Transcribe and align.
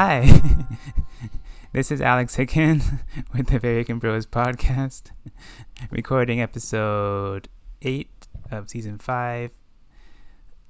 Hi, 0.00 0.40
this 1.72 1.90
is 1.90 2.00
Alex 2.00 2.36
Hicken 2.36 3.00
with 3.36 3.48
the 3.48 3.56
American 3.56 3.98
Bros 3.98 4.26
podcast, 4.26 5.10
recording 5.90 6.40
episode 6.40 7.48
8 7.82 8.08
of 8.52 8.70
season 8.70 8.98
5. 8.98 9.50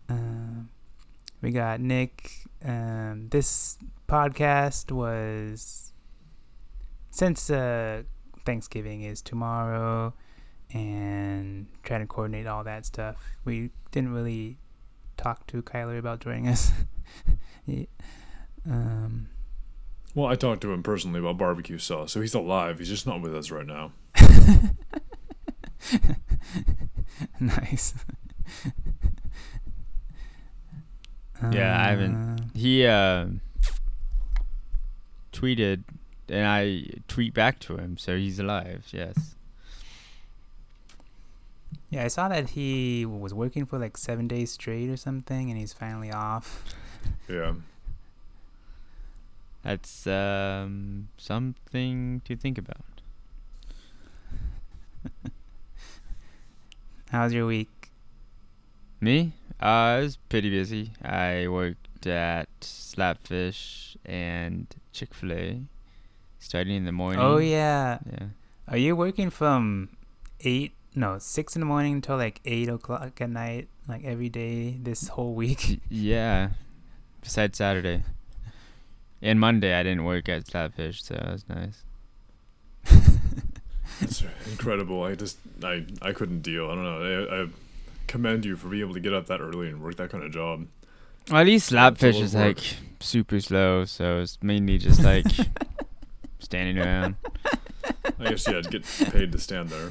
Um, 0.09 0.71
we 1.43 1.51
got 1.51 1.79
Nick. 1.79 2.31
Um, 2.65 3.29
this 3.29 3.77
podcast 4.09 4.91
was 4.91 5.93
since 7.11 7.51
uh, 7.51 8.05
Thanksgiving 8.47 9.03
is 9.03 9.21
tomorrow 9.21 10.15
and 10.73 11.67
trying 11.83 12.01
to 12.01 12.07
coordinate 12.07 12.47
all 12.47 12.65
that 12.65 12.87
stuff. 12.87 13.17
We 13.45 13.73
didn't 13.91 14.15
really 14.15 14.57
talk 15.19 15.47
to 15.49 15.61
Kyler 15.61 15.99
about 15.99 16.21
joining 16.21 16.49
us. 16.49 16.73
He- 18.69 18.73
um, 18.73 19.29
Well, 20.15 20.27
I 20.27 20.35
talked 20.35 20.61
to 20.63 20.73
him 20.73 20.83
personally 20.83 21.21
about 21.21 21.39
barbecue 21.39 21.79
sauce, 21.79 22.13
so 22.13 22.21
he's 22.21 22.35
alive. 22.35 22.79
He's 22.79 22.89
just 22.89 23.07
not 23.07 23.21
with 23.21 23.35
us 23.35 23.51
right 23.51 23.67
now. 23.67 23.93
nice. 27.41 27.95
Yeah, 31.53 31.81
I 31.81 31.91
haven't- 31.91 32.17
Uh, 32.17 32.37
He 32.53 32.85
uh, 32.85 33.27
tweeted, 35.33 35.85
and 36.29 36.45
I 36.49 36.83
tweet 37.07 37.33
back 37.33 37.61
to 37.61 37.77
him, 37.77 37.97
so 37.97 38.17
he's 38.17 38.41
alive. 38.41 38.89
Yes. 38.91 39.37
Yeah, 41.91 42.05
I 42.05 42.09
saw 42.09 42.29
that 42.29 42.51
he 42.51 43.07
was 43.07 43.33
working 43.33 43.67
for 43.67 43.79
like 43.79 43.97
seven 43.97 44.27
days 44.27 44.51
straight 44.51 44.91
or 44.91 44.97
something, 44.97 45.49
and 45.49 45.57
he's 45.57 45.73
finally 45.73 46.11
off. 46.11 46.65
Yeah. 47.29 47.55
That's 49.63 50.07
um, 50.07 51.09
something 51.19 52.23
to 52.25 52.37
think 52.37 52.59
about. 52.59 52.81
How's 57.11 57.33
your 57.33 57.47
week? 57.47 57.91
Me? 59.01 59.33
Uh, 59.61 59.99
it 60.01 60.03
was 60.05 60.17
pretty 60.29 60.51
busy. 60.51 60.93
I 61.03 61.49
worked 61.49 62.07
at 62.07 62.49
Slapfish 62.61 63.97
and 64.05 64.67
Chick 64.93 65.15
Fil 65.15 65.33
A, 65.33 65.61
starting 66.39 66.77
in 66.77 66.85
the 66.85 66.93
morning. 66.93 67.21
Oh 67.21 67.39
yeah, 67.39 67.99
Yeah. 68.11 68.27
are 68.69 68.77
you 68.77 68.95
working 68.97 69.31
from 69.31 69.89
eight? 70.41 70.73
No, 70.95 71.19
six 71.19 71.55
in 71.57 71.61
the 71.61 71.67
morning 71.67 71.95
until 71.95 72.17
like 72.17 72.41
eight 72.45 72.69
o'clock 72.69 73.21
at 73.21 73.31
night, 73.31 73.69
like 73.89 74.05
every 74.05 74.29
day 74.29 74.77
this 74.83 75.09
whole 75.09 75.35
week. 75.35 75.81
Yeah. 75.91 76.51
Besides 77.23 77.59
Saturday. 77.59 78.05
And 79.21 79.41
Monday, 79.41 79.75
I 79.75 79.83
didn't 79.83 80.05
work 80.05 80.29
at 80.29 80.45
Slapfish, 80.47 81.03
so 81.03 81.15
that 81.15 81.33
was 81.33 81.45
nice. 81.49 81.83
It's 84.01 84.23
incredible. 84.49 85.03
I 85.03 85.17
just, 85.17 85.39
I, 85.65 85.85
I 86.01 86.13
couldn't 86.13 86.43
deal. 86.43 86.71
I 86.71 86.75
don't 86.77 86.85
know. 86.85 87.27
I, 87.31 87.43
I 87.43 87.47
commend 88.07 88.45
you 88.45 88.55
for 88.57 88.69
being 88.69 88.83
able 88.83 88.95
to 88.95 89.01
get 89.01 89.13
up 89.13 89.27
that 89.27 89.41
early 89.41 89.69
and 89.69 89.83
work 89.83 89.97
that 89.97 90.11
kind 90.11 90.23
of 90.23 90.31
job. 90.31 90.69
Well, 91.29 91.41
at 91.41 91.47
least 91.47 91.73
Yeah, 91.73 91.89
it's 91.89 92.01
a 92.05 92.07
Slapfish 92.07 92.23
is 92.23 92.35
of 92.35 92.41
work. 92.41 92.57
like 92.59 92.65
super 93.01 93.41
slow, 93.41 93.85
so 93.87 94.21
it's 94.21 94.39
mainly 94.41 94.79
just 94.79 95.03
like 95.03 95.27
standing 96.39 96.79
around. 96.79 97.17
I 98.21 98.31
guess, 98.31 98.47
yeah, 98.47 98.61
to 98.61 98.71
get 98.71 98.85
paid 99.11 99.33
to 99.33 99.39
stand 99.39 99.71
there. 99.71 99.91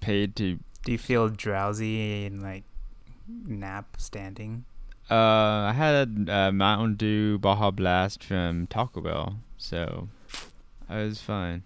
Paid 0.00 0.34
to. 0.36 0.58
Do 0.84 0.92
you 0.92 0.98
feel 0.98 1.28
drowsy 1.28 2.26
and 2.26 2.42
like 2.42 2.64
nap 3.28 3.96
standing? 3.98 4.64
Uh, 5.10 5.70
I 5.70 5.72
had 5.72 6.28
a 6.28 6.52
Mountain 6.52 6.94
Dew 6.94 7.38
Baja 7.38 7.70
Blast 7.72 8.22
from 8.22 8.66
Taco 8.68 9.00
Bell, 9.00 9.36
so 9.58 10.08
I 10.88 11.02
was 11.02 11.20
fine. 11.20 11.62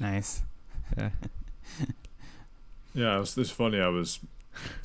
Nice. 0.00 0.42
Yeah. 0.96 1.10
Yeah, 2.94 3.16
it 3.16 3.20
was, 3.20 3.36
it's 3.36 3.50
funny. 3.50 3.78
I 3.80 3.88
was, 3.88 4.20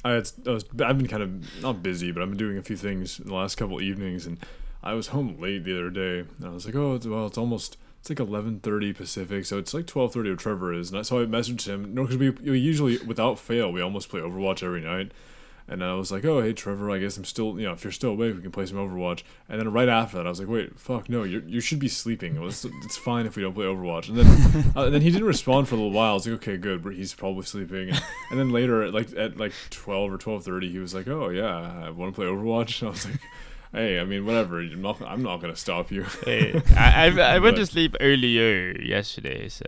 I 0.03 0.11
had, 0.11 0.29
I 0.45 0.49
was, 0.51 0.65
I've 0.83 0.97
been 0.97 1.07
kind 1.07 1.23
of 1.23 1.61
not 1.63 1.81
busy, 1.81 2.11
but 2.11 2.21
I've 2.21 2.29
been 2.29 2.37
doing 2.37 2.57
a 2.57 2.61
few 2.61 2.75
things 2.75 3.19
in 3.19 3.27
the 3.27 3.33
last 3.33 3.55
couple 3.55 3.81
evenings, 3.81 4.25
and 4.27 4.37
I 4.83 4.93
was 4.93 5.07
home 5.07 5.39
late 5.39 5.63
the 5.63 5.73
other 5.73 5.89
day, 5.89 6.19
and 6.37 6.45
I 6.45 6.49
was 6.49 6.65
like, 6.65 6.75
oh, 6.75 6.95
it's, 6.95 7.07
well, 7.07 7.25
it's 7.27 7.37
almost, 7.37 7.77
it's 8.01 8.09
like 8.09 8.19
eleven 8.19 8.59
thirty 8.59 8.91
Pacific, 8.93 9.45
so 9.45 9.57
it's 9.57 9.73
like 9.73 9.87
twelve 9.87 10.13
thirty 10.13 10.29
where 10.29 10.35
Trevor 10.37 10.73
is, 10.73 10.89
and 10.91 10.99
I, 10.99 11.01
so 11.03 11.21
I 11.21 11.25
messaged 11.25 11.65
him. 11.67 11.93
No, 11.93 12.03
because 12.03 12.17
we, 12.17 12.29
we 12.31 12.59
usually, 12.59 12.97
without 12.99 13.39
fail, 13.39 13.71
we 13.71 13.81
almost 13.81 14.09
play 14.09 14.19
Overwatch 14.19 14.61
every 14.61 14.81
night. 14.81 15.11
And 15.67 15.83
I 15.83 15.93
was 15.93 16.11
like, 16.11 16.25
oh, 16.25 16.41
hey, 16.41 16.51
Trevor, 16.51 16.91
I 16.91 16.99
guess 16.99 17.15
I'm 17.15 17.23
still, 17.23 17.57
you 17.57 17.65
know, 17.65 17.71
if 17.71 17.83
you're 17.83 17.91
still 17.91 18.11
awake, 18.11 18.35
we 18.35 18.41
can 18.41 18.51
play 18.51 18.65
some 18.65 18.77
Overwatch. 18.77 19.23
And 19.47 19.59
then 19.59 19.71
right 19.71 19.87
after 19.87 20.17
that, 20.17 20.25
I 20.25 20.29
was 20.29 20.39
like, 20.39 20.49
wait, 20.49 20.77
fuck, 20.77 21.09
no, 21.09 21.23
you 21.23 21.41
you 21.47 21.61
should 21.61 21.79
be 21.79 21.87
sleeping. 21.87 22.41
It's, 22.43 22.65
it's 22.65 22.97
fine 22.97 23.25
if 23.25 23.37
we 23.37 23.43
don't 23.43 23.53
play 23.53 23.65
Overwatch. 23.65 24.09
And 24.09 24.17
then 24.17 24.73
uh, 24.75 24.85
and 24.85 24.93
then 24.93 25.01
he 25.01 25.09
didn't 25.09 25.27
respond 25.27 25.69
for 25.69 25.75
a 25.75 25.77
little 25.77 25.93
while. 25.93 26.11
I 26.11 26.13
was 26.15 26.27
like, 26.27 26.35
okay, 26.35 26.57
good, 26.57 26.83
but 26.83 26.93
he's 26.95 27.13
probably 27.13 27.43
sleeping. 27.43 27.89
And, 27.89 28.03
and 28.31 28.39
then 28.39 28.49
later, 28.49 28.83
at 28.83 28.93
like 28.93 29.15
at 29.15 29.37
like 29.37 29.53
twelve 29.69 30.11
or 30.11 30.17
twelve 30.17 30.43
thirty, 30.43 30.69
he 30.69 30.79
was 30.79 30.93
like, 30.93 31.07
oh 31.07 31.29
yeah, 31.29 31.85
I 31.85 31.89
want 31.91 32.13
to 32.13 32.15
play 32.15 32.27
Overwatch. 32.27 32.81
And 32.81 32.87
I 32.89 32.91
was 32.91 33.05
like, 33.05 33.19
hey, 33.71 33.99
I 33.99 34.03
mean, 34.03 34.25
whatever. 34.25 34.59
I'm 34.59 34.81
not, 34.81 35.01
I'm 35.01 35.23
not 35.23 35.41
gonna 35.41 35.55
stop 35.55 35.91
you. 35.91 36.05
Hey, 36.25 36.61
I, 36.75 37.07
I, 37.07 37.35
I 37.35 37.39
went 37.39 37.55
to 37.57 37.65
sleep 37.65 37.95
earlier 38.01 38.79
yesterday, 38.81 39.49
so 39.49 39.65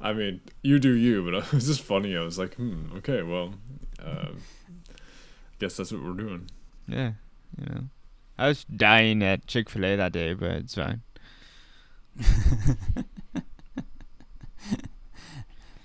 I 0.00 0.12
mean, 0.14 0.40
you 0.62 0.78
do 0.78 0.92
you, 0.92 1.22
but 1.24 1.34
it 1.34 1.52
was 1.52 1.66
just 1.66 1.82
funny. 1.82 2.16
I 2.16 2.22
was 2.22 2.38
like, 2.38 2.54
hmm, 2.54 2.86
okay, 2.96 3.22
well, 3.22 3.54
uh, 4.02 4.28
guess 5.60 5.76
that's 5.76 5.92
what 5.92 6.02
we're 6.02 6.14
doing. 6.14 6.50
yeah, 6.88 7.12
you 7.58 7.66
know. 7.66 7.84
I 8.36 8.48
was 8.48 8.64
dying 8.64 9.22
at 9.22 9.46
Chick 9.46 9.68
Fil 9.70 9.84
A 9.84 9.96
that 9.96 10.12
day, 10.12 10.34
but 10.34 10.50
it's 10.50 10.74
fine. 10.74 11.02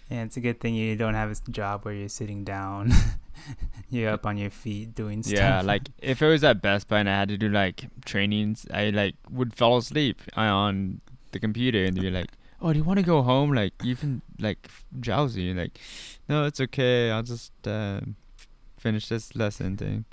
Yeah, 0.10 0.24
it's 0.24 0.38
a 0.38 0.40
good 0.40 0.60
thing 0.60 0.76
you 0.76 0.96
don't 0.96 1.16
have 1.16 1.32
a 1.32 1.52
job 1.52 1.84
where 1.84 1.94
you're 1.94 2.10
sitting 2.10 2.44
down. 2.44 2.94
you're 3.90 4.12
up 4.12 4.26
on 4.26 4.38
your 4.38 4.52
feet 4.52 4.94
doing 4.94 5.24
stuff. 5.24 5.36
Yeah, 5.38 5.62
like 5.62 5.90
if 6.00 6.22
it 6.22 6.28
was 6.28 6.44
at 6.44 6.62
Best 6.62 6.88
Buy 6.88 7.00
and 7.00 7.10
I 7.10 7.18
had 7.20 7.30
to 7.30 7.38
do 7.38 7.50
like 7.50 7.86
trainings, 8.06 8.68
I 8.72 8.92
like 8.92 9.16
would 9.32 9.56
fall 9.56 9.78
asleep 9.78 10.22
on 10.36 11.02
the 11.32 11.40
computer 11.40 11.84
and 11.84 12.00
be 12.00 12.12
like, 12.12 12.30
"Oh, 12.62 12.72
do 12.72 12.78
you 12.78 12.86
want 12.86 13.00
to 13.00 13.06
go 13.06 13.24
home? 13.24 13.52
Like 13.52 13.74
you've 13.84 14.06
like 14.40 14.70
drowsy." 15.00 15.54
Like, 15.56 15.80
no, 16.30 16.46
it's 16.46 16.62
okay. 16.62 17.10
I'll 17.10 17.24
just 17.24 17.52
uh, 17.68 18.02
finish 18.86 19.08
this 19.10 19.36
lesson 19.36 19.76
thing. 19.78 20.06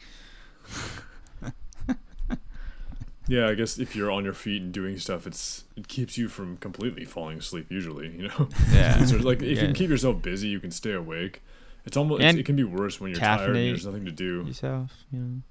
Yeah, 3.29 3.49
I 3.49 3.55
guess 3.55 3.79
if 3.79 3.95
you're 3.95 4.11
on 4.11 4.25
your 4.25 4.33
feet 4.35 4.61
and 4.63 4.73
doing 4.73 4.99
stuff, 4.99 5.27
it's 5.29 5.65
it 5.77 5.87
keeps 5.89 6.19
you 6.19 6.29
from 6.29 6.57
completely 6.57 7.05
falling 7.05 7.39
asleep. 7.39 7.67
Usually, 7.71 8.09
you 8.09 8.29
know. 8.29 8.49
Yeah, 8.73 9.05
so 9.11 9.17
like 9.19 9.41
if 9.43 9.49
you 9.51 9.57
can 9.57 9.75
keep 9.75 9.91
yourself 9.91 10.21
busy, 10.23 10.49
you 10.49 10.59
can 10.59 10.71
stay 10.73 10.93
awake. 10.93 11.41
It's 11.85 11.97
almost 11.97 12.21
it's, 12.23 12.29
And 12.31 12.39
it 12.39 12.47
can 12.47 12.57
be 12.57 12.65
worse 12.65 13.01
when 13.01 13.11
you're 13.11 13.21
tired 13.21 13.51
and 13.51 13.57
there's 13.57 13.87
nothing 13.87 14.05
to 14.07 14.11
do. 14.11 14.43
yourself. 14.47 14.91
You 15.13 15.19
know. 15.21 15.43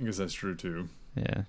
I 0.00 0.04
guess 0.04 0.16
that's 0.16 0.32
true 0.34 0.54
too. 0.56 0.88
Yeah. 1.16 1.42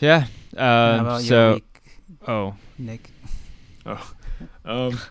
Yeah. 0.00 0.26
How 0.56 0.94
Um, 0.94 1.00
about 1.06 1.22
your 1.22 1.28
so, 1.28 1.54
week, 1.54 1.82
oh, 2.26 2.54
Nick? 2.78 3.10
Oh, 3.86 4.12
um, 4.64 4.92
it's 4.94 5.10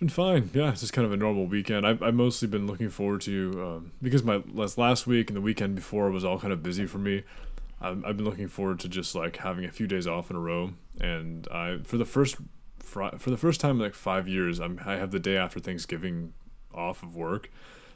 been 0.00 0.08
fine. 0.08 0.50
Yeah, 0.52 0.70
it's 0.70 0.80
just 0.80 0.94
kind 0.94 1.04
of 1.04 1.12
a 1.12 1.16
normal 1.16 1.46
weekend. 1.46 1.86
I've, 1.86 2.02
I've 2.02 2.14
mostly 2.14 2.48
been 2.48 2.66
looking 2.66 2.88
forward 2.88 3.20
to 3.22 3.52
um, 3.62 3.92
because 4.02 4.24
my 4.24 4.42
last 4.52 4.78
last 4.78 5.06
week 5.06 5.28
and 5.28 5.36
the 5.36 5.42
weekend 5.42 5.76
before 5.76 6.10
was 6.10 6.24
all 6.24 6.38
kind 6.40 6.52
of 6.52 6.62
busy 6.62 6.86
for 6.86 6.98
me. 6.98 7.22
I've, 7.80 8.04
I've 8.04 8.16
been 8.16 8.26
looking 8.26 8.48
forward 8.48 8.80
to 8.80 8.88
just 8.88 9.14
like 9.14 9.36
having 9.36 9.64
a 9.66 9.70
few 9.70 9.86
days 9.86 10.06
off 10.06 10.30
in 10.30 10.36
a 10.36 10.40
row, 10.40 10.72
and 10.98 11.46
I 11.52 11.78
for 11.84 11.98
the 11.98 12.06
first 12.06 12.36
for 12.82 13.30
the 13.30 13.36
first 13.36 13.60
time 13.60 13.76
in 13.76 13.82
like 13.82 13.94
five 13.94 14.26
years, 14.26 14.58
I'm 14.58 14.80
I 14.84 14.96
have 14.96 15.10
the 15.10 15.20
day 15.20 15.36
after 15.36 15.60
Thanksgiving 15.60 16.32
off 16.74 17.02
of 17.02 17.14
work, 17.14 17.50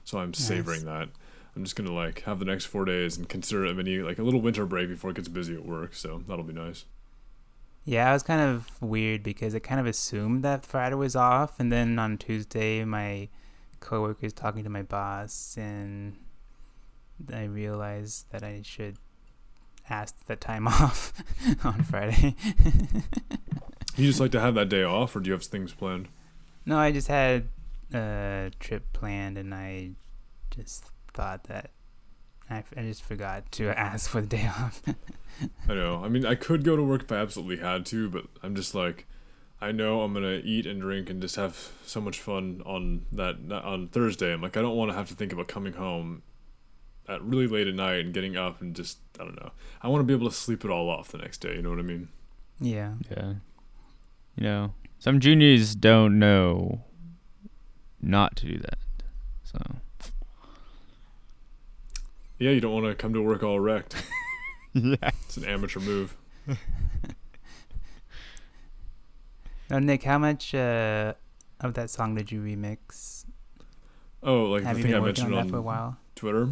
so 0.05 0.19
I'm 0.19 0.35
savoring 0.35 0.85
that. 0.85 1.09
I'm 1.57 1.65
just 1.65 1.75
gonna 1.75 1.93
like 1.93 2.23
have 2.23 2.39
the 2.39 2.45
next 2.45 2.67
four 2.67 2.85
days 2.85 3.17
and 3.17 3.29
consider 3.29 3.65
it 3.65 3.71
a 3.71 3.75
mini 3.75 3.99
like 3.99 4.19
a 4.19 4.23
little 4.23 4.43
winter 4.43 4.67
break 4.67 4.89
before 4.89 5.11
it 5.11 5.17
gets 5.17 5.29
busy 5.29 5.55
at 5.55 5.65
work. 5.65 5.95
So 5.95 6.23
that'll 6.29 6.45
be 6.45 6.53
nice. 6.53 6.85
Yeah, 7.85 8.09
it 8.11 8.15
was 8.15 8.23
kind 8.23 8.41
of 8.41 8.81
weird 8.81 9.23
because 9.23 9.55
I 9.55 9.59
kind 9.59 9.79
of 9.79 9.87
assumed 9.87 10.43
that 10.43 10.65
Friday 10.65 10.95
was 10.95 11.15
off, 11.15 11.61
and 11.61 11.71
then 11.71 11.99
on 11.99 12.17
Tuesday, 12.17 12.83
my 12.85 13.29
coworker 13.81 14.25
is 14.25 14.33
talking 14.33 14.65
to 14.65 14.71
my 14.71 14.83
boss, 14.83 15.57
and 15.59 16.17
I 17.33 17.45
realized 17.45 18.31
that 18.33 18.43
I 18.43 18.63
should 18.65 18.97
ask 19.91 20.25
the 20.27 20.37
time 20.37 20.67
off 20.69 21.13
on 21.65 21.83
Friday. 21.83 22.35
You 23.97 24.09
just 24.09 24.19
like 24.19 24.33
to 24.33 24.41
have 24.41 24.57
that 24.57 24.69
day 24.69 24.83
off, 24.83 25.15
or 25.15 25.21
do 25.21 25.29
you 25.29 25.33
have 25.35 25.45
things 25.45 25.73
planned? 25.73 26.09
no, 26.67 26.77
I 26.79 26.91
just 26.91 27.07
had 27.07 27.49
a 27.93 28.51
trip 28.59 28.93
planned, 28.93 29.39
and 29.39 29.55
I 29.55 29.91
just 30.51 30.87
thought 31.13 31.45
that 31.45 31.71
I, 32.51 32.59
f- 32.59 32.73
I 32.77 32.83
just 32.83 33.03
forgot 33.03 33.51
to 33.53 33.69
ask 33.79 34.09
for 34.11 34.21
the 34.21 34.27
day 34.27 34.47
off. 34.47 34.83
I 35.69 35.75
know. 35.75 36.03
I 36.05 36.09
mean, 36.09 36.25
I 36.25 36.35
could 36.35 36.65
go 36.65 36.77
to 36.77 36.83
work 36.83 37.03
if 37.03 37.13
I 37.13 37.17
absolutely 37.17 37.59
had 37.59 37.87
to, 37.87 38.09
but 38.09 38.25
I'm 38.43 38.55
just 38.55 38.75
like, 38.75 39.07
I 39.61 39.73
know 39.73 40.03
I'm 40.03 40.13
gonna 40.13 40.41
eat 40.45 40.67
and 40.67 40.81
drink 40.81 41.09
and 41.09 41.23
just 41.23 41.37
have 41.37 41.73
so 41.87 42.01
much 42.01 42.19
fun 42.21 42.63
on 42.67 43.07
that 43.13 43.37
on 43.51 43.89
Thursday. 43.89 44.33
I'm 44.33 44.43
like, 44.43 44.57
I 44.57 44.63
don't 44.63 44.77
want 44.77 44.91
to 44.91 44.97
have 44.97 45.09
to 45.09 45.15
think 45.15 45.33
about 45.33 45.49
coming 45.49 45.73
home 45.75 46.23
at 47.09 47.23
really 47.23 47.47
late 47.47 47.67
at 47.67 47.75
night 47.75 48.05
and 48.05 48.13
getting 48.15 48.37
up 48.37 48.61
and 48.61 48.75
just 48.77 48.99
I 49.19 49.25
don't 49.25 49.41
know. 49.41 49.53
I 49.81 49.89
want 49.89 50.01
to 50.01 50.05
be 50.05 50.13
able 50.13 50.29
to 50.29 50.35
sleep 50.37 50.65
it 50.65 50.71
all 50.71 50.91
off 50.91 51.09
the 51.09 51.19
next 51.19 51.39
day. 51.39 51.57
You 51.57 51.63
know 51.63 51.71
what 51.71 51.79
I 51.79 51.83
mean? 51.83 52.09
Yeah. 52.61 52.95
Yeah. 53.11 53.35
You 54.37 54.43
know, 54.45 54.75
some 54.99 55.21
juniors 55.21 55.75
don't 55.75 56.19
know 56.19 56.83
not 58.03 58.37
to 58.37 58.47
do 58.47 58.59
that. 58.59 58.79
So 59.45 59.59
Yeah, 62.39 62.51
you 62.51 62.61
don't 62.61 62.73
want 62.73 62.87
to 62.87 62.95
come 62.95 63.13
to 63.15 63.23
work 63.23 63.43
all 63.43 63.61
wrecked. 63.61 63.95
yeah. 64.73 64.97
It's 65.27 65.37
an 65.37 65.45
amateur 65.45 65.81
move. 65.81 66.17
Now, 69.71 69.79
Nick, 69.79 70.03
how 70.03 70.19
much 70.19 70.55
uh, 70.55 71.15
of 71.61 71.75
that 71.75 71.91
song 71.91 72.15
did 72.15 72.31
you 72.31 72.41
remix? 72.41 73.25
Oh, 74.23 74.45
like 74.45 74.63
Have 74.63 74.75
the 74.77 74.81
you 74.81 74.83
thing 74.83 74.93
been 74.93 75.01
I 75.01 75.05
working 75.05 75.25
on 75.25 75.31
mentioned 75.31 75.51
for 75.51 75.57
a 75.57 75.61
on 75.61 75.65
while? 75.65 75.97
Twitter. 76.15 76.49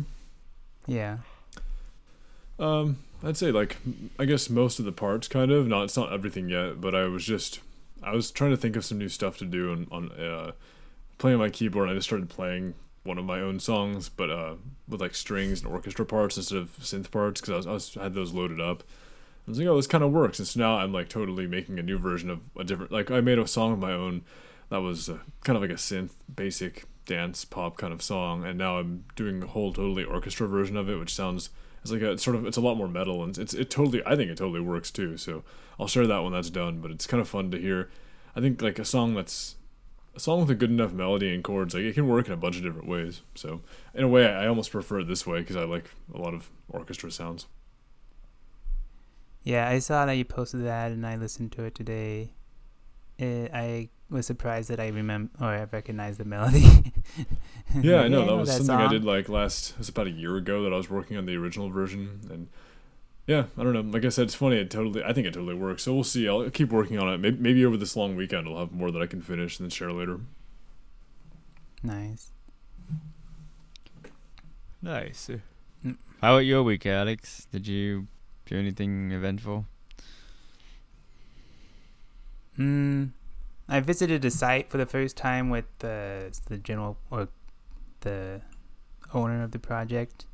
Yeah. 0.86 1.18
Um, 2.58 2.98
I'd 3.22 3.36
say 3.36 3.52
like 3.52 3.76
I 4.18 4.24
guess 4.24 4.50
most 4.50 4.78
of 4.78 4.84
the 4.84 4.92
parts, 4.92 5.28
kind 5.28 5.50
of. 5.50 5.66
Not 5.66 5.84
it's 5.84 5.96
not 5.96 6.12
everything 6.12 6.48
yet, 6.48 6.80
but 6.80 6.94
I 6.94 7.04
was 7.04 7.24
just 7.24 7.60
I 8.02 8.12
was 8.12 8.30
trying 8.30 8.50
to 8.50 8.56
think 8.56 8.76
of 8.76 8.84
some 8.84 8.98
new 8.98 9.08
stuff 9.08 9.38
to 9.38 9.44
do 9.44 9.72
on 9.72 9.86
on 9.90 10.12
uh, 10.12 10.52
playing 11.18 11.38
my 11.38 11.50
keyboard. 11.50 11.88
I 11.88 11.94
just 11.94 12.08
started 12.08 12.28
playing 12.28 12.74
one 13.04 13.18
of 13.18 13.24
my 13.24 13.40
own 13.40 13.58
songs, 13.58 14.08
but 14.08 14.30
uh, 14.30 14.54
with 14.88 15.00
like 15.00 15.14
strings 15.14 15.62
and 15.62 15.72
orchestra 15.72 16.06
parts 16.06 16.36
instead 16.36 16.58
of 16.58 16.76
synth 16.78 17.10
parts 17.10 17.40
because 17.40 17.52
I 17.52 17.56
was, 17.56 17.66
I 17.66 17.72
was 17.72 17.94
had 17.94 18.14
those 18.14 18.32
loaded 18.32 18.60
up. 18.60 18.82
I 19.46 19.50
was 19.50 19.58
like, 19.58 19.66
oh, 19.66 19.76
this 19.76 19.88
kind 19.88 20.04
of 20.04 20.12
works, 20.12 20.38
and 20.38 20.46
so 20.46 20.60
now 20.60 20.76
I'm 20.78 20.92
like 20.92 21.08
totally 21.08 21.46
making 21.48 21.78
a 21.78 21.82
new 21.82 21.98
version 21.98 22.30
of 22.30 22.40
a 22.56 22.62
different. 22.62 22.92
Like 22.92 23.10
I 23.10 23.20
made 23.20 23.38
a 23.38 23.46
song 23.46 23.72
of 23.72 23.78
my 23.78 23.92
own 23.92 24.22
that 24.68 24.78
was 24.78 25.08
uh, 25.08 25.18
kind 25.42 25.56
of 25.56 25.62
like 25.62 25.70
a 25.70 25.74
synth 25.74 26.12
basic 26.34 26.84
dance 27.04 27.44
pop 27.44 27.76
kind 27.76 27.92
of 27.92 28.02
song, 28.02 28.44
and 28.44 28.56
now 28.56 28.78
I'm 28.78 29.04
doing 29.16 29.42
a 29.42 29.46
whole 29.48 29.72
totally 29.72 30.04
orchestra 30.04 30.46
version 30.46 30.76
of 30.76 30.88
it, 30.88 30.96
which 30.96 31.14
sounds 31.14 31.50
it's 31.82 31.90
like 31.90 32.02
a 32.02 32.12
it's 32.12 32.22
sort 32.22 32.36
of 32.36 32.46
it's 32.46 32.56
a 32.56 32.60
lot 32.60 32.76
more 32.76 32.88
metal, 32.88 33.24
and 33.24 33.36
it's 33.36 33.52
it 33.52 33.68
totally 33.68 34.00
I 34.06 34.14
think 34.14 34.30
it 34.30 34.38
totally 34.38 34.60
works 34.60 34.92
too. 34.92 35.16
So 35.16 35.42
I'll 35.78 35.88
share 35.88 36.06
that 36.06 36.22
when 36.22 36.32
that's 36.32 36.50
done, 36.50 36.80
but 36.80 36.92
it's 36.92 37.06
kind 37.06 37.20
of 37.20 37.28
fun 37.28 37.50
to 37.50 37.58
hear. 37.58 37.90
I 38.36 38.40
think 38.40 38.62
like 38.62 38.78
a 38.78 38.84
song 38.84 39.14
that's 39.14 39.56
a 40.14 40.20
song 40.20 40.40
with 40.40 40.50
a 40.50 40.54
good 40.54 40.70
enough 40.70 40.92
melody 40.92 41.34
and 41.34 41.42
chords, 41.42 41.74
like 41.74 41.84
it 41.84 41.94
can 41.94 42.08
work 42.08 42.26
in 42.26 42.32
a 42.32 42.36
bunch 42.36 42.56
of 42.56 42.62
different 42.62 42.88
ways. 42.88 43.22
So 43.34 43.62
in 43.94 44.04
a 44.04 44.08
way, 44.08 44.26
I 44.26 44.46
almost 44.46 44.70
prefer 44.70 45.00
it 45.00 45.08
this 45.08 45.26
way 45.26 45.40
because 45.40 45.56
I 45.56 45.64
like 45.64 45.90
a 46.14 46.18
lot 46.18 46.34
of 46.34 46.50
orchestra 46.68 47.10
sounds. 47.10 47.46
Yeah, 49.42 49.68
I 49.68 49.80
saw 49.80 50.06
that 50.06 50.12
you 50.12 50.24
posted 50.24 50.64
that, 50.64 50.92
and 50.92 51.04
I 51.06 51.16
listened 51.16 51.52
to 51.52 51.64
it 51.64 51.74
today. 51.74 52.34
It, 53.18 53.50
I 53.52 53.88
was 54.08 54.26
surprised 54.26 54.70
that 54.70 54.78
I 54.78 54.88
remember 54.88 55.30
or 55.40 55.48
I 55.48 55.64
recognized 55.64 56.18
the 56.18 56.24
melody. 56.24 56.92
Yeah, 57.80 58.02
I 58.02 58.08
know 58.08 58.26
that 58.26 58.36
was 58.36 58.54
something 58.54 58.74
I 58.74 58.88
did 58.88 59.02
like 59.02 59.30
last. 59.30 59.70
It 59.70 59.78
was 59.78 59.88
about 59.88 60.06
a 60.06 60.10
year 60.10 60.36
ago 60.36 60.62
that 60.62 60.74
I 60.74 60.76
was 60.76 60.90
working 60.90 61.16
on 61.16 61.24
the 61.24 61.36
original 61.36 61.70
version, 61.70 62.20
and 62.30 62.48
yeah, 63.26 63.44
I 63.56 63.62
don't 63.62 63.72
know. 63.72 63.80
Like 63.80 64.04
I 64.04 64.08
said, 64.08 64.24
it's 64.24 64.34
funny. 64.34 64.56
It 64.56 64.70
totally, 64.70 65.02
I 65.04 65.12
think 65.12 65.26
it 65.26 65.34
totally 65.34 65.54
works. 65.54 65.84
So 65.84 65.94
we'll 65.94 66.04
see. 66.04 66.28
I'll 66.28 66.50
keep 66.50 66.70
working 66.70 66.98
on 66.98 67.08
it. 67.08 67.18
Maybe, 67.18 67.38
maybe 67.38 67.64
over 67.64 67.76
this 67.76 67.96
long 67.96 68.16
weekend, 68.16 68.48
I'll 68.48 68.58
have 68.58 68.72
more 68.72 68.90
that 68.90 69.00
I 69.00 69.06
can 69.06 69.20
finish 69.20 69.58
and 69.58 69.66
then 69.66 69.70
share 69.70 69.92
later. 69.92 70.20
Nice. 71.82 72.30
Nice. 74.80 75.30
Mm. 75.84 75.96
How 76.20 76.34
about 76.34 76.38
your 76.46 76.62
week, 76.64 76.84
Alex? 76.86 77.46
Did 77.52 77.68
you 77.68 78.08
do 78.46 78.58
anything 78.58 79.12
eventful? 79.12 79.66
Mm, 82.58 83.10
I 83.68 83.80
visited 83.80 84.24
a 84.24 84.30
site 84.30 84.68
for 84.68 84.78
the 84.78 84.86
first 84.86 85.16
time 85.16 85.48
with 85.48 85.64
the 85.78 86.36
the 86.48 86.58
general 86.58 86.98
or 87.10 87.28
the 88.00 88.42
owner 89.14 89.42
of 89.42 89.52
the 89.52 89.58
project. 89.58 90.26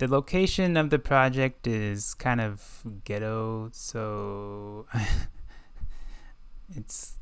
The 0.00 0.08
location 0.08 0.78
of 0.78 0.88
the 0.88 0.98
project 0.98 1.66
is 1.66 2.14
kind 2.14 2.40
of 2.40 2.82
ghetto, 3.04 3.68
so 3.70 4.86
it's 6.74 7.18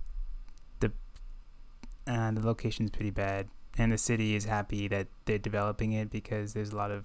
the 0.78 0.92
uh, 2.06 2.30
the 2.30 2.40
location's 2.40 2.92
pretty 2.92 3.10
bad, 3.10 3.48
and 3.76 3.90
the 3.90 3.98
city 3.98 4.36
is 4.36 4.44
happy 4.44 4.86
that 4.86 5.08
they're 5.24 5.38
developing 5.38 5.90
it 5.90 6.08
because 6.08 6.52
there's 6.52 6.70
a 6.70 6.76
lot 6.76 6.92
of 6.92 7.04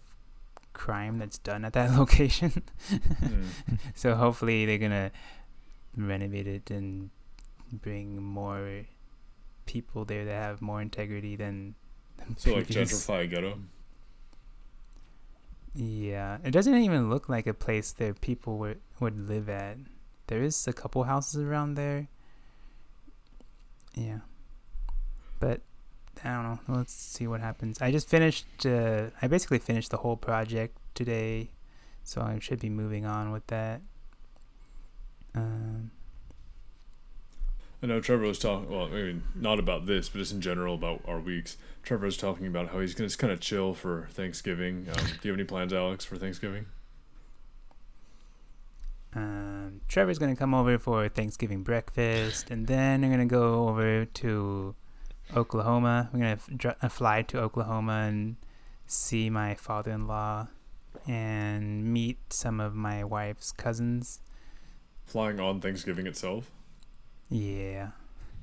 crime 0.74 1.18
that's 1.18 1.40
done 1.40 1.66
at 1.66 1.74
that 1.74 1.90
location. 1.98 2.62
Hmm. 2.90 3.46
So 3.96 4.14
hopefully 4.14 4.68
they're 4.68 4.78
gonna 4.78 5.10
renovate 5.98 6.46
it 6.46 6.70
and 6.70 7.10
bring 7.72 8.22
more 8.22 8.86
people 9.66 10.06
there 10.06 10.24
that 10.24 10.34
have 10.36 10.62
more 10.62 10.84
integrity 10.84 11.36
than, 11.36 11.74
than 12.18 12.38
So 12.38 12.54
like 12.54 12.68
gentrify 12.68 13.28
ghetto. 13.28 13.58
Yeah, 15.76 16.38
it 16.44 16.52
doesn't 16.52 16.76
even 16.76 17.10
look 17.10 17.30
like 17.30 17.48
a 17.48 17.54
place 17.54 17.92
that 17.94 18.22
people 18.22 18.58
would 18.60 18.80
would 19.00 19.28
live 19.28 19.50
at. 19.50 19.78
There 20.28 20.42
is 20.42 20.68
a 20.68 20.74
couple 20.74 21.04
houses 21.04 21.44
around 21.44 21.76
there. 21.76 22.08
Yeah, 23.96 24.20
but 25.40 25.62
I 26.24 26.30
don't 26.30 26.44
know. 26.44 26.60
Let's 26.68 26.94
see 26.94 27.28
what 27.28 27.42
happens. 27.42 27.82
I 27.82 27.92
just 27.92 28.08
finished. 28.08 28.66
Uh, 28.66 29.10
I 29.22 29.28
basically 29.28 29.60
finished 29.60 29.90
the 29.90 29.98
whole 29.98 30.18
project 30.18 30.78
today, 30.94 31.50
so 32.04 32.22
I 32.22 32.38
should 32.40 32.60
be 32.60 32.70
moving 32.70 33.06
on 33.06 33.32
with 33.32 33.48
that. 33.48 33.82
Um, 35.36 35.90
I 37.84 37.86
know 37.86 38.00
Trevor 38.00 38.24
was 38.26 38.40
talking. 38.40 38.70
Well, 38.70 38.88
maybe 38.88 39.22
not 39.36 39.60
about 39.60 39.86
this, 39.86 40.08
but 40.08 40.20
just 40.20 40.32
in 40.32 40.40
general 40.40 40.74
about 40.76 41.02
our 41.06 41.20
weeks. 41.20 41.58
Trevor 41.84 42.06
was 42.06 42.16
talking 42.16 42.48
about 42.48 42.70
how 42.70 42.80
he's 42.80 42.94
gonna 42.96 43.10
just 43.10 43.20
kind 43.20 43.34
of 43.34 43.42
chill 43.42 43.74
for 43.74 44.08
Thanksgiving. 44.12 44.88
Um, 44.88 45.06
do 45.06 45.28
you 45.28 45.32
have 45.32 45.38
any 45.38 45.44
plans, 45.44 45.74
Alex, 45.74 46.06
for 46.06 46.16
Thanksgiving? 46.16 46.66
um, 49.16 49.82
Trevor's 49.88 50.18
gonna 50.18 50.36
come 50.36 50.54
over 50.54 50.80
for 50.80 51.08
Thanksgiving 51.10 51.62
breakfast, 51.62 52.50
and 52.50 52.68
then 52.68 53.02
we're 53.02 53.12
gonna 53.12 53.26
go 53.26 53.68
over 53.68 54.06
to 54.06 54.76
Oklahoma. 55.36 56.10
We're 56.14 56.20
gonna 56.20 56.32
f- 56.32 56.50
dr- 56.56 56.78
uh, 56.82 56.88
fly 56.90 57.22
to 57.24 57.40
Oklahoma 57.42 58.06
and 58.08 58.38
see 58.88 59.30
my 59.30 59.56
father-in-law 59.56 60.48
and 61.06 61.84
meet 61.84 62.32
some 62.32 62.60
of 62.60 62.74
my 62.76 63.04
wife's 63.04 63.52
cousins. 63.52 64.22
Flying 65.06 65.40
on 65.40 65.60
Thanksgiving 65.60 66.08
itself. 66.08 66.50
Yeah, 67.34 67.90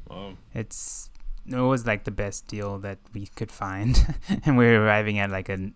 Wow. 0.08 0.34
it's 0.52 1.10
it 1.46 1.54
was 1.54 1.86
like 1.86 2.02
the 2.02 2.10
best 2.10 2.48
deal 2.48 2.78
that 2.80 2.98
we 3.14 3.26
could 3.26 3.52
find, 3.52 3.94
and 4.44 4.56
we're 4.58 4.82
arriving 4.84 5.18
at 5.20 5.30
like 5.30 5.48
a 5.48 5.70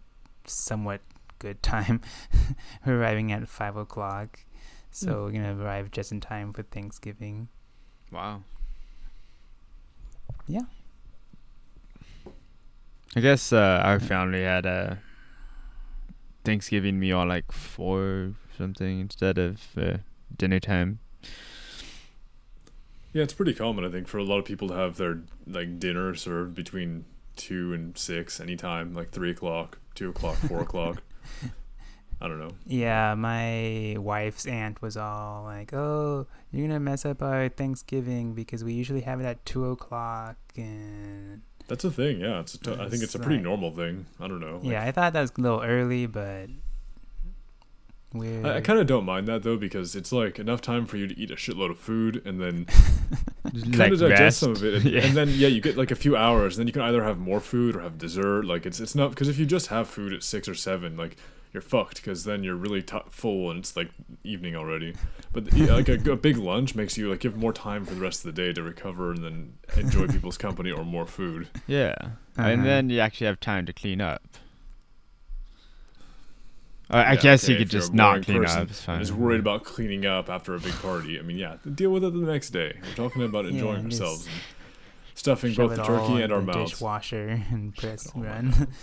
somewhat 0.46 1.00
good 1.38 1.62
time. 1.62 2.00
we're 2.86 2.98
arriving 3.00 3.30
at 3.30 3.48
five 3.48 3.76
o'clock, 3.76 4.40
so 4.90 5.24
we're 5.24 5.30
gonna 5.30 5.54
arrive 5.56 5.92
just 5.92 6.10
in 6.10 6.20
time 6.20 6.52
for 6.52 6.64
Thanksgiving. 6.64 7.48
Wow. 8.10 8.42
Yeah. 10.48 10.66
I 13.16 13.20
guess 13.20 13.52
uh, 13.52 13.80
our 13.84 14.00
family 14.00 14.42
had 14.42 14.66
a 14.66 14.98
Thanksgiving 16.44 16.98
meal 16.98 17.20
at 17.20 17.28
like 17.28 17.52
four 17.52 18.00
or 18.00 18.34
something 18.58 18.98
instead 18.98 19.38
of 19.38 19.60
uh, 19.78 19.98
dinner 20.36 20.58
time. 20.58 20.98
Yeah, 23.14 23.22
it's 23.22 23.32
pretty 23.32 23.54
common, 23.54 23.84
I 23.84 23.88
think, 23.90 24.06
for 24.08 24.18
a 24.18 24.24
lot 24.24 24.38
of 24.38 24.44
people 24.44 24.68
to 24.68 24.74
have 24.74 24.96
their 24.98 25.20
like 25.46 25.78
dinner 25.78 26.14
served 26.14 26.54
between 26.54 27.06
two 27.36 27.72
and 27.72 27.96
six 27.96 28.40
anytime, 28.40 28.92
like 28.92 29.10
three 29.10 29.30
o'clock, 29.30 29.78
two 29.94 30.10
o'clock, 30.10 30.36
four 30.36 30.60
o'clock. 30.60 31.02
I 32.20 32.28
don't 32.28 32.38
know. 32.38 32.52
Yeah, 32.66 33.14
my 33.14 33.96
wife's 33.98 34.46
aunt 34.46 34.80
was 34.82 34.96
all 34.96 35.44
like, 35.44 35.72
"Oh, 35.74 36.26
you're 36.52 36.66
gonna 36.66 36.80
mess 36.80 37.04
up 37.04 37.22
our 37.22 37.48
Thanksgiving 37.48 38.34
because 38.34 38.62
we 38.64 38.72
usually 38.72 39.02
have 39.02 39.20
it 39.20 39.24
at 39.24 39.44
two 39.46 39.66
o'clock." 39.66 40.36
And 40.56 41.42
That's 41.68 41.84
a 41.84 41.90
thing. 41.90 42.20
Yeah, 42.20 42.40
it's. 42.40 42.54
A 42.54 42.58
t- 42.58 42.72
I 42.72 42.76
think 42.88 42.94
it's 42.94 43.02
It's 43.02 43.14
a 43.14 43.18
pretty 43.18 43.36
like- 43.36 43.44
normal 43.44 43.70
thing. 43.72 44.06
I 44.20 44.26
don't 44.28 44.40
know. 44.40 44.56
like, 44.62 44.64
yeah, 44.72 44.82
I 44.84 44.92
thought 44.92 45.12
that 45.12 45.20
was 45.22 45.32
a 45.36 45.40
little 45.40 45.62
early, 45.62 46.06
but 46.06 46.48
we're 48.14 48.46
I, 48.46 48.56
I 48.56 48.60
kind 48.62 48.78
of 48.78 48.86
don't 48.86 49.04
mind 49.04 49.26
that 49.28 49.42
though 49.42 49.56
because 49.56 49.94
it's 49.94 50.12
like 50.12 50.38
enough 50.38 50.60
time 50.62 50.86
for 50.86 50.96
you 50.96 51.06
to 51.08 51.18
eat 51.18 51.30
a 51.30 51.34
shitload 51.36 51.70
of 51.72 51.78
food 51.78 52.22
and 52.24 52.40
then 52.40 52.66
Just 53.52 53.66
kind 53.66 53.78
like 53.78 53.92
of 53.92 53.98
digest 54.00 54.20
rest. 54.20 54.38
some 54.40 54.52
of 54.52 54.64
it, 54.64 54.74
and, 54.74 54.84
Yeah. 54.90 55.00
and 55.02 55.16
then 55.16 55.28
yeah, 55.30 55.48
you 55.48 55.60
get 55.60 55.76
like 55.76 55.90
a 55.90 55.94
few 55.96 56.16
hours. 56.16 56.56
And 56.56 56.62
then 56.62 56.66
you 56.68 56.72
can 56.72 56.82
either 56.82 57.04
have 57.04 57.18
more 57.18 57.40
food 57.40 57.76
or 57.76 57.80
have 57.80 57.98
dessert. 57.98 58.44
Like 58.46 58.64
it's 58.66 58.80
it's 58.80 58.94
not 58.94 59.10
because 59.10 59.28
if 59.28 59.38
you 59.38 59.44
just 59.46 59.66
have 59.68 59.86
food 59.88 60.12
at 60.12 60.22
six 60.22 60.48
or 60.48 60.54
seven, 60.54 60.96
like 60.96 61.16
you're 61.52 61.60
fucked 61.60 61.96
because 61.96 62.24
then 62.24 62.42
you're 62.42 62.56
really 62.56 62.82
t- 62.82 62.98
full 63.10 63.48
and 63.50 63.60
it's 63.60 63.76
like 63.76 63.90
evening 64.24 64.56
already. 64.56 64.94
But 65.32 65.52
yeah, 65.52 65.74
like 65.74 65.88
a, 65.88 65.94
a 66.10 66.16
big 66.16 66.36
lunch 66.36 66.74
makes 66.74 66.96
you 66.98 67.10
like 67.10 67.22
you 67.22 67.30
have 67.30 67.38
more 67.38 67.52
time 67.52 67.84
for 67.84 67.94
the 67.94 68.00
rest 68.00 68.24
of 68.24 68.34
the 68.34 68.42
day 68.42 68.52
to 68.52 68.62
recover 68.62 69.10
and 69.12 69.22
then 69.22 69.52
enjoy 69.76 70.08
people's 70.08 70.36
company 70.38 70.70
or 70.72 70.84
more 70.84 71.06
food. 71.06 71.48
Yeah. 71.68 71.94
Uh-huh. 72.00 72.48
And 72.48 72.64
then 72.64 72.90
you 72.90 72.98
actually 72.98 73.26
have 73.28 73.38
time 73.38 73.66
to 73.66 73.72
clean 73.72 74.00
up. 74.00 74.22
I 76.90 77.02
I 77.02 77.12
Yeah, 77.12 77.20
guess 77.20 77.44
okay, 77.44 77.52
you 77.52 77.58
could 77.58 77.68
if 77.68 77.72
you're 77.72 77.82
a 77.82 77.82
just 77.82 77.94
not 77.94 78.22
clean 78.22 78.42
person 78.42 78.62
up. 78.62 78.70
It's 78.70 78.80
fine. 78.80 78.96
I'm 78.96 79.00
just 79.02 79.12
worried 79.12 79.40
about 79.40 79.64
cleaning 79.64 80.04
up 80.06 80.28
after 80.28 80.54
a 80.54 80.60
big 80.60 80.74
party. 80.74 81.18
I 81.18 81.22
mean, 81.22 81.36
yeah, 81.38 81.56
deal 81.74 81.90
with 81.90 82.04
it 82.04 82.12
the 82.12 82.18
next 82.20 82.50
day. 82.50 82.78
We're 82.82 82.94
talking 82.94 83.22
about 83.22 83.46
enjoying 83.46 83.88
just 83.90 84.00
ourselves, 84.02 84.26
and 84.26 84.34
stuffing 85.14 85.54
both 85.54 85.72
it 85.72 85.76
the 85.76 85.82
turkey 85.82 86.14
in 86.16 86.22
and 86.22 86.32
our 86.32 86.40
the 86.40 86.46
mouths. 86.46 86.72
dishwasher 86.72 87.42
and 87.50 87.74
press 87.76 88.12
Oh 88.14 88.20
run. 88.20 88.68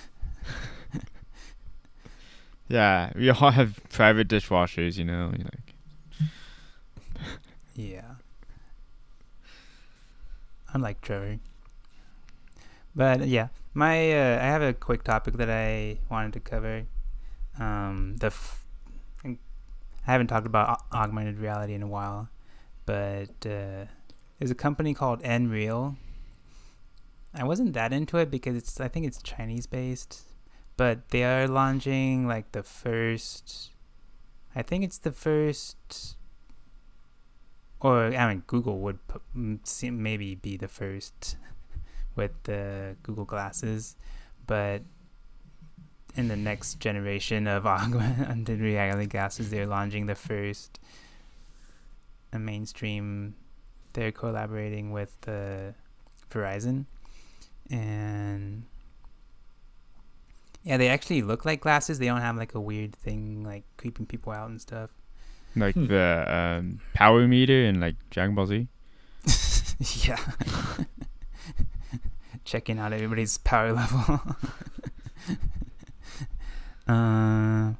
Yeah, 2.67 3.11
we 3.15 3.29
all 3.29 3.51
have 3.51 3.79
private 3.89 4.27
dishwashers, 4.29 4.97
you 4.97 5.03
know. 5.03 5.33
you're 5.37 5.43
Like, 5.45 5.75
yeah. 7.75 8.15
Unlike 10.73 11.01
Trevor. 11.01 11.39
But 12.95 13.27
yeah, 13.27 13.49
my 13.73 14.11
uh, 14.11 14.39
I 14.41 14.45
have 14.45 14.61
a 14.61 14.73
quick 14.73 15.03
topic 15.03 15.35
that 15.35 15.49
I 15.49 15.97
wanted 16.09 16.33
to 16.33 16.39
cover. 16.39 16.85
Um, 17.59 18.17
the 18.17 18.27
f- 18.27 18.65
I 19.23 19.37
haven't 20.03 20.27
talked 20.27 20.47
about 20.47 20.69
au- 20.69 20.97
augmented 20.97 21.39
reality 21.39 21.73
in 21.73 21.83
a 21.83 21.87
while, 21.87 22.29
but 22.85 23.45
uh, 23.45 23.85
there's 24.39 24.51
a 24.51 24.55
company 24.55 24.93
called 24.93 25.21
Nreal. 25.21 25.95
I 27.33 27.43
wasn't 27.43 27.73
that 27.73 27.93
into 27.93 28.17
it 28.17 28.29
because 28.29 28.55
it's 28.55 28.79
I 28.79 28.87
think 28.87 29.05
it's 29.05 29.21
Chinese 29.21 29.67
based, 29.67 30.21
but 30.75 31.09
they 31.09 31.23
are 31.23 31.47
launching 31.47 32.27
like 32.27 32.51
the 32.51 32.63
first. 32.63 33.71
I 34.55 34.61
think 34.61 34.83
it's 34.83 34.97
the 34.97 35.13
first 35.13 36.17
or 37.81 38.13
I 38.15 38.29
mean, 38.29 38.43
Google 38.47 38.79
would 38.79 38.99
maybe 39.33 40.35
be 40.35 40.55
the 40.55 40.67
first 40.67 41.35
with 42.15 42.31
the 42.43 42.95
Google 43.03 43.25
glasses, 43.25 43.95
but 44.45 44.83
in 46.15 46.27
the 46.27 46.35
next 46.35 46.79
generation 46.79 47.47
of 47.47 47.65
augmented 47.77 48.59
reality 48.59 49.07
glasses, 49.07 49.49
they're 49.49 49.67
launching 49.67 50.05
the 50.05 50.15
first 50.15 50.79
a 52.33 52.39
mainstream. 52.39 53.35
They're 53.93 54.11
collaborating 54.11 54.91
with 54.91 55.19
the 55.21 55.73
Verizon, 56.31 56.85
and 57.69 58.63
yeah, 60.63 60.77
they 60.77 60.87
actually 60.87 61.21
look 61.21 61.43
like 61.43 61.59
glasses. 61.61 61.99
They 61.99 62.05
don't 62.05 62.21
have 62.21 62.37
like 62.37 62.55
a 62.55 62.59
weird 62.61 62.95
thing 62.95 63.43
like 63.43 63.63
creeping 63.77 64.05
people 64.05 64.31
out 64.31 64.49
and 64.49 64.61
stuff. 64.61 64.91
like 65.55 65.75
Hmm. 65.75 65.87
the 65.87 66.25
um, 66.59 66.79
power 66.93 67.27
meter 67.27 67.65
in 67.65 67.81
like 67.81 67.95
Dragon 68.09 68.35
Ball 68.35 68.45
Z. 68.45 68.67
yeah. 70.07 70.19
Checking 72.45 72.79
out 72.79 72.93
everybody's 72.93 73.37
power 73.39 73.73
level. 73.73 74.21
Uh, 76.91 77.73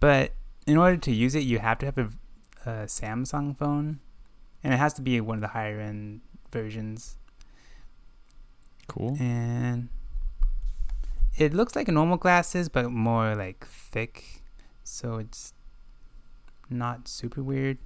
but 0.00 0.32
in 0.66 0.76
order 0.76 0.96
to 0.96 1.12
use 1.12 1.34
it, 1.34 1.44
you 1.44 1.58
have 1.58 1.78
to 1.78 1.86
have 1.86 1.98
a, 1.98 2.10
a 2.64 2.70
Samsung 2.86 3.56
phone, 3.56 4.00
and 4.62 4.74
it 4.74 4.78
has 4.78 4.94
to 4.94 5.02
be 5.02 5.20
one 5.20 5.38
of 5.38 5.42
the 5.42 5.48
higher 5.48 5.80
end 5.80 6.20
versions. 6.50 7.16
Cool. 8.88 9.16
And 9.20 9.88
it 11.36 11.52
looks 11.52 11.76
like 11.76 11.88
normal 11.88 12.16
glasses, 12.16 12.68
but 12.68 12.90
more 12.90 13.34
like 13.34 13.66
thick, 13.66 14.42
so 14.84 15.16
it's 15.16 15.52
not 16.70 17.08
super 17.08 17.42
weird. 17.42 17.78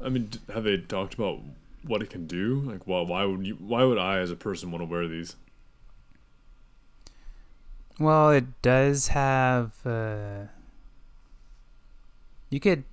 I 0.00 0.08
mean, 0.08 0.30
have 0.52 0.64
they 0.64 0.78
talked 0.78 1.14
about 1.14 1.40
what 1.86 2.02
it 2.02 2.10
can 2.10 2.26
do? 2.26 2.60
Like, 2.60 2.86
why, 2.86 3.00
why 3.02 3.24
would 3.24 3.46
you? 3.46 3.54
Why 3.54 3.84
would 3.84 3.98
I, 3.98 4.18
as 4.18 4.30
a 4.30 4.36
person, 4.36 4.70
want 4.70 4.82
to 4.82 4.86
wear 4.86 5.06
these? 5.06 5.36
Well, 7.98 8.30
it 8.30 8.62
does 8.62 9.08
have. 9.08 9.72
Uh, 9.86 10.46
you 12.50 12.60
could 12.60 12.84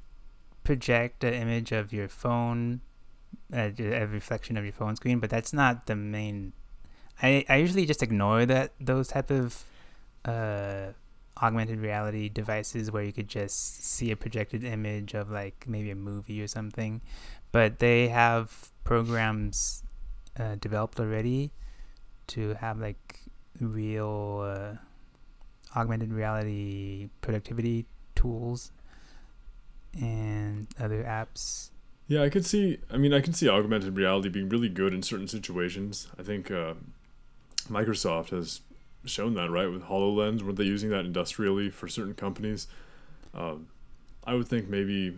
project 0.64 1.24
an 1.24 1.34
image 1.34 1.72
of 1.72 1.92
your 1.92 2.08
phone, 2.08 2.82
uh, 3.54 3.72
a 3.80 4.06
reflection 4.06 4.58
of 4.58 4.64
your 4.64 4.74
phone 4.74 4.96
screen, 4.96 5.20
but 5.20 5.30
that's 5.30 5.54
not 5.54 5.88
the 5.88 5.96
main. 5.96 6.54
I 7.22 7.46
I 7.50 7.56
usually 7.58 7.86
just 7.86 8.04
ignore 8.04 8.46
that 8.46 8.74
those 8.80 9.08
type 9.10 9.32
of 9.32 9.64
uh, 10.26 10.94
augmented 11.42 11.80
reality 11.80 12.30
devices 12.30 12.92
where 12.92 13.04
you 13.04 13.14
could 13.14 13.28
just 13.28 13.84
see 13.84 14.12
a 14.12 14.16
projected 14.16 14.64
image 14.64 15.14
of 15.14 15.30
like 15.32 15.66
maybe 15.68 15.92
a 15.92 15.96
movie 15.96 16.42
or 16.42 16.48
something, 16.48 17.02
but 17.52 17.80
they 17.80 18.10
have 18.10 18.70
programs 18.84 19.84
uh, 20.40 20.56
developed 20.56 21.00
already 21.00 21.52
to 22.28 22.54
have 22.56 22.80
like 22.80 23.22
real. 23.60 24.78
Augmented 25.76 26.12
reality 26.12 27.10
productivity 27.22 27.86
tools 28.16 28.72
and 30.00 30.68
other 30.80 31.04
apps. 31.04 31.70
Yeah, 32.08 32.24
I 32.24 32.30
could 32.30 32.46
see. 32.46 32.80
I 32.92 32.98
mean, 32.98 33.14
I 33.14 33.22
could 33.22 33.36
see 33.36 33.48
augmented 33.48 33.96
reality 33.96 34.30
being 34.30 34.50
really 34.50 34.70
good 34.70 34.94
in 34.94 35.04
certain 35.04 35.28
situations. 35.28 36.08
I 36.18 36.24
think 36.24 36.50
uh, 36.50 36.74
Microsoft 37.70 38.30
has 38.30 38.62
shown 39.06 39.36
that, 39.36 39.52
right, 39.52 39.72
with 39.72 39.84
Hololens, 39.84 40.42
were 40.42 40.54
they 40.54 40.64
using 40.64 40.90
that 40.90 41.06
industrially 41.06 41.70
for 41.70 41.88
certain 41.88 42.16
companies? 42.16 42.68
Um, 43.34 43.68
I 44.26 44.34
would 44.34 44.48
think 44.48 44.68
maybe. 44.68 45.18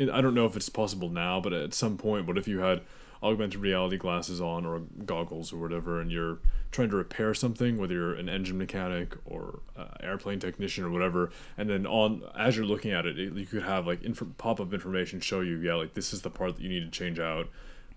I 0.00 0.22
don't 0.22 0.34
know 0.34 0.46
if 0.46 0.56
it's 0.56 0.70
possible 0.70 1.10
now, 1.10 1.40
but 1.40 1.52
at 1.52 1.74
some 1.74 1.98
point, 1.98 2.26
what 2.26 2.38
if 2.38 2.48
you 2.48 2.60
had 2.60 2.80
augmented 3.22 3.60
reality 3.60 3.98
glasses 3.98 4.40
on 4.40 4.64
or 4.64 4.80
goggles 5.04 5.52
or 5.52 5.58
whatever, 5.58 6.00
and 6.00 6.10
you're 6.10 6.38
trying 6.70 6.90
to 6.90 6.96
repair 6.96 7.34
something, 7.34 7.78
whether 7.78 7.94
you're 7.94 8.14
an 8.14 8.28
engine 8.28 8.56
mechanic 8.56 9.16
or 9.24 9.60
uh, 9.76 9.86
airplane 10.00 10.38
technician 10.38 10.84
or 10.84 10.90
whatever, 10.90 11.30
and 11.58 11.68
then 11.68 11.86
on 11.86 12.22
as 12.36 12.56
you're 12.56 12.66
looking 12.66 12.92
at 12.92 13.06
it, 13.06 13.18
it 13.18 13.32
you 13.34 13.46
could 13.46 13.62
have 13.62 13.86
like 13.86 14.02
inf- 14.02 14.22
pop 14.38 14.60
up 14.60 14.72
information 14.72 15.20
show 15.20 15.40
you, 15.40 15.56
yeah, 15.58 15.74
like 15.74 15.94
this 15.94 16.12
is 16.12 16.22
the 16.22 16.30
part 16.30 16.56
that 16.56 16.62
you 16.62 16.68
need 16.68 16.80
to 16.80 16.90
change 16.90 17.18
out. 17.18 17.48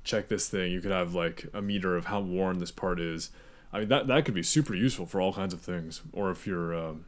Check 0.04 0.28
this 0.28 0.50
thing. 0.50 0.72
You 0.72 0.82
could 0.82 0.92
have 0.92 1.14
like 1.14 1.46
a 1.54 1.62
meter 1.62 1.96
of 1.96 2.06
how 2.06 2.20
worn 2.20 2.60
this 2.60 2.72
part 2.72 3.00
is. 3.00 3.30
I 3.72 3.80
mean 3.80 3.90
that 3.90 4.08
that 4.08 4.26
could 4.26 4.34
be 4.34 4.44
super 4.44 4.76
useful 4.76 5.06
for 5.06 5.22
all 5.22 5.34
kinds 5.34 5.54
of 5.54 5.62
things. 5.62 6.02
Or 6.12 6.32
if 6.32 6.48
you're 6.48 6.76
um, 6.76 7.06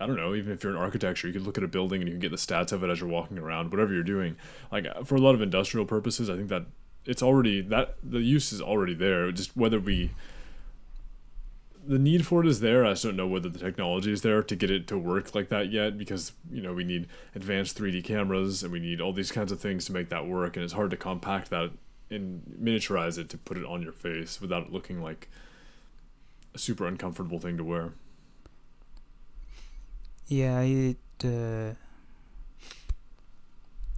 I 0.00 0.06
don't 0.06 0.16
know, 0.16 0.34
even 0.34 0.52
if 0.52 0.62
you're 0.62 0.72
in 0.72 0.78
architecture, 0.78 1.26
you 1.26 1.32
could 1.32 1.42
look 1.42 1.58
at 1.58 1.64
a 1.64 1.68
building 1.68 2.00
and 2.00 2.08
you 2.08 2.14
can 2.14 2.20
get 2.20 2.30
the 2.30 2.36
stats 2.36 2.72
of 2.72 2.82
it 2.82 2.90
as 2.90 3.00
you're 3.00 3.08
walking 3.08 3.38
around, 3.38 3.70
whatever 3.70 3.92
you're 3.92 4.02
doing. 4.02 4.36
Like 4.72 4.86
for 5.04 5.14
a 5.16 5.20
lot 5.20 5.34
of 5.34 5.42
industrial 5.42 5.86
purposes, 5.86 6.28
I 6.28 6.36
think 6.36 6.48
that 6.48 6.66
it's 7.04 7.22
already 7.22 7.60
that 7.62 7.96
the 8.02 8.20
use 8.20 8.52
is 8.52 8.60
already 8.60 8.94
there. 8.94 9.30
Just 9.32 9.56
whether 9.56 9.78
we 9.78 10.10
the 11.86 11.98
need 11.98 12.26
for 12.26 12.42
it 12.42 12.46
is 12.46 12.60
there. 12.60 12.84
I 12.84 12.90
just 12.90 13.04
don't 13.04 13.16
know 13.16 13.26
whether 13.26 13.48
the 13.48 13.58
technology 13.58 14.12
is 14.12 14.22
there 14.22 14.42
to 14.42 14.56
get 14.56 14.70
it 14.70 14.86
to 14.88 14.98
work 14.98 15.34
like 15.34 15.48
that 15.50 15.70
yet 15.70 15.96
because 15.96 16.32
you 16.50 16.62
know 16.62 16.74
we 16.74 16.84
need 16.84 17.08
advanced 17.34 17.78
3D 17.78 18.04
cameras 18.04 18.62
and 18.62 18.72
we 18.72 18.80
need 18.80 19.00
all 19.00 19.12
these 19.12 19.32
kinds 19.32 19.52
of 19.52 19.60
things 19.60 19.84
to 19.86 19.92
make 19.92 20.08
that 20.08 20.26
work 20.26 20.56
and 20.56 20.64
it's 20.64 20.72
hard 20.72 20.90
to 20.90 20.96
compact 20.96 21.50
that 21.50 21.70
and 22.10 22.42
miniaturize 22.60 23.18
it 23.18 23.28
to 23.30 23.38
put 23.38 23.56
it 23.56 23.64
on 23.64 23.82
your 23.82 23.92
face 23.92 24.40
without 24.40 24.64
it 24.64 24.72
looking 24.72 25.02
like 25.02 25.28
a 26.54 26.58
super 26.58 26.86
uncomfortable 26.86 27.38
thing 27.38 27.56
to 27.56 27.64
wear. 27.64 27.92
Yeah, 30.26 30.60
it, 30.60 30.96
uh, 31.24 31.74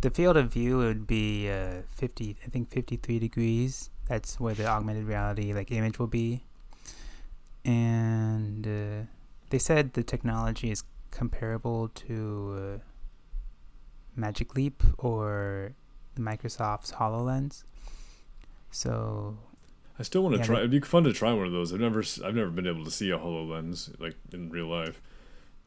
the 0.00 0.10
field 0.12 0.36
of 0.36 0.52
view 0.52 0.78
would 0.78 1.06
be 1.06 1.50
uh, 1.50 1.82
50, 1.96 2.36
I 2.44 2.48
think 2.48 2.70
53 2.70 3.18
degrees. 3.18 3.90
That's 4.08 4.38
where 4.38 4.54
the 4.54 4.66
augmented 4.66 5.04
reality 5.04 5.52
like 5.52 5.70
image 5.70 5.98
will 5.98 6.06
be. 6.06 6.42
And 7.64 8.66
uh, 8.66 9.06
they 9.50 9.58
said 9.58 9.92
the 9.94 10.02
technology 10.02 10.70
is 10.70 10.84
comparable 11.10 11.88
to 11.88 12.56
uh, 12.58 12.78
Magic 14.16 14.54
Leap 14.54 14.82
or 14.98 15.72
Microsoft's 16.18 16.92
HoloLens. 16.92 17.64
So 18.70 19.36
I 19.98 20.02
still 20.02 20.22
want 20.22 20.34
to 20.34 20.40
Yeah, 20.40 20.46
try. 20.46 20.58
It'd 20.58 20.70
be 20.70 20.80
fun 20.80 21.04
to 21.04 21.12
try 21.12 21.32
one 21.32 21.46
of 21.46 21.52
those. 21.52 21.72
I've 21.72 21.80
never, 21.80 22.02
I've 22.24 22.34
never 22.34 22.50
been 22.50 22.66
able 22.66 22.84
to 22.84 22.90
see 22.90 23.10
a 23.10 23.18
Hololens 23.18 23.98
like 24.00 24.14
in 24.32 24.50
real 24.50 24.66
life. 24.66 25.00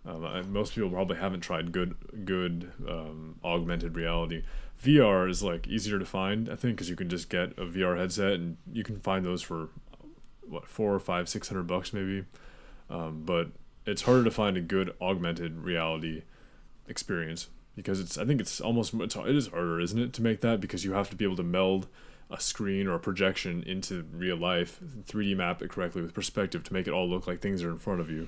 Um, 0.04 0.26
I, 0.26 0.42
most 0.42 0.74
people 0.74 0.90
probably 0.90 1.18
haven't 1.18 1.42
tried 1.42 1.72
good, 1.72 1.96
good 2.26 2.72
um, 2.88 3.36
augmented 3.44 3.96
reality. 3.96 4.44
VR 4.84 5.30
is 5.30 5.44
like 5.44 5.68
easier 5.68 6.00
to 6.00 6.06
find, 6.06 6.50
I 6.50 6.56
think, 6.56 6.76
because 6.76 6.90
you 6.90 6.96
can 6.96 7.08
just 7.10 7.30
get 7.30 7.52
a 7.52 7.66
VR 7.66 7.98
headset 7.98 8.34
and 8.34 8.58
you 8.72 8.84
can 8.84 9.00
find 9.00 9.24
those 9.24 9.44
for 9.44 9.70
what 10.51 10.67
four 10.67 10.93
or 10.93 11.00
five, 11.00 11.29
six 11.29 11.48
hundred 11.48 11.67
bucks 11.67 11.93
maybe. 11.93 12.25
Um, 12.89 13.24
but 13.25 13.50
it's 13.86 14.03
harder 14.03 14.24
to 14.24 14.31
find 14.31 14.58
a 14.58 14.62
good 14.62 14.93
augmented 15.01 15.60
reality 15.62 16.24
experience 16.88 17.48
because 17.75 18.00
it's. 18.00 18.17
I 18.17 18.25
think 18.25 18.41
it's 18.41 18.62
almost 18.62 18.93
it's, 18.96 19.15
it 19.15 19.36
is 19.36 19.48
harder, 19.48 19.79
isn't 19.79 20.00
it, 20.00 20.13
to 20.13 20.22
make 20.22 20.41
that 20.41 20.62
because 20.62 20.84
you 20.86 20.93
have 20.93 21.10
to 21.10 21.15
be 21.15 21.25
able 21.25 21.38
to 21.38 21.43
meld 21.43 21.88
a 22.29 22.39
screen 22.39 22.88
or 22.88 22.96
a 22.96 23.00
projection 23.00 23.63
into 23.63 24.05
real 24.13 24.38
life, 24.38 24.79
3D 25.05 25.36
map 25.36 25.62
it 25.62 25.70
correctly 25.70 26.01
with 26.01 26.13
perspective 26.13 26.63
to 26.63 26.74
make 26.74 26.88
it 26.88 26.91
all 26.91 27.08
look 27.08 27.27
like 27.27 27.41
things 27.41 27.62
are 27.63 27.72
in 27.72 27.77
front 27.77 28.00
of 28.00 28.10
you. 28.10 28.27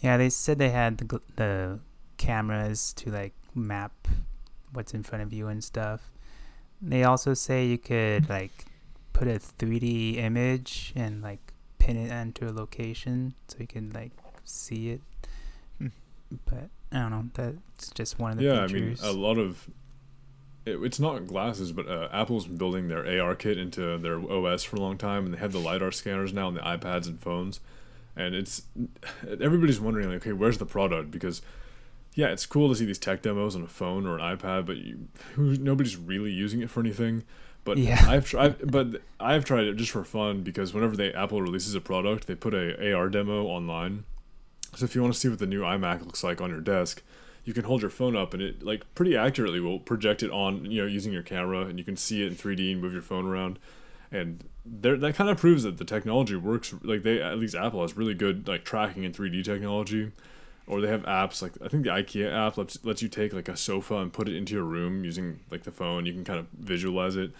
Yeah, 0.00 0.16
they 0.16 0.28
said 0.28 0.58
they 0.58 0.70
had 0.70 0.98
the 0.98 1.20
the 1.36 1.80
cameras 2.16 2.92
to 2.94 3.10
like 3.10 3.34
map 3.54 3.92
what's 4.72 4.94
in 4.94 5.02
front 5.02 5.22
of 5.22 5.32
you 5.32 5.48
and 5.48 5.62
stuff. 5.62 6.12
They 6.80 7.04
also 7.04 7.34
say 7.34 7.66
you 7.66 7.78
could 7.78 8.28
like 8.28 8.66
put 9.16 9.28
a 9.28 9.38
3D 9.38 10.18
image 10.18 10.92
and 10.94 11.22
like 11.22 11.54
pin 11.78 11.96
it 11.96 12.12
onto 12.12 12.46
a 12.46 12.52
location 12.52 13.34
so 13.48 13.56
you 13.58 13.66
can 13.66 13.90
like 13.92 14.12
see 14.44 14.90
it. 14.90 15.00
Hmm. 15.78 15.88
but 16.44 16.68
I 16.92 16.98
don't 16.98 17.10
know. 17.10 17.24
That's 17.32 17.90
just 17.90 18.18
one 18.18 18.32
of 18.32 18.38
the 18.38 18.44
yeah, 18.44 18.66
features. 18.66 19.02
I 19.02 19.06
mean, 19.06 19.16
a 19.16 19.18
lot 19.18 19.38
of 19.38 19.70
it, 20.66 20.78
it's 20.82 21.00
not 21.00 21.26
glasses, 21.26 21.72
but 21.72 21.88
uh, 21.88 22.08
Apple's 22.12 22.46
been 22.46 22.58
building 22.58 22.88
their 22.88 23.22
AR 23.22 23.34
kit 23.34 23.56
into 23.56 23.96
their 23.96 24.20
OS 24.20 24.64
for 24.64 24.76
a 24.76 24.80
long 24.80 24.98
time, 24.98 25.24
and 25.24 25.32
they 25.32 25.38
have 25.38 25.52
the 25.52 25.60
lidar 25.60 25.92
scanners 25.92 26.34
now 26.34 26.48
on 26.48 26.54
the 26.54 26.60
iPads 26.60 27.06
and 27.06 27.18
phones, 27.18 27.60
and 28.14 28.34
it's 28.34 28.62
everybody's 29.40 29.80
wondering 29.80 30.08
like, 30.08 30.18
okay, 30.18 30.34
where's 30.34 30.58
the 30.58 30.66
product? 30.66 31.10
Because 31.10 31.40
yeah, 32.14 32.28
it's 32.28 32.44
cool 32.44 32.68
to 32.68 32.74
see 32.74 32.84
these 32.84 32.98
tech 32.98 33.22
demos 33.22 33.56
on 33.56 33.62
a 33.62 33.66
phone 33.66 34.06
or 34.06 34.18
an 34.18 34.36
iPad, 34.36 34.66
but 34.66 34.76
you, 34.76 35.08
who, 35.34 35.56
nobody's 35.56 35.96
really 35.96 36.32
using 36.32 36.60
it 36.60 36.68
for 36.68 36.80
anything. 36.80 37.24
But 37.66 37.78
Yeah. 37.78 38.02
I've 38.08 38.24
tried, 38.24 38.70
but 38.70 39.02
I've 39.18 39.44
tried 39.44 39.64
it 39.64 39.76
just 39.76 39.90
for 39.90 40.04
fun 40.04 40.42
because 40.42 40.72
whenever 40.72 40.96
they 40.96 41.12
Apple 41.12 41.42
releases 41.42 41.74
a 41.74 41.80
product, 41.80 42.28
they 42.28 42.36
put 42.36 42.54
a 42.54 42.94
AR 42.94 43.10
demo 43.10 43.44
online. 43.44 44.04
So 44.76 44.84
if 44.84 44.94
you 44.94 45.02
want 45.02 45.12
to 45.14 45.20
see 45.20 45.28
what 45.28 45.40
the 45.40 45.46
new 45.46 45.62
iMac 45.62 46.06
looks 46.06 46.22
like 46.22 46.40
on 46.40 46.48
your 46.48 46.60
desk, 46.60 47.02
you 47.44 47.52
can 47.52 47.64
hold 47.64 47.82
your 47.82 47.90
phone 47.90 48.16
up 48.16 48.32
and 48.34 48.42
it 48.42 48.62
like 48.62 48.82
pretty 48.94 49.16
accurately 49.16 49.58
will 49.60 49.80
project 49.80 50.22
it 50.22 50.30
on 50.30 50.70
you 50.70 50.80
know 50.80 50.86
using 50.86 51.12
your 51.12 51.22
camera 51.22 51.62
and 51.62 51.78
you 51.78 51.84
can 51.84 51.96
see 51.96 52.22
it 52.22 52.28
in 52.28 52.34
3D 52.36 52.72
and 52.72 52.80
move 52.80 52.92
your 52.92 53.02
phone 53.02 53.26
around. 53.26 53.58
And 54.12 54.48
there 54.64 54.96
that 54.96 55.16
kind 55.16 55.28
of 55.28 55.36
proves 55.36 55.64
that 55.64 55.78
the 55.78 55.84
technology 55.84 56.36
works. 56.36 56.72
Like 56.82 57.02
they 57.02 57.20
at 57.20 57.38
least 57.38 57.56
Apple 57.56 57.82
has 57.82 57.96
really 57.96 58.14
good 58.14 58.46
like 58.46 58.64
tracking 58.64 59.04
and 59.04 59.14
3D 59.14 59.44
technology 59.44 60.12
or 60.68 60.80
they 60.80 60.88
have 60.88 61.02
apps 61.02 61.42
like 61.42 61.52
I 61.64 61.68
think 61.68 61.84
the 61.84 61.90
IKEA 61.90 62.32
app 62.32 62.56
lets, 62.56 62.84
lets 62.84 63.02
you 63.02 63.08
take 63.08 63.32
like 63.32 63.48
a 63.48 63.56
sofa 63.56 63.96
and 63.96 64.12
put 64.12 64.28
it 64.28 64.36
into 64.36 64.54
your 64.54 64.64
room 64.64 65.04
using 65.04 65.40
like 65.50 65.62
the 65.64 65.72
phone. 65.72 66.06
You 66.06 66.12
can 66.12 66.24
kind 66.24 66.38
of 66.38 66.46
visualize 66.58 67.16
it. 67.16 67.32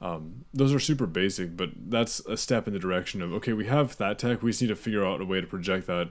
Um, 0.00 0.44
those 0.52 0.74
are 0.74 0.78
super 0.78 1.06
basic, 1.06 1.56
but 1.56 1.70
that's 1.74 2.20
a 2.20 2.36
step 2.36 2.66
in 2.66 2.74
the 2.74 2.78
direction 2.78 3.22
of 3.22 3.32
okay, 3.34 3.52
we 3.52 3.66
have 3.66 3.96
that 3.96 4.18
tech. 4.18 4.42
We 4.42 4.50
just 4.50 4.62
need 4.62 4.68
to 4.68 4.76
figure 4.76 5.04
out 5.04 5.20
a 5.20 5.24
way 5.24 5.40
to 5.40 5.46
project 5.46 5.86
that 5.86 6.10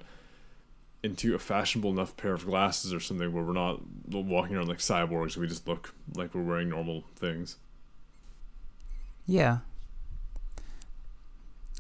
into 1.04 1.36
a 1.36 1.40
fashionable 1.40 1.92
enough 1.92 2.18
pair 2.18 2.34
of 2.34 2.46
glasses 2.46 2.92
or 2.92 3.00
something 3.00 3.32
where 3.32 3.44
we're 3.44 3.54
not 3.54 3.82
walking 4.08 4.56
around 4.56 4.68
like 4.68 4.80
cyborgs. 4.80 5.38
We 5.38 5.48
just 5.48 5.68
look 5.68 5.94
like 6.16 6.34
we're 6.34 6.42
wearing 6.42 6.70
normal 6.70 7.04
things. 7.16 7.58
Yeah. 9.28 9.60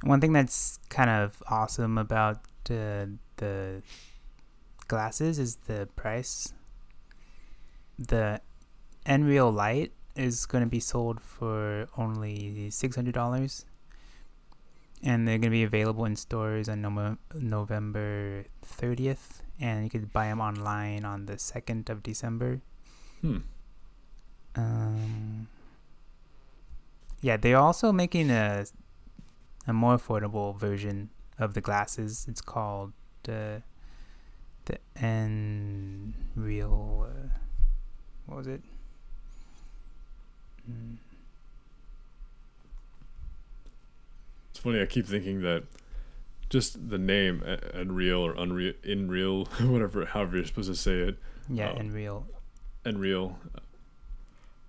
One 0.03 0.21
thing 0.21 0.33
that's 0.33 0.77
kind 0.89 1.09
of 1.09 1.41
awesome 1.47 1.97
about 1.97 2.37
uh, 2.69 3.07
the 3.37 3.81
glasses 4.87 5.39
is 5.39 5.55
the 5.67 5.87
price. 5.95 6.53
The 7.97 8.41
Nreal 9.07 9.53
Light 9.53 9.91
is 10.15 10.45
going 10.45 10.63
to 10.63 10.69
be 10.69 10.79
sold 10.79 11.21
for 11.21 11.87
only 11.97 12.69
$600 12.69 13.65
and 15.03 15.27
they're 15.27 15.37
going 15.37 15.41
to 15.41 15.49
be 15.49 15.63
available 15.63 16.05
in 16.05 16.15
stores 16.15 16.69
on 16.69 16.81
Nov- 16.81 17.17
November 17.33 18.45
30th 18.65 19.41
and 19.59 19.83
you 19.83 19.89
could 19.89 20.11
buy 20.11 20.27
them 20.27 20.41
online 20.41 21.05
on 21.05 21.25
the 21.25 21.33
2nd 21.33 21.89
of 21.89 22.03
December. 22.03 22.61
Hmm. 23.21 23.39
Um, 24.55 25.47
yeah, 27.21 27.37
they're 27.37 27.57
also 27.57 27.91
making 27.91 28.29
a 28.29 28.65
a 29.67 29.73
more 29.73 29.97
affordable 29.97 30.57
version 30.57 31.09
of 31.39 31.53
the 31.53 31.61
glasses. 31.61 32.25
It's 32.29 32.41
called 32.41 32.93
the 33.23 33.63
the 34.65 34.77
N 34.95 36.13
Real. 36.35 37.07
Uh, 37.09 37.29
what 38.27 38.37
was 38.37 38.47
it? 38.47 38.61
Mm, 40.69 40.95
It's 44.51 44.59
funny. 44.59 44.81
I 44.81 44.85
keep 44.85 45.05
thinking 45.05 45.41
that 45.41 45.63
just 46.49 46.89
the 46.89 46.97
name 46.97 47.43
uh, 47.45 47.57
Unreal 47.73 48.19
or 48.25 48.33
Unreal, 48.33 48.73
Inreal, 48.83 49.47
whatever, 49.69 50.05
however 50.05 50.37
you're 50.37 50.45
supposed 50.45 50.69
to 50.69 50.75
say 50.75 50.99
it, 50.99 51.17
yeah, 51.49 51.71
Oh. 51.75 51.79
Unreal. 51.79 52.25
Unreal. 52.85 53.37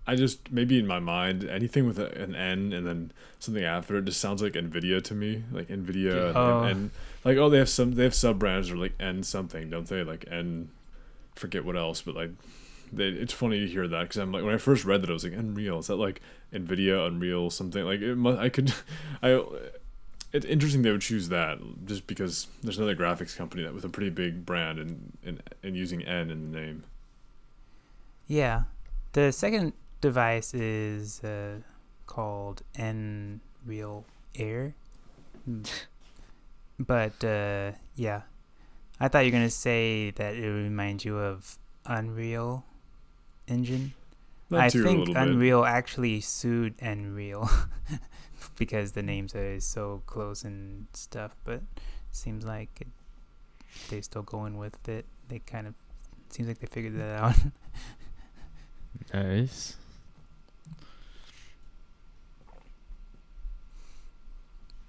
I 0.09 0.15
just 0.15 0.53
maybe 0.53 0.79
in 0.79 0.87
my 0.87 1.01
mind 1.01 1.45
anything 1.45 1.87
with 1.87 1.99
a, 1.99 2.07
an 2.21 2.35
N 2.35 2.73
and 2.73 2.87
then 2.87 3.13
something 3.41 3.65
after 3.65 3.97
it 3.99 4.05
just 4.05 4.21
sounds 4.21 4.41
like 4.41 4.53
Nvidia 4.53 5.03
to 5.05 5.15
me, 5.15 5.43
like 5.51 5.67
Nvidia 5.69 6.29
and, 6.29 6.37
Oh. 6.37 6.63
and 6.63 6.91
like 7.25 7.37
oh 7.39 7.51
they 7.51 7.59
have 7.59 7.69
some 7.69 7.93
they 7.97 8.05
have 8.05 8.15
sub 8.15 8.39
brands 8.39 8.71
or 8.71 8.77
like 8.77 8.93
N 9.01 9.23
something, 9.25 9.69
don't 9.69 9.87
they? 9.89 10.05
Like 10.05 10.25
N, 10.31 10.69
forget 11.35 11.65
what 11.65 11.77
else, 11.77 12.03
but 12.03 12.15
like 12.15 12.31
it's 12.97 13.33
funny 13.33 13.61
to 13.61 13.67
hear 13.67 13.89
that 13.89 14.03
because 14.03 14.17
I'm 14.17 14.33
like 14.33 14.45
when 14.45 14.55
I 14.55 14.59
first 14.59 14.85
read 14.85 15.03
that 15.03 15.11
I 15.11 15.13
was 15.13 15.25
like 15.25 15.33
Unreal 15.33 15.79
is 15.79 15.87
that 15.87 15.97
like 15.97 16.21
Nvidia 16.53 17.07
Unreal 17.07 17.51
something 17.51 17.85
like 17.85 18.01
it 18.01 18.17
must 18.17 18.39
I 18.39 18.49
could 18.49 18.73
I. 19.23 19.43
It's 20.33 20.45
interesting 20.45 20.83
they 20.83 20.91
would 20.91 21.01
choose 21.01 21.29
that 21.31 21.59
just 21.87 22.07
because 22.07 22.49
there's 22.63 22.77
another 22.77 22.97
graphics 22.97 23.37
company 23.37 23.63
that 23.63 23.73
with 23.73 23.85
a 23.85 23.89
pretty 23.89 24.11
big 24.11 24.45
brand 24.45 24.79
and 24.79 25.17
and, 25.25 25.43
and 25.63 25.77
using 25.77 26.03
N 26.03 26.31
in 26.31 26.53
the 26.53 26.61
name. 26.61 26.85
Yeah, 28.27 28.63
the 29.13 29.33
second 29.33 29.73
device 30.01 30.53
is 30.53 31.23
uh, 31.23 31.61
called 32.07 32.63
N 32.77 33.41
Real 33.65 34.05
Air. 34.35 34.75
But 36.79 37.25
uh, 37.25 37.73
yeah, 37.95 38.23
I 39.01 39.09
thought 39.09 39.21
you 39.21 39.33
were 39.33 39.39
gonna 39.39 39.51
say 39.51 40.11
that 40.13 40.35
it 40.35 40.49
reminds 40.49 41.05
you 41.05 41.17
of 41.17 41.59
Unreal 41.87 42.65
Engine. 43.49 43.95
That 44.51 44.61
I 44.61 44.71
too, 44.71 44.85
a 44.85 44.85
think 44.85 44.99
little 45.01 45.15
bit. 45.15 45.29
Unreal 45.29 45.65
actually 45.65 46.21
sued 46.21 46.75
Unreal 46.81 47.51
because 48.59 48.93
the 48.93 49.03
names 49.03 49.35
are 49.35 49.61
so 49.61 50.03
close 50.07 50.45
and 50.45 50.87
stuff. 50.93 51.37
But 51.45 51.63
seems 52.13 52.45
like 52.45 52.71
it, 52.81 52.89
they're 53.89 54.03
still 54.03 54.23
going 54.23 54.57
with 54.59 54.89
it. 54.89 55.07
They 55.29 55.41
kind 55.41 55.67
of 55.67 55.75
seems 56.31 56.49
like 56.49 56.59
they 56.59 56.67
figured 56.67 56.99
that 56.99 57.21
out. 57.21 57.37
Nice. 59.13 59.77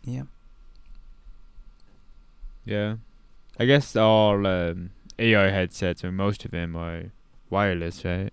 yeah. 0.04 0.24
Yeah. 2.66 2.96
I 3.60 3.66
guess 3.66 3.96
all 3.96 4.46
um, 4.46 4.92
AI 5.20 5.50
headsets, 5.50 6.04
or 6.04 6.12
most 6.12 6.46
of 6.46 6.52
them, 6.52 6.76
are 6.76 7.12
wireless, 7.50 8.06
right? 8.06 8.32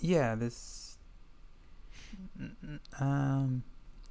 Yeah, 0.00 0.34
this. 0.34 0.98
mm, 2.40 2.50
mm, 2.64 3.02
Um, 3.02 3.62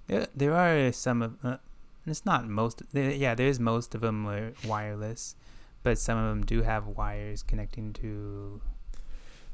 there, 0.08 0.28
there 0.36 0.54
are 0.54 0.92
some 0.92 1.22
of. 1.22 1.38
Uh, 1.44 1.58
it's 2.06 2.26
not 2.26 2.48
most. 2.48 2.82
There, 2.94 3.12
yeah, 3.12 3.34
there's 3.36 3.60
most 3.60 3.96
of 3.96 4.02
them 4.02 4.28
are 4.28 4.54
wireless, 4.66 5.36
but 5.84 5.98
some 5.98 6.18
of 6.18 6.26
them 6.30 6.46
do 6.46 6.62
have 6.64 6.88
wires 6.88 7.42
connecting 7.44 7.94
to. 7.94 8.62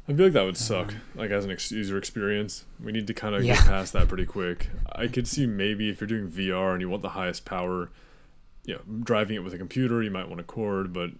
I 0.08 0.13
feel 0.13 0.26
like 0.26 0.34
that 0.34 0.44
would 0.46 0.58
suck. 0.58 0.89
Um, 0.94 1.02
like 1.15 1.32
as 1.32 1.46
an 1.46 1.52
ex- 1.52 1.72
user 1.72 1.98
experience, 1.98 2.65
we 2.84 2.91
need 2.91 3.08
to 3.08 3.13
kind 3.13 3.36
of 3.36 3.44
Yeah. 3.44 3.56
get 3.56 3.65
past 3.67 3.94
that 3.94 4.08
pretty 4.08 4.26
quick. 4.26 4.70
I 4.91 5.08
could 5.08 5.28
see 5.28 5.46
maybe 5.46 5.89
if 5.89 6.02
you're 6.02 6.08
doing 6.08 6.30
VR 6.30 6.72
and 6.74 6.82
you 6.82 6.89
want 6.89 7.04
the 7.04 7.10
highest 7.10 7.46
power, 7.46 7.89
you 8.65 8.74
know, 8.76 8.82
driving 9.04 9.36
it 9.36 9.44
with 9.44 9.54
a 9.54 9.58
computer, 9.58 10.02
you 10.02 10.12
might 10.12 10.28
want 10.28 10.41
a 10.41 10.44
cord. 10.44 10.91
But 10.91 11.12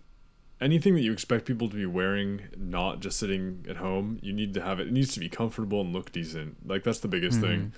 anything 0.62 0.94
that 0.96 1.02
you 1.02 1.12
expect 1.12 1.46
people 1.46 1.68
to 1.70 1.76
be 1.76 1.86
wearing, 1.86 2.42
not 2.56 3.00
just 3.00 3.18
sitting 3.20 3.66
at 3.68 3.78
home, 3.78 4.20
you 4.22 4.32
need 4.32 4.54
to 4.54 4.62
have 4.62 4.80
it. 4.80 4.88
It 4.88 4.94
needs 4.94 5.14
to 5.16 5.20
be 5.20 5.28
comfortable 5.30 5.82
and 5.82 5.92
look 5.92 6.12
decent. 6.12 6.68
Like 6.68 6.84
that's 6.84 7.00
the 7.00 7.08
biggest 7.08 7.40
Mhm. 7.40 7.42
thing. 7.42 7.74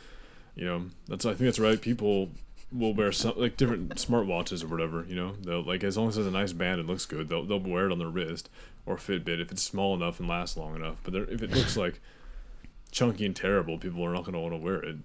You 0.55 0.65
know, 0.65 0.85
that's 1.07 1.25
I 1.25 1.29
think 1.29 1.45
that's 1.45 1.59
right. 1.59 1.81
People 1.81 2.31
will 2.71 2.93
wear 2.93 3.11
some 3.11 3.33
like 3.37 3.55
different 3.57 3.95
smartwatches 3.95 4.63
or 4.63 4.67
whatever. 4.67 5.05
You 5.07 5.15
know, 5.15 5.35
they'll 5.41 5.63
like 5.63 5.83
as 5.83 5.97
long 5.97 6.09
as 6.09 6.17
it's 6.17 6.27
a 6.27 6.31
nice 6.31 6.53
band 6.53 6.79
and 6.79 6.89
looks 6.89 7.05
good, 7.05 7.29
they'll 7.29 7.45
they'll 7.45 7.59
wear 7.59 7.85
it 7.87 7.91
on 7.91 7.99
their 7.99 8.09
wrist 8.09 8.49
or 8.85 8.97
Fitbit 8.97 9.39
if 9.39 9.51
it's 9.51 9.63
small 9.63 9.95
enough 9.95 10.19
and 10.19 10.27
lasts 10.27 10.57
long 10.57 10.75
enough. 10.75 10.99
But 11.03 11.15
if 11.15 11.41
it 11.41 11.51
looks 11.51 11.77
like 11.77 12.01
chunky 12.91 13.25
and 13.25 13.35
terrible, 13.35 13.77
people 13.77 14.03
are 14.05 14.13
not 14.13 14.23
going 14.23 14.33
to 14.33 14.39
want 14.39 14.53
to 14.53 14.57
wear 14.57 14.83
it. 14.83 14.97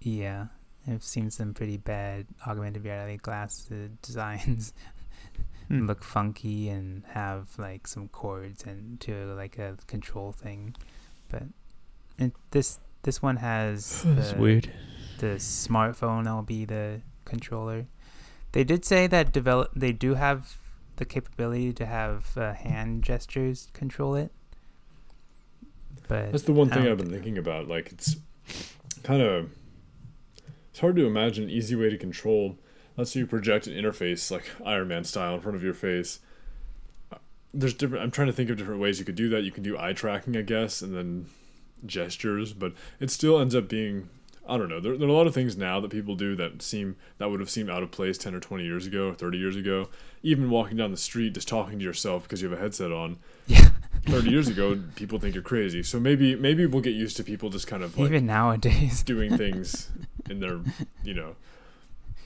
Yeah, 0.00 0.46
I've 0.86 1.02
seen 1.02 1.30
some 1.30 1.54
pretty 1.54 1.78
bad 1.78 2.26
augmented 2.46 2.84
reality 2.84 3.16
glasses 3.16 3.90
designs 4.02 4.72
Hmm. 5.68 5.86
look 5.86 6.04
funky 6.04 6.68
and 6.68 7.02
have 7.08 7.58
like 7.58 7.86
some 7.88 8.06
cords 8.08 8.62
and 8.64 9.00
to 9.00 9.34
like 9.34 9.58
a 9.58 9.76
control 9.88 10.30
thing, 10.32 10.76
but 11.28 11.42
it, 12.18 12.32
this 12.52 12.78
this 13.02 13.20
one 13.20 13.36
has 13.36 14.02
That's 14.06 14.32
the- 14.32 14.38
weird. 14.38 14.70
the 15.18 15.36
smartphone 15.38 16.46
be 16.46 16.64
the 16.64 17.00
controller. 17.24 17.86
They 18.52 18.62
did 18.64 18.84
say 18.84 19.06
that 19.08 19.32
develop 19.32 19.72
they 19.74 19.92
do 19.92 20.14
have 20.14 20.56
the 20.96 21.04
capability 21.04 21.72
to 21.74 21.84
have 21.84 22.36
uh, 22.38 22.54
hand 22.54 23.02
gestures 23.02 23.68
control 23.74 24.14
it. 24.14 24.30
But 26.08 26.30
That's 26.32 26.44
the 26.44 26.52
one 26.52 26.68
thing 26.70 26.86
I've 26.86 26.98
been 26.98 27.10
thinking 27.10 27.36
about. 27.38 27.66
Like 27.68 27.90
it's 27.92 28.16
kind 29.02 29.20
of 29.20 29.50
it's 30.70 30.78
hard 30.80 30.96
to 30.96 31.06
imagine 31.06 31.44
an 31.44 31.50
easy 31.50 31.74
way 31.74 31.90
to 31.90 31.98
control. 31.98 32.56
Let's 32.96 33.12
say 33.12 33.20
you 33.20 33.26
project 33.26 33.66
an 33.66 33.74
interface 33.74 34.30
like 34.30 34.44
Iron 34.64 34.88
Man 34.88 35.04
style 35.04 35.34
in 35.34 35.40
front 35.40 35.56
of 35.56 35.62
your 35.62 35.74
face. 35.74 36.20
There's 37.52 37.74
different. 37.74 38.04
I'm 38.04 38.10
trying 38.10 38.26
to 38.26 38.32
think 38.32 38.50
of 38.50 38.56
different 38.56 38.80
ways 38.80 38.98
you 38.98 39.04
could 39.04 39.14
do 39.14 39.28
that. 39.30 39.42
You 39.42 39.50
can 39.52 39.62
do 39.62 39.78
eye 39.78 39.92
tracking, 39.92 40.36
I 40.36 40.42
guess, 40.42 40.82
and 40.82 40.94
then 40.94 41.26
gestures, 41.84 42.52
but 42.52 42.72
it 43.00 43.10
still 43.10 43.38
ends 43.40 43.54
up 43.54 43.68
being 43.68 44.08
I 44.48 44.56
don't 44.58 44.68
know. 44.68 44.78
There, 44.80 44.96
there 44.96 45.08
are 45.08 45.10
a 45.10 45.14
lot 45.14 45.26
of 45.26 45.34
things 45.34 45.56
now 45.56 45.80
that 45.80 45.90
people 45.90 46.14
do 46.14 46.36
that 46.36 46.62
seem 46.62 46.96
that 47.18 47.30
would 47.30 47.40
have 47.40 47.50
seemed 47.50 47.68
out 47.70 47.82
of 47.82 47.90
place 47.90 48.16
ten 48.16 48.34
or 48.34 48.40
twenty 48.40 48.64
years 48.64 48.86
ago, 48.86 49.08
or 49.08 49.14
thirty 49.14 49.38
years 49.38 49.56
ago. 49.56 49.88
Even 50.22 50.50
walking 50.50 50.76
down 50.76 50.90
the 50.90 50.96
street, 50.96 51.34
just 51.34 51.48
talking 51.48 51.78
to 51.78 51.84
yourself 51.84 52.22
because 52.24 52.42
you 52.42 52.48
have 52.48 52.58
a 52.58 52.62
headset 52.62 52.92
on. 52.92 53.18
Yeah. 53.48 53.70
Thirty 54.12 54.30
years 54.30 54.46
ago, 54.46 54.78
people 54.94 55.18
think 55.18 55.34
you're 55.34 55.42
crazy. 55.42 55.82
So 55.82 55.98
maybe 55.98 56.36
maybe 56.36 56.64
we'll 56.66 56.82
get 56.82 56.94
used 56.94 57.16
to 57.16 57.24
people 57.24 57.48
just 57.48 57.66
kind 57.66 57.82
of 57.82 57.96
like 57.98 58.06
Even 58.10 58.26
nowadays. 58.26 59.02
doing 59.02 59.36
things 59.36 59.88
in 60.30 60.38
their, 60.40 60.60
you 61.02 61.14
know, 61.14 61.34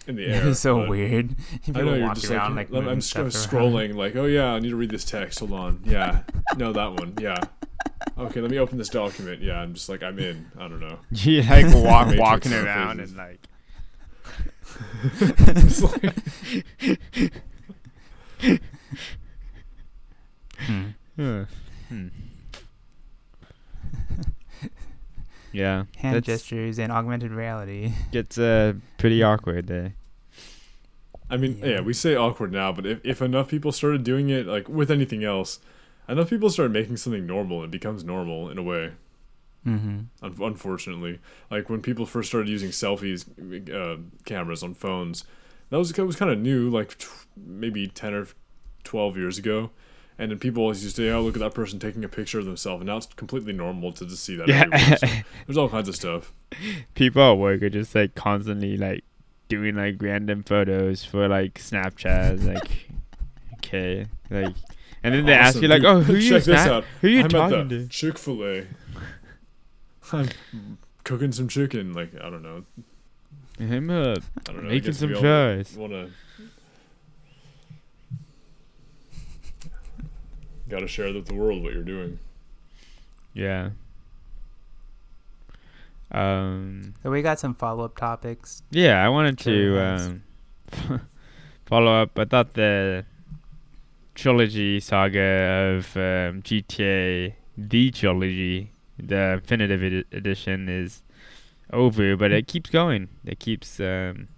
in 0.07 0.17
the 0.17 0.27
air. 0.33 0.47
is 0.49 0.59
so 0.61 0.87
weird. 0.89 1.35
I 1.75 1.81
know 1.83 1.95
you're 1.95 2.15
just 2.15 2.31
around 2.31 2.57
like, 2.57 2.71
like, 2.71 2.77
I'm, 2.77 2.77
I'm 2.79 2.85
moving 2.85 3.01
sc- 3.01 3.11
stuff 3.11 3.23
around. 3.53 3.63
scrolling 3.73 3.95
like, 3.95 4.17
oh 4.17 4.27
yeah, 4.27 4.53
I 4.53 4.59
need 4.59 4.71
to 4.71 4.77
read 4.77 4.91
this 4.91 5.05
text. 5.05 5.39
Hold 5.41 5.53
on, 5.53 5.81
yeah, 5.85 6.23
no, 6.57 6.73
that 6.73 6.93
one, 6.95 7.15
yeah. 7.21 7.37
Okay, 8.19 8.41
let 8.41 8.51
me 8.51 8.59
open 8.59 8.79
this 8.79 8.89
document. 8.89 9.43
Yeah, 9.43 9.61
I'm 9.61 9.75
just 9.75 9.89
like 9.89 10.03
I'm 10.03 10.19
in. 10.19 10.51
I 10.59 10.69
don't 10.69 10.81
know. 10.81 10.99
You 11.11 11.43
like 11.43 11.67
walk 11.75 12.09
Matrix 12.09 12.21
walking 12.21 12.53
around 12.55 12.99
faces. 12.99 13.13
and 13.13 13.19
like 13.19 13.41
It's 15.57 15.83
like- 15.83 17.33
Hmm. 20.59 20.87
Huh. 21.17 21.45
Hmm. 21.89 22.09
Yeah, 25.53 25.85
Hand 25.99 26.25
gestures 26.25 26.79
and 26.79 26.93
augmented 26.93 27.33
reality. 27.33 27.93
gets 28.13 28.39
uh 28.39 28.75
pretty 28.99 29.23
awkward 29.23 29.67
there. 29.67 29.95
I 31.29 31.37
mean, 31.37 31.59
yeah. 31.59 31.67
Yeah. 31.67 31.81
we 31.81 31.93
say 31.93 32.17
awkward 32.17 32.53
now, 32.53 32.73
but 32.73 32.87
if, 32.87 33.01
if 33.05 33.23
enough 33.23 33.49
people 33.49 33.73
started 33.73 34.03
doing 34.03 34.31
it, 34.31 34.47
like 34.47 34.69
with 34.69 34.91
anything 34.91 35.23
else, 35.23 35.61
enough 36.09 36.29
people 36.29 36.51
start 36.51 36.73
making 36.73 36.97
something 36.97 37.25
normal, 37.27 37.63
it 37.63 37.71
becomes 37.71 38.03
normal 38.03 38.51
in 38.51 38.59
a 38.59 38.63
way. 38.63 38.93
Mm-hmm. 39.67 40.01
Un- 40.23 40.37
unfortunately, 40.41 41.21
like 41.51 41.69
when 41.69 41.83
people 41.83 42.07
first 42.07 42.29
started 42.31 42.49
using 42.49 42.71
selfies 42.71 43.27
uh, 43.73 44.01
cameras 44.25 44.63
on 44.63 44.75
phones, 44.75 45.25
that 45.69 45.79
was 45.79 45.93
that 45.93 46.07
was 46.07 46.17
kind 46.17 46.31
of 46.31 46.39
new, 46.39 46.69
like 46.71 46.99
t- 46.99 47.07
maybe 47.37 47.87
ten 47.87 48.15
or 48.15 48.27
twelve 48.83 49.17
years 49.17 49.39
ago. 49.39 49.71
And 50.21 50.31
then 50.31 50.39
people 50.39 50.63
always 50.63 50.85
used 50.85 50.97
to 50.97 51.03
say, 51.03 51.11
"Oh, 51.11 51.23
look 51.23 51.35
at 51.35 51.41
that 51.41 51.55
person 51.55 51.79
taking 51.79 52.05
a 52.05 52.09
picture 52.09 52.39
of 52.39 52.45
themselves," 52.45 52.83
and 52.83 52.89
now 52.89 52.99
it's 52.99 53.07
completely 53.07 53.55
normal 53.55 53.91
to 53.95 54.05
just 54.05 54.23
see 54.23 54.37
that. 54.37 54.49
Yeah. 54.49 54.67
everywhere. 54.71 54.97
So 54.99 55.07
there's 55.47 55.57
all 55.57 55.71
kinds 55.71 55.89
of 55.89 55.97
stuff. 55.97 56.35
People 56.95 57.23
at 57.23 57.39
work 57.39 57.63
are 57.63 57.71
just 57.71 57.95
like 57.95 58.15
constantly 58.15 58.77
like 58.77 59.03
doing 59.49 59.77
like 59.77 59.97
random 59.99 60.43
photos 60.43 61.07
for 61.07 61.27
like 61.27 61.55
Snapchat. 61.55 62.47
Like, 62.47 62.91
okay, 63.55 64.09
like, 64.29 64.55
and 65.03 65.15
then 65.15 65.25
they 65.25 65.33
ask 65.33 65.59
you 65.63 65.69
like, 65.69 65.85
"Oh, 65.85 66.01
who 66.03 66.17
you 66.17 66.29
Check 66.29 66.45
this 66.45 66.67
out. 66.67 66.85
who 67.01 67.09
you 67.09 67.23
I'm 67.23 67.31
talking 67.31 67.71
to?" 67.71 67.89
Chick 67.89 68.19
Fil 68.19 68.45
A. 68.45 68.67
I'm 70.13 70.29
cooking 71.03 71.33
some 71.33 71.49
chicken. 71.49 71.95
Like 71.95 72.15
I 72.23 72.29
don't 72.29 72.43
know. 72.43 72.67
Him 73.59 73.89
up, 73.89 74.19
I 74.47 74.53
don't 74.53 74.65
know. 74.65 74.69
Making 74.69 74.93
some 74.93 75.09
we 75.09 75.15
all 75.15 75.23
fries. 75.23 75.79
Got 80.71 80.81
to 80.81 80.89
share 80.89 81.13
with 81.13 81.27
the 81.27 81.35
world 81.35 81.65
what 81.65 81.73
you're 81.73 81.83
doing. 81.83 82.21
Yeah. 83.35 83.71
Um. 86.13 86.95
So 87.03 87.11
we 87.11 87.23
got 87.23 87.41
some 87.41 87.55
follow 87.55 87.85
up 87.85 87.97
topics. 87.97 88.63
Yeah, 88.71 89.05
I 89.05 89.09
wanted 89.09 89.39
to 89.41 89.81
um, 89.81 90.23
follow 91.67 92.03
up. 92.03 92.17
I 92.17 92.25
thought 92.25 92.55
the 92.55 93.05
trilogy 94.15 94.79
saga 94.79 95.77
of 95.77 95.97
um, 95.97 96.43
GTA, 96.43 97.35
the 97.59 97.91
trilogy, 97.91 98.71
the 98.97 99.41
definitive 99.43 99.83
edi- 99.83 100.05
edition, 100.13 100.69
is 100.69 101.03
over, 101.73 102.17
but 102.17 102.31
it 102.31 102.47
keeps 102.47 102.71
going. 102.71 103.09
It 103.25 103.41
keeps 103.41 103.81
um, 103.81 104.29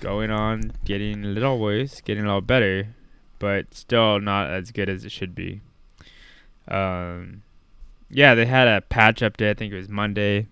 going 0.00 0.30
on, 0.30 0.72
getting 0.86 1.24
a 1.24 1.28
little 1.28 1.58
worse, 1.58 2.00
getting 2.00 2.24
a 2.24 2.26
little 2.26 2.40
better, 2.40 2.94
but 3.38 3.72
still 3.74 4.20
not 4.20 4.50
as 4.50 4.70
good 4.70 4.88
as 4.88 5.04
it 5.04 5.12
should 5.12 5.34
be. 5.34 5.60
Um, 6.66 7.42
yeah, 8.10 8.34
they 8.34 8.46
had 8.46 8.68
a 8.68 8.80
patch 8.80 9.20
update. 9.20 9.50
I 9.50 9.54
think 9.54 9.72
it 9.72 9.76
was 9.76 9.88
Monday. 9.88 10.46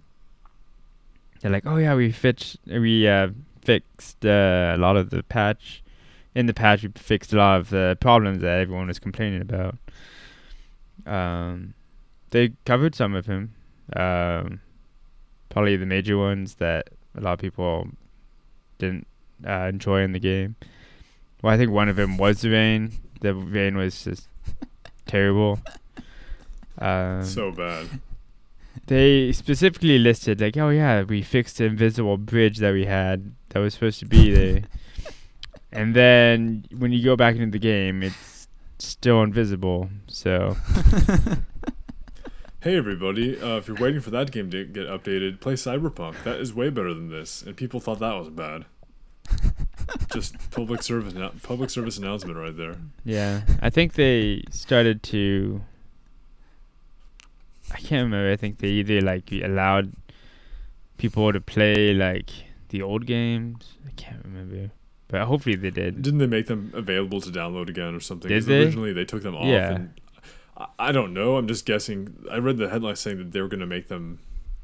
They're 1.41 1.51
like, 1.51 1.67
oh 1.67 1.77
yeah, 1.77 1.95
we 1.95 2.13
fixed 2.13 2.59
we 2.67 3.07
uh, 3.07 3.29
fixed 3.63 4.25
uh, 4.25 4.75
a 4.75 4.79
lot 4.79 4.97
of 4.97 5.11
the 5.11 5.23
patch. 5.23 5.83
In 6.35 6.47
the 6.47 6.55
patch, 6.55 6.83
we 6.83 6.91
fixed 6.95 7.33
a 7.33 7.37
lot 7.37 7.61
of 7.61 7.71
the 7.71 7.97
problems 8.01 8.43
that 8.43 8.61
everyone 8.61 8.89
was 8.89 8.99
complaining 8.99 9.41
about. 9.41 9.77
Um, 11.07 11.75
they 12.31 12.53
covered 12.65 12.95
some 12.95 13.15
of 13.15 13.27
them. 13.27 13.55
Um, 13.95 14.61
probably 15.49 15.77
the 15.77 15.87
major 15.87 16.19
ones 16.19 16.57
that 16.57 16.91
a 17.17 17.21
lot 17.21 17.35
of 17.35 17.39
people 17.39 17.89
didn't 18.79 19.07
uh, 19.47 19.71
enjoy 19.71 20.03
in 20.03 20.13
the 20.13 20.19
game. 20.19 20.57
Well, 21.43 21.53
I 21.53 21.57
think 21.57 21.71
one 21.71 21.89
of 21.89 21.97
them 21.97 22.17
was 22.17 22.41
the 22.41 22.51
rain. 22.51 22.93
The 23.21 23.35
rain 23.35 23.77
was 23.77 24.05
just 24.05 24.29
terrible. 25.07 25.61
Um, 26.79 27.23
so 27.25 27.53
bad. 27.53 27.89
they 28.87 29.33
specifically 29.33 29.99
listed 29.99 30.41
like, 30.41 30.57
oh 30.57 30.71
yeah, 30.71 31.03
we 31.03 31.23
fixed 31.23 31.59
the 31.59 31.65
invisible 31.65 32.17
bridge 32.19 32.59
that 32.59 32.73
we 32.73 32.85
had 32.87 33.33
that 33.51 33.61
was 33.61 33.75
supposed 33.75 33.99
to 34.01 34.07
be 34.07 34.31
there, 34.35 34.63
and 35.73 35.95
then 35.95 36.65
when 36.77 36.93
you 36.93 37.03
go 37.03 37.17
back 37.17 37.37
into 37.37 37.51
the 37.53 37.59
game, 37.59 38.03
it's 38.03 38.49
still 38.79 39.23
invisible. 39.23 39.89
So 40.09 40.57
Hey 42.61 42.77
everybody! 42.77 43.41
Uh, 43.41 43.59
if 43.59 43.69
you're 43.69 43.77
waiting 43.77 44.01
for 44.01 44.11
that 44.11 44.33
game 44.33 44.51
to 44.51 44.65
get 44.65 44.87
updated, 44.89 45.41
play 45.41 45.55
Cyberpunk. 45.55 46.23
That 46.25 46.41
is 46.41 46.53
way 46.53 46.69
better 46.69 46.93
than 46.93 47.11
this, 47.11 47.43
and 47.43 47.57
people 47.57 47.79
thought 47.81 48.01
that 48.01 48.15
was 48.15 48.29
bad. 48.29 48.65
Just 50.17 50.51
public 50.51 50.83
service, 50.83 51.13
public 51.43 51.69
service 51.71 51.99
announcement 51.99 52.37
right 52.39 52.57
there. 52.57 52.77
yeah, 53.05 53.43
I 53.61 53.69
think 53.71 53.93
they 53.95 54.43
started 54.51 55.03
to. 55.15 55.61
I 57.73 57.79
can't 57.79 58.05
remember. 58.05 58.31
I 58.33 58.37
think 58.37 58.59
they 58.59 58.69
either 58.69 59.01
like 59.03 59.31
allowed 59.33 59.93
people 60.97 61.33
to 61.33 61.41
play 61.41 61.93
like 61.93 62.31
the 62.71 62.81
old 62.83 63.05
games. 63.07 63.75
I 63.87 63.91
can't 63.97 64.25
remember, 64.25 64.71
but 65.09 65.23
hopefully 65.27 65.57
they 65.57 65.71
did. 65.71 66.01
Didn't 66.03 66.19
they 66.21 66.27
make 66.27 66.47
them 66.47 66.71
available 66.75 67.21
to 67.21 67.31
download 67.31 67.69
again 67.69 67.95
or 67.95 68.01
something? 68.01 68.29
Did 68.29 68.45
they? 68.45 68.63
Originally, 68.65 68.93
they 68.93 69.05
took 69.05 69.23
them 69.23 69.35
off. 69.37 69.47
Yeah. 69.47 69.73
And 69.75 70.01
I, 70.57 70.67
I 70.79 70.93
don't 70.93 71.13
know. 71.13 71.37
I'm 71.37 71.49
just 71.49 71.67
guessing. 71.67 72.25
I 72.31 72.39
read 72.39 72.57
the 72.57 72.69
headline 72.71 72.97
saying 72.97 73.19
that 73.19 73.33
they 73.33 73.41
were 73.41 73.49
going 73.49 73.61
to 73.61 73.67
make 73.67 73.89
them 73.89 74.21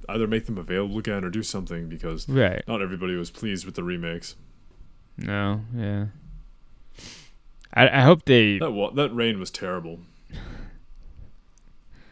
either 0.09 0.27
make 0.27 0.47
them 0.47 0.59
available 0.59 0.99
again 0.99 1.25
or 1.25 1.31
do 1.31 1.43
something 1.43 1.89
because 1.89 2.29
Right. 2.29 2.63
not 2.67 2.81
everybody 2.83 3.15
was 3.17 3.31
pleased 3.31 3.67
with 3.67 3.75
the 3.77 3.85
remakes. 3.85 4.35
No. 5.17 5.61
Yeah. 5.75 6.07
I 7.75 7.89
I 7.89 8.01
hope 8.03 8.25
they. 8.25 8.59
That 8.59 8.73
wa- 8.73 8.91
that 8.91 9.15
rain 9.15 9.39
was 9.39 9.51
terrible. 9.51 10.01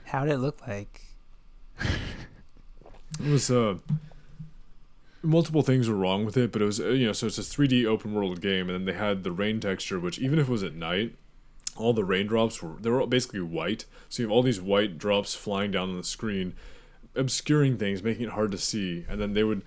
How 0.06 0.24
did 0.24 0.34
it 0.34 0.38
look 0.38 0.66
like? 0.66 1.02
It 1.80 3.28
was 3.30 3.50
uh 3.50 3.76
multiple 5.22 5.62
things 5.62 5.88
were 5.88 5.94
wrong 5.94 6.24
with 6.24 6.36
it, 6.36 6.52
but 6.52 6.62
it 6.62 6.64
was 6.64 6.80
uh, 6.80 6.88
you 6.88 7.06
know 7.06 7.12
so 7.12 7.26
it's 7.26 7.38
a 7.38 7.42
3D 7.42 7.84
open 7.84 8.14
world 8.14 8.40
game, 8.40 8.68
and 8.68 8.70
then 8.70 8.84
they 8.86 8.98
had 8.98 9.22
the 9.22 9.32
rain 9.32 9.60
texture, 9.60 10.00
which 10.00 10.18
even 10.18 10.38
if 10.38 10.48
it 10.48 10.52
was 10.52 10.62
at 10.62 10.74
night, 10.74 11.14
all 11.76 11.92
the 11.92 12.04
raindrops 12.04 12.62
were 12.62 12.76
they 12.80 12.90
were 12.90 13.06
basically 13.06 13.40
white. 13.40 13.84
So 14.08 14.22
you 14.22 14.28
have 14.28 14.32
all 14.32 14.42
these 14.42 14.60
white 14.60 14.98
drops 14.98 15.34
flying 15.34 15.70
down 15.70 15.90
on 15.90 15.96
the 15.96 16.04
screen, 16.04 16.54
obscuring 17.14 17.76
things, 17.76 18.02
making 18.02 18.24
it 18.26 18.32
hard 18.32 18.52
to 18.52 18.58
see, 18.58 19.04
and 19.08 19.20
then 19.20 19.34
they 19.34 19.44
would. 19.44 19.62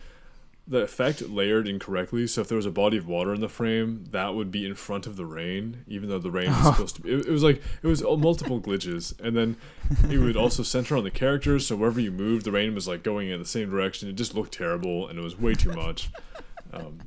The 0.65 0.80
effect 0.80 1.21
layered 1.21 1.67
incorrectly, 1.67 2.26
so 2.26 2.39
if 2.39 2.47
there 2.47 2.56
was 2.56 2.65
a 2.65 2.71
body 2.71 2.95
of 2.95 3.06
water 3.06 3.34
in 3.34 3.41
the 3.41 3.49
frame, 3.49 4.06
that 4.12 4.34
would 4.34 4.49
be 4.49 4.65
in 4.65 4.76
front 4.76 5.06
of 5.06 5.17
the 5.17 5.26
rain, 5.26 5.84
even 5.88 6.08
though 6.08 6.19
the 6.19 6.32
rain 6.32 6.47
was 6.47 6.65
supposed 6.67 6.95
to 6.95 7.02
be. 7.02 7.12
It, 7.12 7.26
it 7.26 7.32
was 7.32 7.43
like 7.43 7.62
it 7.82 7.88
was 7.88 8.02
all 8.02 8.15
multiple 8.15 8.62
glitches, 8.62 9.19
and 9.19 9.36
then 9.36 9.58
it 10.10 10.19
would 10.19 10.38
also 10.38 10.63
center 10.63 10.95
on 10.95 11.04
the 11.04 11.12
characters 11.12 11.67
so 11.67 11.76
wherever 11.76 11.99
you 11.99 12.12
moved 12.12 12.45
the 12.45 12.52
rain 12.52 12.73
was 12.73 12.88
like 12.88 13.04
going 13.04 13.30
in 13.30 13.39
the 13.39 13.45
same 13.45 13.69
direction 13.69 14.08
it 14.08 14.13
just 14.13 14.36
looked 14.36 14.54
terrible 14.54 15.08
and 15.08 15.19
it 15.19 15.21
was 15.21 15.38
way 15.38 15.54
too 15.54 15.73
much. 15.73 16.10
Um, 16.73 17.02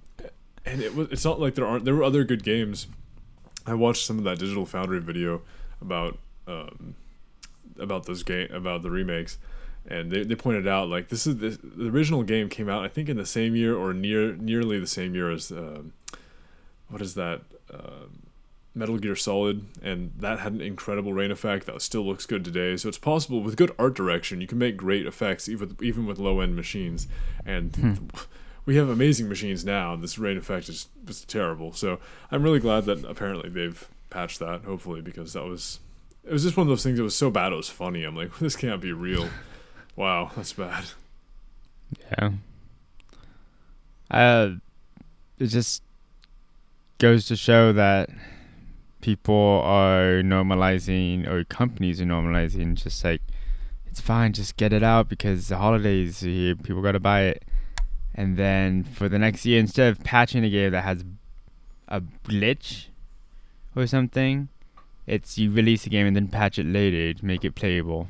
and 0.64 0.81
it 0.81 0.95
was 0.95 1.09
it's 1.11 1.25
not 1.25 1.40
like 1.40 1.57
there 1.57 1.66
aren't 1.66 1.85
there 1.85 1.95
were 1.97 2.05
other 2.05 2.23
good 2.23 2.45
games. 2.45 2.87
I 3.66 3.75
watched 3.75 4.07
some 4.07 4.16
of 4.16 4.25
that 4.25 4.38
digital 4.38 4.64
foundry 4.64 5.01
video 5.01 5.42
about 5.81 6.19
um, 6.47 6.95
about 7.77 8.07
those 8.07 8.23
game 8.23 8.49
about 8.53 8.83
the 8.83 8.90
remakes 8.90 9.38
and 9.88 10.11
they, 10.11 10.25
they 10.25 10.35
pointed 10.35 10.66
out 10.66 10.88
like 10.88 11.09
this 11.09 11.27
is 11.27 11.37
this, 11.37 11.59
the 11.62 11.88
original 11.88 12.22
game 12.22 12.49
came 12.49 12.68
out 12.68 12.85
i 12.85 12.88
think 12.88 13.09
in 13.09 13.16
the 13.16 13.27
same 13.27 13.55
year 13.55 13.77
or 13.77 13.92
near 13.92 14.35
nearly 14.37 14.79
the 14.79 14.87
same 14.87 15.14
year 15.14 15.31
as 15.31 15.51
um, 15.51 15.92
what 16.88 17.01
is 17.01 17.14
that 17.14 17.40
um 17.72 18.27
Metal 18.77 18.99
Gear 18.99 19.16
Solid, 19.16 19.64
and 19.83 20.12
that 20.18 20.40
had 20.40 20.53
an 20.53 20.61
incredible 20.61 21.14
rain 21.14 21.31
effect 21.31 21.64
that 21.64 21.81
still 21.81 22.05
looks 22.05 22.27
good 22.27 22.44
today. 22.44 22.77
So 22.77 22.90
it's 22.90 22.99
possible 22.99 23.40
with 23.40 23.57
good 23.57 23.75
art 23.79 23.94
direction, 23.94 24.42
you 24.42 24.46
can 24.46 24.59
make 24.59 24.77
great 24.77 25.07
effects 25.07 25.49
even 25.49 25.68
with, 25.70 25.83
even 25.83 26.05
with 26.05 26.18
low 26.18 26.40
end 26.40 26.55
machines. 26.55 27.09
And 27.46 28.11
we 28.66 28.77
have 28.77 28.90
amazing 28.90 29.31
machines 29.31 29.64
now. 29.64 29.94
and 29.94 30.03
This 30.03 30.18
rain 30.18 30.37
effect 30.37 30.68
is 30.68 30.88
just 31.07 31.27
terrible. 31.27 31.72
So 31.72 31.99
I'm 32.31 32.42
really 32.42 32.61
glad 32.61 32.85
that 32.85 33.03
apparently 33.07 33.49
they've 33.49 33.88
patched 34.11 34.40
that. 34.40 34.64
Hopefully, 34.64 35.01
because 35.01 35.33
that 35.33 35.44
was 35.44 35.81
it 36.22 36.33
was 36.33 36.42
just 36.42 36.59
one 36.59 36.66
of 36.66 36.68
those 36.68 36.83
things 36.83 36.99
that 36.99 37.05
was 37.05 37.16
so 37.16 37.31
bad 37.31 37.53
it 37.53 37.57
was 37.57 37.70
funny. 37.70 38.05
I'm 38.05 38.14
like, 38.14 38.38
this 38.40 38.57
can't 38.57 38.81
be 38.81 38.92
real. 38.92 39.31
wow, 39.96 40.30
that's 40.37 40.52
bad. 40.52 40.85
Yeah. 42.12 42.30
Uh, 44.11 44.50
it 45.38 45.46
just 45.46 45.82
goes 46.98 47.26
to 47.26 47.37
show 47.37 47.72
that 47.72 48.09
people 49.00 49.62
are 49.64 50.22
normalizing, 50.22 51.26
or 51.26 51.44
companies 51.44 52.00
are 52.00 52.04
normalizing, 52.06 52.74
just 52.74 53.04
like 53.04 53.22
it's 53.87 54.00
fine, 54.00 54.32
just 54.32 54.56
get 54.56 54.72
it 54.72 54.82
out 54.82 55.09
because 55.09 55.48
the 55.48 55.56
holidays 55.56 56.22
are 56.22 56.28
here, 56.28 56.56
people 56.56 56.82
gotta 56.82 57.00
buy 57.00 57.22
it. 57.22 57.44
And 58.14 58.37
then 58.37 58.85
for 58.85 59.09
the 59.09 59.18
next 59.18 59.44
year, 59.44 59.61
instead 59.61 59.88
of 59.90 60.02
patching 60.02 60.44
a 60.44 60.50
game 60.50 60.72
that 60.72 60.85
has 60.85 61.04
a 61.88 62.00
glitch 62.00 62.87
or 63.74 63.87
something, 63.87 64.48
it's 65.06 65.38
you 65.38 65.50
release 65.50 65.87
a 65.87 65.90
game 65.90 66.06
and 66.06 66.16
then 66.16 66.28
patch 66.28 66.59
it 66.59 66.66
later 66.66 67.12
to 67.14 67.24
make 67.24 67.44
it 67.44 67.54
playable. 67.54 68.09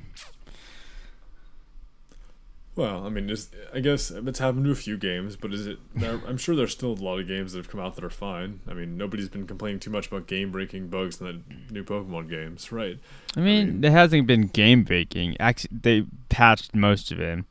Well, 2.76 3.06
I 3.06 3.08
mean, 3.08 3.26
just, 3.26 3.54
I 3.72 3.80
guess 3.80 4.10
it's 4.10 4.38
happened 4.38 4.66
to 4.66 4.70
a 4.70 4.74
few 4.74 4.98
games, 4.98 5.34
but 5.34 5.54
is 5.54 5.66
it? 5.66 5.78
I'm 6.04 6.36
sure 6.36 6.54
there's 6.54 6.72
still 6.72 6.92
a 6.92 7.02
lot 7.02 7.18
of 7.18 7.26
games 7.26 7.52
that 7.52 7.58
have 7.58 7.70
come 7.70 7.80
out 7.80 7.94
that 7.96 8.04
are 8.04 8.10
fine. 8.10 8.60
I 8.68 8.74
mean, 8.74 8.98
nobody's 8.98 9.30
been 9.30 9.46
complaining 9.46 9.80
too 9.80 9.88
much 9.88 10.08
about 10.08 10.26
game-breaking 10.26 10.88
bugs 10.88 11.18
in 11.18 11.26
the 11.26 11.72
new 11.72 11.84
Pokemon 11.84 12.28
games, 12.28 12.70
right? 12.70 12.98
I 13.34 13.40
mean, 13.40 13.66
mean- 13.66 13.80
there 13.80 13.92
hasn't 13.92 14.26
been 14.26 14.48
game 14.48 14.84
breaking. 14.84 15.38
Actually, 15.40 15.70
they 15.80 16.04
patched 16.28 16.74
most 16.74 17.10
of 17.10 17.16
them, 17.16 17.46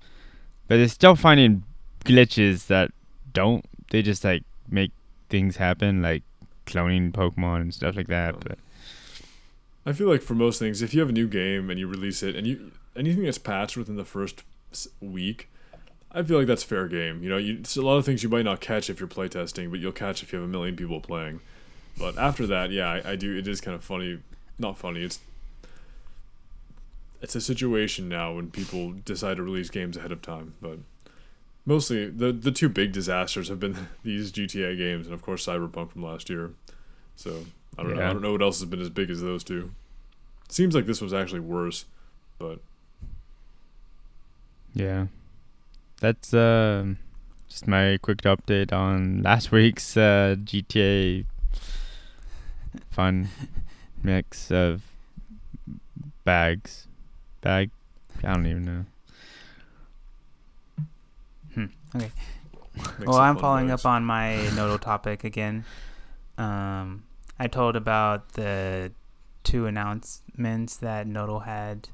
but 0.67 0.77
they're 0.77 0.87
still 0.87 1.15
finding 1.15 1.63
glitches 2.05 2.67
that 2.67 2.91
don't. 3.33 3.65
They 3.89 4.03
just 4.03 4.23
like 4.23 4.43
make 4.69 4.91
things 5.29 5.57
happen, 5.57 6.03
like 6.03 6.21
cloning 6.67 7.11
Pokemon 7.11 7.61
and 7.61 7.73
stuff 7.73 7.95
like 7.95 8.07
that. 8.07 8.35
Oh. 8.35 8.39
But 8.45 8.59
I 9.87 9.91
feel 9.91 10.07
like 10.07 10.21
for 10.21 10.35
most 10.35 10.59
things, 10.59 10.83
if 10.83 10.93
you 10.93 10.99
have 10.99 11.09
a 11.09 11.13
new 11.13 11.27
game 11.27 11.71
and 11.71 11.79
you 11.79 11.87
release 11.87 12.21
it, 12.21 12.35
and 12.35 12.45
you 12.45 12.71
anything 12.95 13.23
that's 13.23 13.39
patched 13.39 13.75
within 13.75 13.95
the 13.95 14.05
first 14.05 14.43
week, 15.01 15.49
I 16.11 16.23
feel 16.23 16.37
like 16.37 16.47
that's 16.47 16.63
fair 16.63 16.87
game. 16.87 17.21
You 17.21 17.29
know, 17.29 17.37
you, 17.37 17.57
it's 17.59 17.75
a 17.75 17.81
lot 17.81 17.97
of 17.97 18.05
things 18.05 18.23
you 18.23 18.29
might 18.29 18.45
not 18.45 18.61
catch 18.61 18.89
if 18.89 18.99
you're 18.99 19.09
playtesting, 19.09 19.69
but 19.69 19.79
you'll 19.79 19.91
catch 19.91 20.23
if 20.23 20.31
you 20.31 20.39
have 20.39 20.47
a 20.47 20.51
million 20.51 20.75
people 20.75 21.01
playing. 21.01 21.41
But 21.97 22.17
after 22.17 22.47
that, 22.47 22.71
yeah, 22.71 22.89
I, 22.89 23.11
I 23.11 23.15
do. 23.15 23.37
It 23.37 23.47
is 23.47 23.61
kind 23.61 23.75
of 23.75 23.83
funny. 23.83 24.19
Not 24.57 24.77
funny. 24.77 25.01
It's 25.03 25.19
it's 27.21 27.35
a 27.35 27.41
situation 27.41 28.07
now 28.07 28.33
when 28.33 28.51
people 28.51 28.93
decide 29.03 29.37
to 29.37 29.43
release 29.43 29.69
games 29.69 29.97
ahead 29.97 30.11
of 30.11 30.21
time. 30.21 30.53
But 30.61 30.79
mostly, 31.65 32.09
the 32.09 32.31
the 32.31 32.51
two 32.51 32.69
big 32.69 32.91
disasters 32.91 33.49
have 33.49 33.59
been 33.59 33.87
these 34.03 34.31
GTA 34.31 34.77
games 34.77 35.07
and 35.07 35.13
of 35.13 35.21
course 35.21 35.45
Cyberpunk 35.45 35.91
from 35.91 36.03
last 36.03 36.29
year. 36.29 36.51
So 37.15 37.45
I 37.77 37.83
don't 37.83 37.95
know. 37.95 38.01
I 38.01 38.13
don't 38.13 38.21
know 38.21 38.31
what 38.31 38.41
else 38.41 38.59
has 38.59 38.69
been 38.69 38.81
as 38.81 38.89
big 38.89 39.09
as 39.09 39.21
those 39.21 39.43
two. 39.43 39.71
Seems 40.49 40.75
like 40.75 40.85
this 40.85 41.01
was 41.01 41.13
actually 41.13 41.39
worse, 41.39 41.85
but 42.37 42.59
yeah, 44.75 45.07
that's 46.01 46.33
uh, 46.33 46.85
just 47.47 47.67
my 47.67 47.97
quick 48.01 48.21
update 48.23 48.73
on 48.73 49.23
last 49.23 49.51
week's 49.51 49.95
uh, 49.95 50.35
GTA 50.37 51.25
fun 52.91 53.29
mix 54.03 54.51
of 54.51 54.83
bags. 56.25 56.87
Bag. 57.41 57.71
I 58.23 58.33
don't 58.33 58.47
even 58.47 58.65
know. 58.65 58.85
Okay. 61.95 62.11
well, 63.05 63.17
I'm 63.17 63.37
following 63.37 63.67
bags. 63.67 63.85
up 63.85 63.89
on 63.89 64.03
my 64.03 64.35
Nodle 64.55 64.79
topic 64.79 65.23
again. 65.23 65.63
Um, 66.37 67.03
I 67.39 67.47
told 67.47 67.75
about 67.75 68.33
the 68.33 68.91
two 69.43 69.65
announcements 69.65 70.75
that 70.77 71.07
Nodle 71.07 71.41
had. 71.41 71.87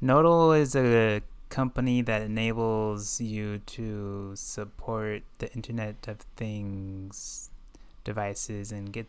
Nodle 0.00 0.52
is 0.52 0.74
a 0.74 1.22
company 1.54 2.02
that 2.02 2.20
enables 2.20 3.20
you 3.20 3.58
to 3.60 4.32
support 4.34 5.22
the 5.38 5.48
Internet 5.52 6.08
of 6.08 6.18
Things 6.34 7.48
devices 8.02 8.72
and 8.72 8.92
get 8.92 9.06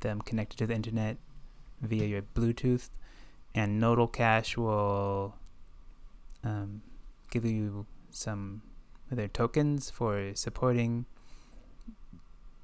them 0.00 0.22
connected 0.22 0.56
to 0.56 0.66
the 0.66 0.72
internet 0.72 1.18
via 1.82 2.06
your 2.06 2.22
Bluetooth. 2.22 2.88
And 3.54 3.78
Nodle 3.78 4.08
Cash 4.08 4.56
will 4.56 5.34
um, 6.42 6.80
give 7.30 7.44
you 7.44 7.84
some 8.10 8.62
of 9.10 9.18
their 9.18 9.28
tokens 9.28 9.90
for 9.90 10.34
supporting 10.34 11.04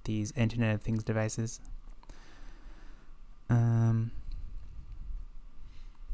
these 0.04 0.32
Internet 0.34 0.76
of 0.76 0.80
Things 0.80 1.04
devices. 1.04 1.60
Um, 3.50 4.12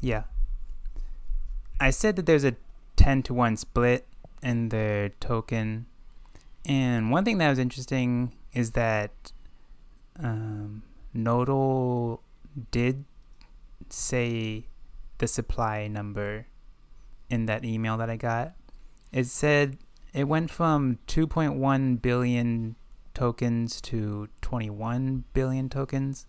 yeah. 0.01 0.23
I 1.79 1.91
said 1.91 2.15
that 2.17 2.25
there's 2.25 2.43
a 2.43 2.55
10 2.97 3.23
to 3.23 3.33
1 3.33 3.57
split 3.57 4.07
in 4.43 4.69
their 4.69 5.09
token. 5.09 5.85
And 6.65 7.11
one 7.11 7.23
thing 7.23 7.37
that 7.37 7.49
was 7.49 7.59
interesting 7.59 8.33
is 8.53 8.71
that 8.71 9.31
um, 10.19 10.83
Nodle 11.13 12.21
did 12.71 13.05
say 13.89 14.65
the 15.17 15.27
supply 15.27 15.87
number 15.87 16.47
in 17.29 17.45
that 17.45 17.63
email 17.63 17.97
that 17.97 18.09
I 18.09 18.17
got. 18.17 18.53
It 19.11 19.27
said 19.27 19.77
it 20.13 20.27
went 20.27 20.51
from 20.51 20.99
2.1 21.07 22.01
billion 22.01 22.75
tokens 23.13 23.81
to 23.81 24.27
21 24.41 25.23
billion 25.33 25.69
tokens. 25.69 26.25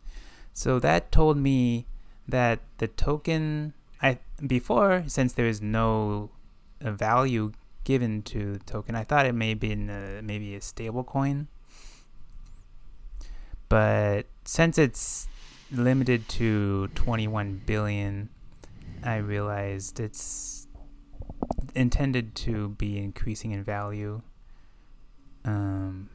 So 0.53 0.79
that 0.81 1.13
told 1.13 1.37
me 1.37 1.87
that 2.29 2.61
the 2.79 2.89
token 2.89 3.75
I 4.03 4.19
before 4.47 5.05
since 5.07 5.35
there 5.35 5.47
is 5.47 5.61
no 5.61 6.31
uh, 6.83 6.91
value 6.93 7.53
given 7.85 8.23
to 8.23 8.55
the 8.55 8.59
token, 8.61 8.95
I 8.95 9.05
thought 9.05 9.27
it 9.27 9.35
may 9.35 9.51
have 9.51 9.61
been 9.61 9.91
uh, 9.91 10.21
maybe 10.23 10.55
a 10.55 10.61
stable 10.61 11.05
coin. 11.05 11.49
But 13.69 14.27
since 14.45 14.79
it's 14.79 15.29
limited 15.71 16.29
to 16.29 16.89
21 16.95 17.63
billion, 17.67 18.29
I 19.05 19.17
realized 19.17 20.01
it's 20.01 20.67
intended 21.75 22.35
to 22.35 22.71
be 22.71 22.99
increasing 22.99 23.53
in 23.53 23.63
value 23.63 24.23
um, 25.45 26.09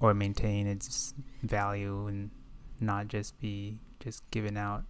or 0.00 0.14
maintain 0.14 0.66
its 0.66 1.14
value 1.42 2.06
and 2.06 2.30
not 2.80 3.08
just 3.08 3.38
be 3.40 3.78
just 3.98 4.28
given 4.30 4.56
out, 4.56 4.84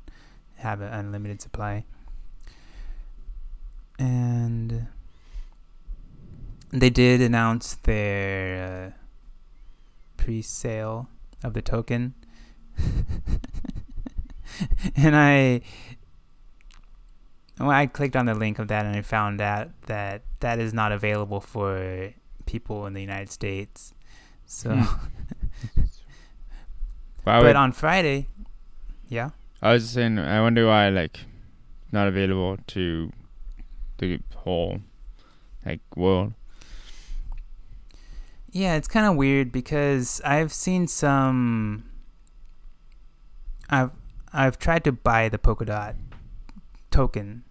have 0.56 0.80
an 0.80 0.92
unlimited 0.92 1.40
supply. 1.40 1.84
And 4.00 4.86
they 6.70 6.90
did 6.90 7.20
announce 7.20 7.74
their 7.74 8.88
uh, 8.88 8.90
pre 10.16 10.42
sale 10.42 11.08
of 11.44 11.54
the 11.54 11.62
token. 11.62 12.14
and 14.96 15.14
I 15.16 15.60
well, 17.58 17.70
I 17.70 17.86
clicked 17.86 18.16
on 18.16 18.24
the 18.24 18.34
link 18.34 18.58
of 18.58 18.68
that 18.68 18.86
and 18.86 18.96
I 18.96 19.02
found 19.02 19.40
out 19.42 19.68
that 19.82 20.22
that 20.40 20.58
is 20.58 20.72
not 20.72 20.92
available 20.92 21.40
for 21.40 22.14
people 22.46 22.86
in 22.86 22.94
the 22.94 23.02
United 23.02 23.30
States. 23.30 23.92
So, 24.46 24.70
Why 27.24 27.38
but 27.38 27.42
would, 27.42 27.56
on 27.56 27.72
Friday, 27.72 28.28
yeah. 29.08 29.30
I 29.60 29.74
was 29.74 29.82
just 29.82 29.94
saying, 29.94 30.18
I 30.18 30.40
wonder 30.40 30.66
why 30.66 30.88
like 30.88 31.20
not 31.92 32.08
available 32.08 32.56
to 32.68 33.12
the 34.00 34.20
whole 34.34 34.80
like 35.64 35.80
world. 35.94 36.32
Yeah, 38.50 38.74
it's 38.74 38.88
kind 38.88 39.06
of 39.06 39.14
weird 39.14 39.52
because 39.52 40.20
I've 40.24 40.52
seen 40.52 40.88
some. 40.88 41.84
I've 43.68 43.92
I've 44.32 44.58
tried 44.58 44.84
to 44.84 44.92
buy 44.92 45.28
the 45.28 45.38
Polkadot 45.38 45.94
token, 46.90 47.44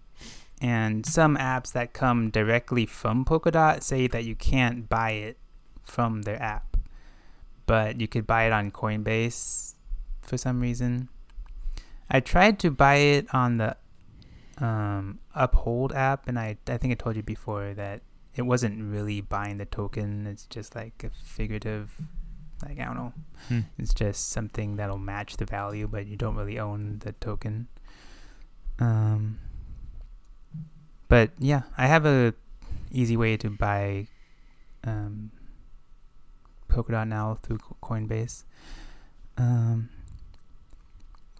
and 0.60 1.06
some 1.06 1.36
apps 1.36 1.72
that 1.72 1.94
come 1.94 2.30
directly 2.30 2.84
from 2.84 3.24
Polkadot 3.24 3.82
say 3.82 4.06
that 4.08 4.24
you 4.24 4.34
can't 4.34 4.88
buy 4.88 5.12
it 5.12 5.38
from 5.84 6.22
their 6.22 6.40
app, 6.42 6.76
but 7.66 8.00
you 8.00 8.08
could 8.08 8.26
buy 8.26 8.44
it 8.44 8.52
on 8.52 8.70
Coinbase 8.70 9.74
for 10.20 10.36
some 10.36 10.60
reason. 10.60 11.08
I 12.10 12.20
tried 12.20 12.58
to 12.60 12.70
buy 12.70 12.96
it 12.96 13.32
on 13.32 13.58
the 13.58 13.76
um, 14.60 15.18
Uphold 15.34 15.92
app, 15.92 16.28
and 16.28 16.38
I 16.38 16.56
I 16.68 16.76
think 16.76 16.92
I 16.92 16.94
told 16.94 17.16
you 17.16 17.22
before 17.22 17.74
that 17.74 18.02
it 18.34 18.42
wasn't 18.42 18.82
really 18.82 19.20
buying 19.20 19.58
the 19.58 19.64
token. 19.64 20.26
It's 20.26 20.46
just 20.46 20.74
like 20.74 21.04
a 21.04 21.10
figurative, 21.10 21.90
like 22.64 22.78
I 22.78 22.84
don't 22.84 22.96
know. 22.96 23.12
Hmm. 23.48 23.60
It's 23.78 23.94
just 23.94 24.30
something 24.30 24.76
that'll 24.76 24.98
match 24.98 25.36
the 25.36 25.46
value, 25.46 25.88
but 25.88 26.06
you 26.06 26.16
don't 26.16 26.36
really 26.36 26.58
own 26.58 27.00
the 27.00 27.12
token. 27.12 27.68
Um, 28.78 29.38
but 31.08 31.30
yeah, 31.38 31.62
I 31.76 31.86
have 31.86 32.06
a 32.06 32.34
easy 32.92 33.16
way 33.16 33.36
to 33.36 33.50
buy 33.50 34.06
um, 34.84 35.32
Polkadot 36.68 37.08
now 37.08 37.38
through 37.42 37.58
Coinbase. 37.82 38.44
Um, 39.36 39.90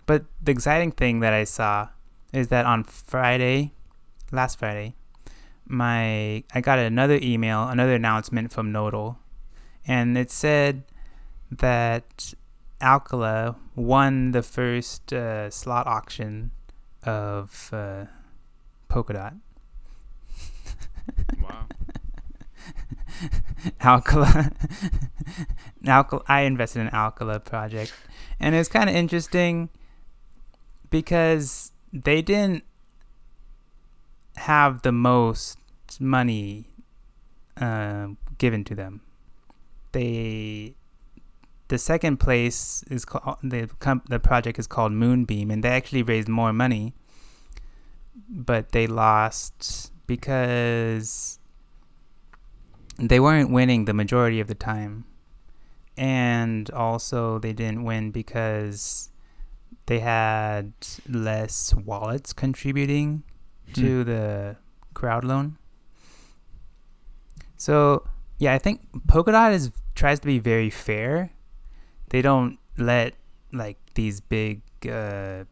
but 0.06 0.24
the 0.42 0.52
exciting 0.52 0.92
thing 0.92 1.20
that 1.20 1.32
I 1.32 1.44
saw 1.44 1.88
is 2.32 2.48
that 2.48 2.66
on 2.66 2.84
Friday, 2.84 3.72
last 4.30 4.58
Friday, 4.58 4.94
my 5.66 6.42
I 6.52 6.60
got 6.60 6.78
another 6.78 7.18
email, 7.22 7.68
another 7.68 7.94
announcement 7.94 8.52
from 8.52 8.72
Nodle, 8.72 9.18
and 9.86 10.16
it 10.18 10.30
said 10.30 10.84
that 11.50 12.34
Acala 12.80 13.56
won 13.74 14.32
the 14.32 14.42
first 14.42 15.12
uh, 15.12 15.50
slot 15.50 15.86
auction 15.86 16.50
of 17.02 17.70
uh, 17.72 18.06
Polkadot. 18.88 19.38
Wow. 21.42 21.66
Acala. 23.80 24.52
Acala. 25.84 26.22
I 26.28 26.42
invested 26.42 26.80
in 26.80 26.88
Acala 26.88 27.44
project, 27.44 27.92
and 28.38 28.54
it's 28.54 28.68
kind 28.68 28.88
of 28.88 28.96
interesting 28.96 29.68
because 30.90 31.72
they 31.92 32.22
didn't 32.22 32.64
have 34.36 34.82
the 34.82 34.92
most 34.92 35.58
money 35.98 36.66
uh, 37.60 38.08
given 38.38 38.64
to 38.64 38.74
them. 38.74 39.02
They 39.92 40.74
the 41.68 41.78
second 41.78 42.18
place 42.18 42.82
is 42.90 43.04
called 43.04 43.38
the 43.42 43.68
com- 43.78 44.02
the 44.08 44.18
project 44.18 44.58
is 44.58 44.66
called 44.66 44.92
Moonbeam, 44.92 45.50
and 45.50 45.62
they 45.62 45.68
actually 45.68 46.02
raised 46.02 46.28
more 46.28 46.52
money, 46.52 46.94
but 48.28 48.72
they 48.72 48.86
lost 48.86 49.92
because 50.06 51.38
they 52.98 53.20
weren't 53.20 53.50
winning 53.50 53.84
the 53.84 53.94
majority 53.94 54.40
of 54.40 54.48
the 54.48 54.54
time, 54.54 55.04
and 55.96 56.70
also 56.70 57.38
they 57.38 57.52
didn't 57.52 57.84
win 57.84 58.10
because 58.10 59.09
they 59.90 59.98
had 59.98 60.72
less 61.08 61.74
wallets 61.74 62.32
contributing 62.32 63.24
to 63.72 64.04
the 64.04 64.56
crowd 64.94 65.24
loan. 65.24 65.58
So 67.56 68.06
yeah, 68.38 68.54
I 68.54 68.58
think 68.58 68.86
Polkadot 69.08 69.52
is 69.52 69.72
tries 69.96 70.20
to 70.20 70.26
be 70.26 70.38
very 70.38 70.70
fair. 70.70 71.32
They 72.10 72.22
don't 72.22 72.60
let 72.78 73.14
like 73.52 73.78
these 73.94 74.20
big 74.20 74.62
uh, 74.84 75.42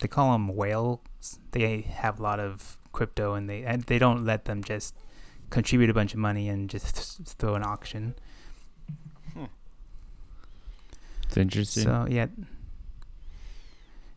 they 0.00 0.08
call 0.08 0.32
them 0.32 0.48
whales. 0.48 0.98
They 1.52 1.82
have 1.82 2.18
a 2.18 2.22
lot 2.24 2.40
of 2.40 2.76
crypto, 2.90 3.34
and 3.34 3.48
they 3.48 3.62
and 3.62 3.84
they 3.84 4.00
don't 4.00 4.24
let 4.24 4.46
them 4.46 4.64
just 4.64 4.96
contribute 5.50 5.90
a 5.90 5.94
bunch 5.94 6.12
of 6.12 6.18
money 6.18 6.48
and 6.48 6.68
just 6.68 6.96
th- 6.96 7.28
throw 7.38 7.54
an 7.54 7.62
auction. 7.62 8.16
It's 11.28 11.36
interesting. 11.36 11.84
So 11.84 12.06
yeah, 12.08 12.26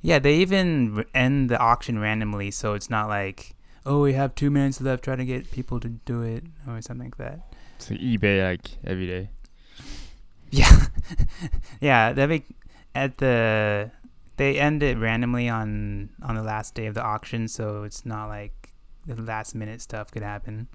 yeah. 0.01 0.19
They 0.19 0.35
even 0.35 1.05
end 1.13 1.49
the 1.49 1.59
auction 1.59 1.99
randomly, 1.99 2.51
so 2.51 2.73
it's 2.73 2.89
not 2.89 3.09
like, 3.09 3.53
oh, 3.85 4.01
we 4.01 4.13
have 4.13 4.33
two 4.33 4.49
minutes 4.49 4.79
left, 4.79 5.03
trying 5.03 5.17
to 5.17 5.25
get 5.25 5.51
people 5.51 5.79
to 5.81 5.89
do 5.89 6.21
it 6.21 6.45
or 6.67 6.81
something 6.81 7.07
like 7.07 7.17
that. 7.17 7.53
It's 7.75 7.91
like 7.91 7.99
eBay 7.99 8.43
like 8.43 8.77
every 8.85 9.07
day. 9.07 9.29
Yeah, 10.51 10.85
yeah. 11.81 12.13
That 12.13 12.29
make 12.29 12.45
at 12.95 13.17
the 13.17 13.91
they 14.37 14.57
end 14.57 14.81
it 14.83 14.97
randomly 14.97 15.49
on 15.49 16.09
on 16.23 16.35
the 16.35 16.43
last 16.43 16.75
day 16.75 16.85
of 16.85 16.93
the 16.93 17.03
auction, 17.03 17.47
so 17.47 17.83
it's 17.83 18.05
not 18.05 18.27
like 18.27 18.69
the 19.05 19.21
last 19.21 19.53
minute 19.53 19.81
stuff 19.81 20.11
could 20.11 20.23
happen. 20.23 20.67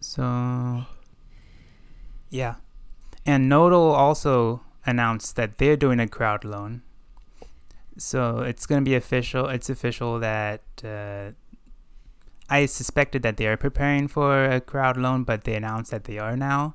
So 0.00 0.84
yeah, 2.30 2.56
and 3.26 3.48
Nodle 3.48 3.92
also 3.92 4.62
announced 4.86 5.36
that 5.36 5.58
they're 5.58 5.76
doing 5.76 6.00
a 6.00 6.08
crowd 6.08 6.44
loan. 6.44 6.82
So 7.96 8.40
it's 8.40 8.66
gonna 8.66 8.82
be 8.82 8.94
official. 8.94 9.48
It's 9.48 9.70
official 9.70 10.18
that 10.20 10.62
uh, 10.84 11.30
I 12.48 12.66
suspected 12.66 13.22
that 13.22 13.36
they 13.36 13.46
are 13.46 13.56
preparing 13.56 14.08
for 14.08 14.44
a 14.44 14.60
crowd 14.60 14.96
loan, 14.96 15.24
but 15.24 15.44
they 15.44 15.54
announced 15.54 15.90
that 15.90 16.04
they 16.04 16.18
are 16.18 16.36
now. 16.36 16.74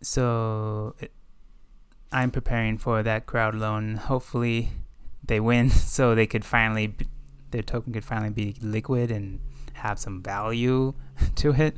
So 0.00 0.94
it, 0.98 1.12
I'm 2.10 2.30
preparing 2.30 2.78
for 2.78 3.02
that 3.02 3.26
crowd 3.26 3.54
loan. 3.54 3.96
Hopefully, 3.96 4.70
they 5.24 5.40
win, 5.40 5.70
so 5.70 6.14
they 6.14 6.26
could 6.26 6.44
finally 6.44 6.88
b- 6.88 7.06
their 7.50 7.62
token 7.62 7.92
could 7.92 8.04
finally 8.04 8.30
be 8.30 8.56
liquid 8.60 9.10
and 9.10 9.38
have 9.74 9.98
some 9.98 10.22
value 10.22 10.94
to 11.36 11.52
it. 11.52 11.76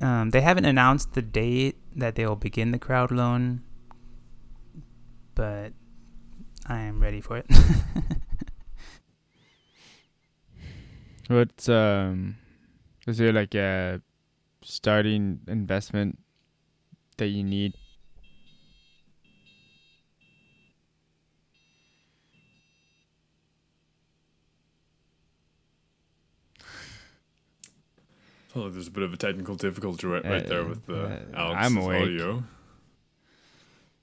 Um, 0.00 0.30
they 0.30 0.40
haven't 0.40 0.64
announced 0.64 1.12
the 1.12 1.22
date 1.22 1.76
that 1.94 2.14
they 2.14 2.24
will 2.26 2.36
begin 2.36 2.70
the 2.72 2.78
crowd 2.78 3.10
loan, 3.10 3.62
but 5.34 5.72
I 6.66 6.80
am 6.80 7.00
ready 7.00 7.20
for 7.20 7.36
it. 7.36 7.46
What's 11.28 11.68
um 11.68 12.36
is 13.06 13.18
there 13.18 13.32
like 13.32 13.54
a 13.54 14.00
starting 14.62 15.40
investment 15.46 16.18
that 17.18 17.28
you 17.28 17.44
need? 17.44 17.74
Sounds 28.52 28.64
like 28.64 28.72
there's 28.72 28.88
a 28.88 28.90
bit 28.90 29.02
of 29.04 29.12
a 29.12 29.16
technical 29.16 29.54
difficulty 29.54 30.06
right, 30.06 30.24
right 30.24 30.46
there 30.46 30.62
Uh, 30.62 30.68
with 30.68 30.86
the 30.86 31.04
uh, 31.04 31.18
Alex's 31.34 31.76
I'm 31.76 31.76
awake. 31.82 32.02
audio. 32.02 32.44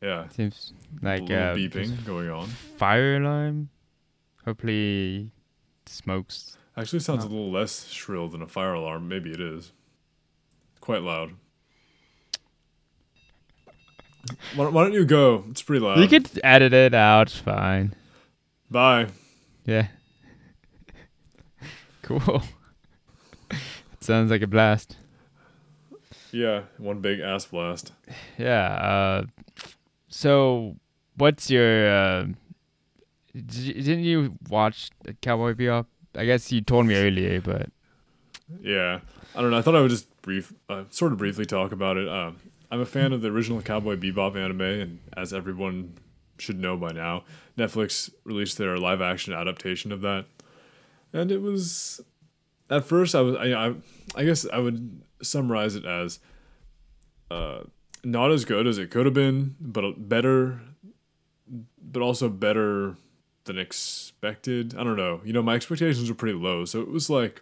Yeah, 0.01 0.29
Seems 0.29 0.73
like 1.01 1.21
little 1.21 1.35
uh, 1.37 1.55
beeping 1.55 2.05
going 2.05 2.29
on. 2.29 2.47
fire 2.47 3.17
alarm. 3.17 3.69
Hopefully, 4.45 5.31
smokes. 5.87 6.57
Actually, 6.77 6.99
sounds 6.99 7.25
No. 7.25 7.29
a 7.29 7.33
little 7.33 7.51
less 7.51 7.87
shrill 7.87 8.29
than 8.29 8.41
a 8.41 8.47
fire 8.47 8.73
alarm. 8.73 9.07
Maybe 9.09 9.31
it 9.31 9.41
is. 9.41 9.73
Quite 10.79 11.01
loud. 11.01 11.31
Why, 14.55 14.67
why 14.69 14.83
don't 14.83 14.93
you 14.93 15.05
go? 15.05 15.43
It's 15.49 15.61
pretty 15.63 15.83
loud. 15.83 15.99
you 15.99 16.07
could 16.07 16.29
edit 16.43 16.73
it 16.73 16.93
out. 16.93 17.27
It's 17.27 17.37
fine. 17.37 17.93
Bye. 18.69 19.07
Yeah. 19.65 19.87
cool. 22.01 22.43
Sounds 24.07 24.31
like 24.31 24.41
a 24.41 24.47
blast. 24.47 24.95
Yeah, 26.31 26.61
one 26.77 27.01
big 27.01 27.19
ass 27.19 27.45
blast. 27.45 27.91
Yeah. 28.37 28.67
Uh, 28.69 29.25
so, 30.07 30.77
what's 31.17 31.49
your? 31.51 31.89
Uh, 31.89 32.27
didn't 33.35 34.05
you 34.05 34.37
watch 34.49 34.91
Cowboy 35.21 35.55
Bebop? 35.55 35.87
I 36.15 36.23
guess 36.23 36.53
you 36.53 36.61
told 36.61 36.85
me 36.85 36.95
earlier, 36.95 37.41
but 37.41 37.69
Yeah, 38.61 39.01
I 39.35 39.41
don't 39.41 39.51
know. 39.51 39.57
I 39.57 39.61
thought 39.61 39.75
I 39.75 39.81
would 39.81 39.89
just 39.91 40.07
brief, 40.21 40.53
uh, 40.69 40.85
sort 40.89 41.11
of 41.11 41.17
briefly 41.17 41.45
talk 41.45 41.73
about 41.73 41.97
it. 41.97 42.07
Um, 42.07 42.37
I'm 42.71 42.79
a 42.79 42.85
fan 42.85 43.11
of 43.11 43.21
the 43.21 43.27
original 43.27 43.61
Cowboy 43.61 43.97
Bebop 43.97 44.37
anime, 44.37 44.61
and 44.61 44.99
as 45.17 45.33
everyone 45.33 45.97
should 46.37 46.57
know 46.61 46.77
by 46.77 46.93
now, 46.93 47.25
Netflix 47.57 48.09
released 48.23 48.57
their 48.57 48.77
live 48.77 49.01
action 49.01 49.33
adaptation 49.33 49.91
of 49.91 49.99
that, 49.99 50.27
and 51.11 51.29
it 51.29 51.41
was. 51.41 51.99
At 52.69 52.85
first, 52.85 53.15
I 53.15 53.21
was 53.21 53.35
I 53.35 53.53
I, 53.53 53.73
I 54.15 54.23
guess 54.25 54.45
I 54.51 54.57
would 54.57 55.01
summarize 55.21 55.75
it 55.75 55.85
as, 55.85 56.19
uh, 57.31 57.61
not 58.03 58.31
as 58.31 58.45
good 58.45 58.67
as 58.67 58.77
it 58.77 58.91
could 58.91 59.05
have 59.05 59.13
been, 59.13 59.55
but 59.59 60.09
better, 60.09 60.61
but 61.81 62.01
also 62.01 62.29
better 62.29 62.95
than 63.45 63.57
expected. 63.57 64.75
I 64.77 64.83
don't 64.83 64.97
know. 64.97 65.21
You 65.23 65.33
know, 65.33 65.41
my 65.41 65.55
expectations 65.55 66.09
were 66.09 66.15
pretty 66.15 66.37
low, 66.37 66.65
so 66.65 66.81
it 66.81 66.89
was 66.89 67.09
like 67.09 67.41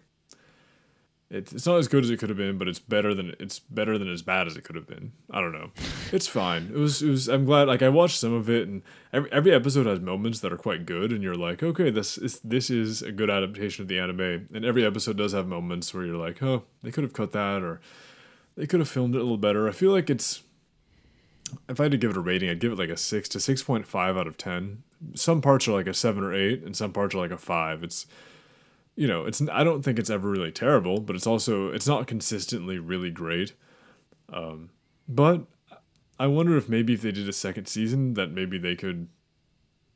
it's 1.29 1.53
it's 1.53 1.65
not 1.65 1.77
as 1.77 1.87
good 1.87 2.03
as 2.03 2.09
it 2.11 2.17
could 2.17 2.29
have 2.29 2.37
been, 2.37 2.57
but 2.57 2.67
it's 2.67 2.79
better 2.79 3.13
than 3.13 3.33
it's 3.39 3.57
better 3.57 3.97
than 3.97 4.07
as 4.07 4.21
bad 4.21 4.45
as 4.45 4.55
it 4.55 4.63
could 4.63 4.75
have 4.75 4.85
been. 4.85 5.11
I 5.31 5.41
don't 5.41 5.53
know. 5.53 5.71
It's 6.11 6.27
fine. 6.27 6.71
It 6.73 6.77
was 6.77 7.01
it 7.01 7.09
was. 7.09 7.27
I'm 7.27 7.45
glad. 7.45 7.67
Like 7.67 7.81
I 7.81 7.89
watched 7.89 8.19
some 8.19 8.33
of 8.33 8.47
it, 8.49 8.67
and 8.67 8.83
every 9.11 9.31
every 9.31 9.53
episode 9.53 9.87
has 9.87 9.99
moments 9.99 10.41
that 10.41 10.53
are 10.53 10.57
quite 10.57 10.85
good, 10.85 11.11
and 11.11 11.23
you're 11.23 11.35
like, 11.35 11.63
okay, 11.63 11.89
this 11.89 12.19
is 12.19 12.39
this 12.43 12.69
is 12.69 13.01
a 13.01 13.11
good 13.11 13.31
adaptation 13.31 13.81
of 13.81 13.87
the 13.87 13.99
anime. 13.99 14.47
And 14.53 14.63
every 14.63 14.85
episode 14.85 15.17
does 15.17 15.33
have 15.33 15.47
moments 15.47 15.93
where 15.93 16.05
you're 16.05 16.17
like, 16.17 16.43
oh, 16.43 16.63
they 16.83 16.91
could 16.91 17.03
have 17.03 17.13
cut 17.13 17.31
that, 17.31 17.63
or 17.63 17.81
they 18.55 18.67
could 18.67 18.79
have 18.79 18.89
filmed 18.89 19.15
it 19.15 19.19
a 19.19 19.23
little 19.23 19.37
better. 19.37 19.67
I 19.67 19.71
feel 19.71 19.91
like 19.91 20.09
it's. 20.09 20.43
If 21.69 21.79
I 21.79 21.83
had 21.83 21.91
to 21.91 21.97
give 21.97 22.09
it 22.09 22.17
a 22.17 22.21
rating, 22.21 22.49
I'd 22.49 22.59
give 22.59 22.71
it 22.71 22.79
like 22.79 22.89
a 22.89 22.97
six 22.97 23.29
to 23.29 23.39
six 23.39 23.63
point 23.63 23.87
five 23.87 24.15
out 24.15 24.27
of 24.27 24.37
ten. 24.37 24.83
Some 25.15 25.41
parts 25.41 25.67
are 25.67 25.73
like 25.73 25.87
a 25.87 25.93
seven 25.93 26.23
or 26.23 26.33
eight, 26.33 26.63
and 26.63 26.75
some 26.75 26.91
parts 26.91 27.15
are 27.15 27.19
like 27.19 27.31
a 27.31 27.37
five. 27.37 27.83
It's 27.83 28.05
you 28.95 29.07
know, 29.07 29.25
it's 29.25 29.41
I 29.51 29.63
don't 29.63 29.83
think 29.83 29.99
it's 29.99 30.09
ever 30.09 30.29
really 30.29 30.51
terrible, 30.51 30.99
but 31.01 31.15
it's 31.15 31.27
also 31.27 31.69
it's 31.69 31.87
not 31.87 32.07
consistently 32.07 32.79
really 32.79 33.11
great. 33.11 33.53
Um, 34.31 34.69
but 35.07 35.45
I 36.19 36.27
wonder 36.27 36.57
if 36.57 36.69
maybe 36.69 36.93
if 36.93 37.01
they 37.01 37.11
did 37.11 37.27
a 37.27 37.33
second 37.33 37.67
season, 37.67 38.13
that 38.13 38.31
maybe 38.31 38.57
they 38.57 38.75
could 38.75 39.07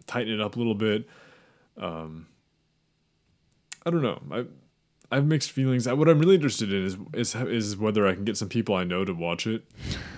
tighten 0.05 0.33
it 0.33 0.41
up 0.41 0.55
a 0.55 0.59
little 0.59 0.75
bit. 0.75 1.07
Um, 1.77 2.27
I 3.85 3.89
don't 3.89 4.01
know. 4.01 4.21
I 4.31 4.45
I 5.11 5.15
have 5.15 5.25
mixed 5.25 5.51
feelings. 5.51 5.87
What 5.87 6.07
I'm 6.07 6.19
really 6.19 6.35
interested 6.35 6.71
in 6.71 6.85
is 6.85 6.97
is 7.13 7.35
is 7.35 7.77
whether 7.77 8.07
I 8.07 8.13
can 8.13 8.25
get 8.25 8.37
some 8.37 8.49
people 8.49 8.75
I 8.75 8.83
know 8.83 9.03
to 9.05 9.13
watch 9.13 9.47
it, 9.47 9.63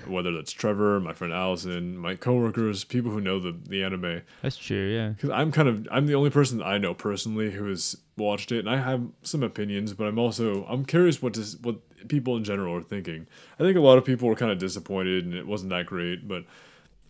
whether 0.06 0.34
that's 0.34 0.52
Trevor, 0.52 1.00
my 1.00 1.14
friend 1.14 1.34
Allison, 1.34 1.98
my 1.98 2.16
coworkers, 2.16 2.84
people 2.84 3.12
who 3.12 3.22
know 3.22 3.40
the 3.40 3.58
the 3.68 3.84
anime. 3.84 4.22
That's 4.42 4.58
true. 4.58 4.94
Yeah. 4.94 5.10
Because 5.10 5.30
I'm 5.30 5.52
kind 5.52 5.70
of 5.70 5.88
I'm 5.92 6.08
the 6.08 6.16
only 6.16 6.30
person 6.30 6.58
that 6.58 6.66
I 6.66 6.78
know 6.78 6.94
personally 6.94 7.52
who 7.52 7.70
has 7.70 7.96
watched 8.18 8.52
it, 8.52 8.60
and 8.60 8.70
I 8.70 8.78
have 8.78 9.08
some 9.24 9.44
opinions, 9.44 9.94
but 9.94 10.08
I'm 10.08 10.20
also 10.20 10.66
I'm 10.66 10.84
curious 10.84 11.22
what 11.22 11.34
does 11.34 11.56
what 11.58 11.78
people 12.10 12.36
in 12.36 12.44
general 12.44 12.76
are 12.76 12.82
thinking. 12.82 13.28
I 13.60 13.64
think 13.64 13.78
a 13.78 13.82
lot 13.82 13.98
of 13.98 14.04
people 14.04 14.28
were 14.28 14.36
kind 14.36 14.52
of 14.52 14.58
disappointed, 14.58 15.24
and 15.24 15.34
it 15.34 15.48
wasn't 15.48 15.70
that 15.70 15.86
great, 15.86 16.28
but 16.28 16.44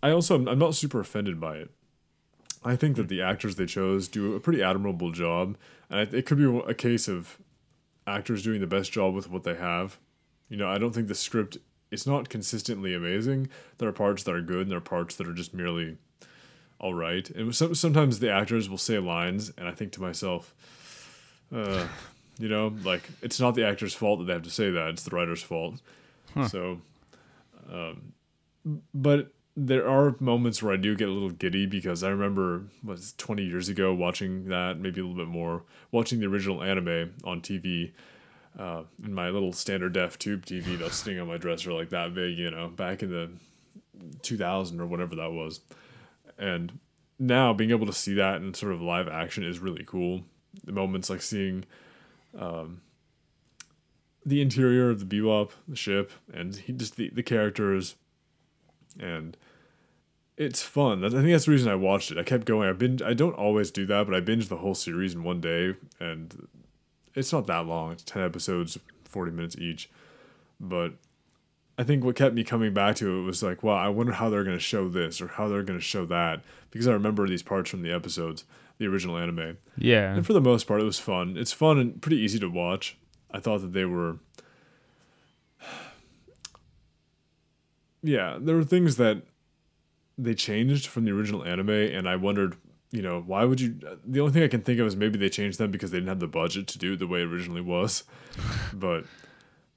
I 0.04 0.12
also 0.12 0.36
I'm 0.36 0.60
not 0.60 0.76
super 0.76 1.00
offended 1.00 1.40
by 1.40 1.58
it. 1.58 1.72
I 2.64 2.76
think 2.76 2.96
that 2.98 3.08
the 3.08 3.24
actors 3.24 3.56
they 3.56 3.66
chose 3.66 4.08
do 4.08 4.36
a 4.36 4.40
pretty 4.40 4.62
admirable 4.62 5.12
job, 5.12 5.58
and 5.90 6.14
it 6.14 6.28
could 6.28 6.38
be 6.38 6.62
a 6.68 6.76
case 6.76 7.08
of 7.08 7.40
actors 8.16 8.44
doing 8.44 8.62
the 8.62 8.68
best 8.68 8.92
job 8.92 9.14
with 9.14 9.30
what 9.30 9.44
they 9.44 9.56
have. 9.56 9.98
You 10.50 10.58
know, 10.58 10.68
I 10.68 10.78
don't 10.78 10.94
think 10.94 11.08
the 11.08 11.16
script 11.16 11.58
it's 11.92 12.08
not 12.08 12.30
consistently 12.30 12.94
amazing. 12.94 13.50
There 13.78 13.90
are 13.90 13.94
parts 13.94 14.24
that 14.24 14.34
are 14.34 14.42
good, 14.42 14.62
and 14.62 14.72
there 14.72 14.78
are 14.78 14.82
parts 14.82 15.16
that 15.18 15.28
are 15.28 15.34
just 15.34 15.54
merely 15.54 15.98
all 16.80 16.94
right. 16.94 17.30
And 17.30 17.54
some, 17.54 17.76
sometimes 17.76 18.20
the 18.20 18.32
actors 18.32 18.70
will 18.70 18.78
say 18.78 18.98
lines, 18.98 19.52
and 19.58 19.68
I 19.68 19.72
think 19.72 19.92
to 19.94 20.02
myself, 20.02 20.56
uh, 21.54 21.86
you 22.40 22.48
know, 22.48 22.74
like 22.84 23.04
it's 23.22 23.40
not 23.40 23.56
the 23.56 23.66
actor's 23.66 23.94
fault 23.94 24.20
that 24.20 24.26
they 24.26 24.34
have 24.34 24.44
to 24.44 24.50
say 24.50 24.72
that; 24.72 24.90
it's 24.90 25.04
the 25.04 25.16
writer's 25.16 25.44
fault. 25.44 25.82
Huh. 26.34 26.48
So, 26.48 26.82
um, 27.72 28.14
but 28.94 29.34
there 29.56 29.88
are 29.88 30.16
moments 30.20 30.64
where 30.64 30.74
I 30.74 30.78
do 30.78 30.96
get 30.96 31.10
a 31.10 31.12
little 31.12 31.30
giddy 31.30 31.66
because 31.66 32.04
I 32.04 32.10
remember 32.10 32.64
was 32.84 33.14
20 33.18 33.44
years 33.44 33.68
ago 33.68 33.94
watching 33.94 34.48
that, 34.48 34.80
maybe 34.80 35.02
a 35.02 35.04
little 35.04 35.18
bit 35.18 35.28
more, 35.28 35.64
watching 35.92 36.20
the 36.20 36.28
original 36.28 36.64
anime 36.64 37.14
on 37.24 37.42
TV 37.42 37.92
uh, 38.58 38.84
in 39.04 39.14
my 39.14 39.30
little 39.30 39.52
standard 39.52 39.94
def 39.94 40.18
tube 40.18 40.46
TV 40.46 40.78
that's 40.78 40.98
sitting 40.98 41.20
on 41.20 41.28
my 41.28 41.38
dresser 41.38 41.74
like 41.74 41.90
that 41.90 42.14
big, 42.14 42.38
you 42.38 42.50
know, 42.50 42.70
back 42.70 43.04
in 43.04 43.10
the 43.10 43.30
2000 44.22 44.80
or 44.80 44.86
whatever 44.86 45.16
that 45.16 45.32
was. 45.32 45.60
And 46.38 46.80
now 47.20 47.54
being 47.54 47.72
able 47.72 47.86
to 47.86 47.94
see 47.94 48.14
that 48.16 48.38
in 48.38 48.54
sort 48.54 48.74
of 48.74 48.82
live 48.82 49.08
action 49.08 49.44
is 49.44 49.60
really 49.60 49.84
cool. 49.86 50.24
The 50.64 50.72
moments 50.72 51.10
like 51.10 51.22
seeing 51.22 51.66
um, 52.38 52.82
the 54.26 54.42
interior 54.42 54.90
of 54.90 55.00
the 55.00 55.18
Bebop, 55.18 55.52
the 55.68 55.76
ship, 55.76 56.12
and 56.34 56.56
he, 56.56 56.74
just 56.74 56.96
the, 56.96 57.10
the 57.10 57.24
characters 57.24 57.96
and 59.00 59.38
it's 60.38 60.62
fun. 60.62 61.04
I 61.04 61.10
think 61.10 61.28
that's 61.28 61.46
the 61.46 61.52
reason 61.52 61.72
I 61.72 61.76
watched 61.76 62.12
it. 62.12 62.18
I 62.18 62.24
kept 62.24 62.46
going. 62.46 62.70
I 62.70 62.74
binge. 62.74 63.02
I 63.02 63.14
don't 63.14 63.36
always 63.36 63.72
do 63.72 63.86
that, 63.86 64.06
but 64.08 64.16
I 64.16 64.22
binged 64.22 64.48
the 64.50 64.58
whole 64.58 64.76
series 64.76 65.14
in 65.14 65.24
one 65.24 65.42
day, 65.42 65.76
and 66.00 66.48
it's 67.14 67.32
not 67.32 67.48
that 67.48 67.66
long. 67.66 67.92
It's 67.92 68.04
ten 68.04 68.24
episodes, 68.24 68.78
forty 69.04 69.32
minutes 69.32 69.58
each. 69.58 69.90
But 70.60 70.94
I 71.78 71.84
think 71.84 72.04
what 72.04 72.16
kept 72.16 72.36
me 72.36 72.44
coming 72.44 72.74
back 72.74 72.96
to 72.98 73.20
it 73.20 73.24
was 73.24 73.42
like, 73.42 73.64
wow, 73.64 73.76
I 73.76 73.90
wonder 73.90 74.14
how 74.14 74.30
they're 74.30 74.44
going 74.44 74.58
to 74.58 74.64
show 74.64 74.88
this 74.88 75.22
or 75.22 75.28
how 75.28 75.48
they're 75.48 75.64
going 75.64 75.80
to 75.80 75.84
show 75.84 76.06
that 76.06 76.44
because 76.70 76.88
I 76.88 76.94
remember 76.94 77.28
these 77.28 77.44
parts 77.44 77.70
from 77.70 77.82
the 77.82 77.92
episodes, 77.92 78.44
the 78.78 78.88
original 78.88 79.18
anime. 79.18 79.58
Yeah. 79.78 80.14
And 80.14 80.26
for 80.26 80.34
the 80.34 80.42
most 80.42 80.68
part, 80.68 80.82
it 80.82 80.86
was 80.86 81.00
fun. 81.00 81.38
It's 81.38 81.54
fun 81.54 81.80
and 81.80 82.02
pretty 82.02 82.18
easy 82.18 82.40
to 82.40 82.50
watch. 82.50 82.98
I 83.32 83.40
thought 83.40 83.62
that 83.62 83.74
they 83.74 83.86
were 83.86 84.18
yeah, 88.04 88.38
there 88.40 88.56
were 88.56 88.64
things 88.64 88.98
that 88.98 89.24
they 90.18 90.34
changed 90.34 90.88
from 90.88 91.06
the 91.06 91.12
original 91.12 91.44
anime, 91.44 91.70
and 91.70 92.08
I 92.08 92.16
wondered, 92.16 92.56
you 92.92 93.02
know, 93.02 93.22
why 93.26 93.46
would 93.46 93.62
you? 93.62 93.76
The 94.06 94.20
only 94.20 94.34
thing 94.34 94.44
I 94.44 94.48
can 94.48 94.62
think 94.62 94.80
of 94.80 94.88
is 94.88 94.96
maybe 94.96 95.18
they 95.18 95.30
changed 95.30 95.58
them 95.58 95.72
because 95.72 95.92
they 95.92 95.98
didn't 95.98 96.10
have 96.10 96.20
the 96.20 96.28
budget 96.28 96.68
to 96.68 96.78
do 96.78 96.94
it 96.94 97.00
the 97.00 97.08
way 97.08 97.22
it 97.22 97.28
originally 97.28 97.62
was. 97.62 98.04
but 98.74 99.06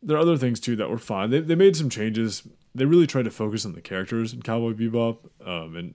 there 0.02 0.16
are 0.16 0.20
other 0.20 0.36
things 0.36 0.60
too 0.60 0.76
that 0.76 0.90
were 0.90 0.98
fine. 0.98 1.30
They 1.30 1.40
they 1.40 1.54
made 1.54 1.76
some 1.76 1.90
changes. 1.90 2.46
They 2.74 2.84
really 2.84 3.06
tried 3.06 3.24
to 3.24 3.30
focus 3.30 3.64
on 3.64 3.72
the 3.72 3.80
characters 3.80 4.32
in 4.32 4.42
Cowboy 4.42 4.72
Bebop, 4.72 5.18
um, 5.46 5.76
and 5.76 5.94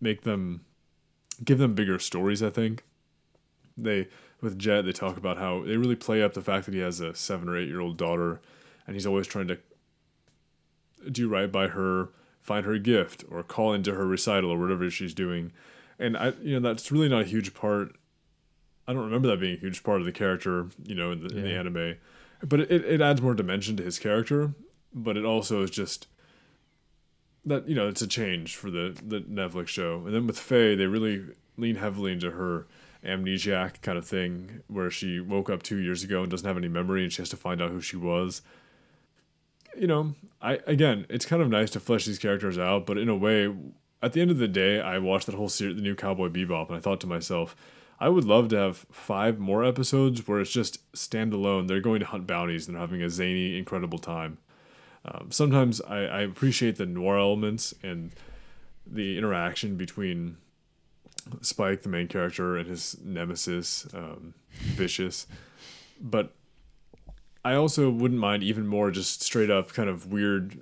make 0.00 0.22
them 0.22 0.64
give 1.42 1.58
them 1.58 1.74
bigger 1.74 1.98
stories. 1.98 2.42
I 2.42 2.50
think 2.50 2.84
they 3.76 4.08
with 4.40 4.58
Jet 4.58 4.82
they 4.82 4.92
talk 4.92 5.16
about 5.16 5.38
how 5.38 5.62
they 5.62 5.76
really 5.76 5.96
play 5.96 6.22
up 6.22 6.34
the 6.34 6.42
fact 6.42 6.66
that 6.66 6.74
he 6.74 6.80
has 6.80 7.00
a 7.00 7.14
seven 7.14 7.48
or 7.48 7.56
eight 7.56 7.68
year 7.68 7.80
old 7.80 7.96
daughter, 7.96 8.40
and 8.86 8.94
he's 8.94 9.06
always 9.06 9.26
trying 9.26 9.48
to 9.48 9.58
do 11.10 11.28
right 11.28 11.50
by 11.50 11.68
her, 11.68 12.10
find 12.40 12.64
her 12.66 12.72
a 12.72 12.78
gift, 12.78 13.24
or 13.30 13.42
call 13.42 13.72
into 13.72 13.94
her 13.94 14.06
recital 14.06 14.50
or 14.50 14.58
whatever 14.58 14.88
she's 14.90 15.14
doing. 15.14 15.52
And 15.98 16.16
I, 16.16 16.32
you 16.40 16.58
know, 16.58 16.68
that's 16.68 16.92
really 16.92 17.08
not 17.08 17.22
a 17.22 17.26
huge 17.26 17.54
part. 17.54 17.96
I 18.86 18.92
don't 18.92 19.04
remember 19.04 19.28
that 19.28 19.40
being 19.40 19.56
a 19.56 19.60
huge 19.60 19.82
part 19.82 20.00
of 20.00 20.06
the 20.06 20.12
character, 20.12 20.68
you 20.84 20.94
know, 20.94 21.12
in 21.12 21.26
the, 21.26 21.34
yeah. 21.34 21.40
in 21.40 21.44
the 21.44 21.54
anime. 21.54 21.96
But 22.42 22.60
it, 22.60 22.70
it 22.70 23.00
adds 23.00 23.20
more 23.20 23.34
dimension 23.34 23.76
to 23.76 23.82
his 23.82 23.98
character. 23.98 24.54
But 24.94 25.16
it 25.16 25.24
also 25.24 25.62
is 25.62 25.70
just 25.70 26.06
that 27.44 27.68
you 27.68 27.74
know 27.74 27.88
it's 27.88 28.02
a 28.02 28.06
change 28.06 28.56
for 28.56 28.70
the 28.70 28.96
the 29.02 29.20
Netflix 29.20 29.68
show. 29.68 30.02
And 30.06 30.14
then 30.14 30.26
with 30.26 30.38
Faye, 30.38 30.74
they 30.74 30.86
really 30.86 31.24
lean 31.56 31.76
heavily 31.76 32.12
into 32.12 32.30
her 32.30 32.66
amnesiac 33.04 33.80
kind 33.82 33.98
of 33.98 34.06
thing, 34.06 34.62
where 34.66 34.90
she 34.90 35.20
woke 35.20 35.50
up 35.50 35.62
two 35.62 35.78
years 35.78 36.02
ago 36.02 36.22
and 36.22 36.30
doesn't 36.30 36.46
have 36.46 36.56
any 36.56 36.68
memory, 36.68 37.02
and 37.02 37.12
she 37.12 37.22
has 37.22 37.28
to 37.30 37.36
find 37.36 37.60
out 37.60 37.70
who 37.70 37.80
she 37.80 37.96
was 37.96 38.42
you 39.76 39.86
know, 39.86 40.14
I 40.40 40.60
again, 40.66 41.06
it's 41.08 41.26
kind 41.26 41.42
of 41.42 41.48
nice 41.48 41.70
to 41.70 41.80
flesh 41.80 42.04
these 42.04 42.18
characters 42.18 42.58
out, 42.58 42.86
but 42.86 42.98
in 42.98 43.08
a 43.08 43.16
way, 43.16 43.54
at 44.02 44.12
the 44.12 44.20
end 44.20 44.30
of 44.30 44.38
the 44.38 44.48
day, 44.48 44.80
I 44.80 44.98
watched 44.98 45.26
that 45.26 45.34
whole 45.34 45.48
series, 45.48 45.76
the 45.76 45.82
new 45.82 45.94
Cowboy 45.94 46.28
Bebop, 46.28 46.68
and 46.68 46.76
I 46.76 46.80
thought 46.80 47.00
to 47.00 47.06
myself, 47.06 47.56
I 48.00 48.08
would 48.08 48.24
love 48.24 48.48
to 48.48 48.56
have 48.56 48.86
five 48.92 49.38
more 49.38 49.64
episodes 49.64 50.26
where 50.28 50.40
it's 50.40 50.52
just 50.52 50.90
standalone. 50.92 51.66
They're 51.66 51.80
going 51.80 52.00
to 52.00 52.06
hunt 52.06 52.26
bounties 52.26 52.66
and 52.66 52.74
they're 52.74 52.80
having 52.80 53.02
a 53.02 53.10
zany, 53.10 53.58
incredible 53.58 53.98
time. 53.98 54.38
Um, 55.04 55.28
sometimes 55.30 55.80
I, 55.80 55.98
I 55.98 56.20
appreciate 56.20 56.76
the 56.76 56.86
noir 56.86 57.18
elements 57.18 57.74
and 57.82 58.12
the 58.86 59.18
interaction 59.18 59.76
between 59.76 60.36
Spike, 61.40 61.82
the 61.82 61.88
main 61.88 62.08
character, 62.08 62.56
and 62.56 62.68
his 62.68 62.96
nemesis, 63.04 63.86
um, 63.92 64.34
Vicious. 64.50 65.26
But 66.00 66.32
I 67.48 67.54
also 67.54 67.88
wouldn't 67.88 68.20
mind 68.20 68.42
even 68.42 68.66
more 68.66 68.90
just 68.90 69.22
straight 69.22 69.50
up 69.50 69.72
kind 69.72 69.88
of 69.88 70.12
weird 70.12 70.60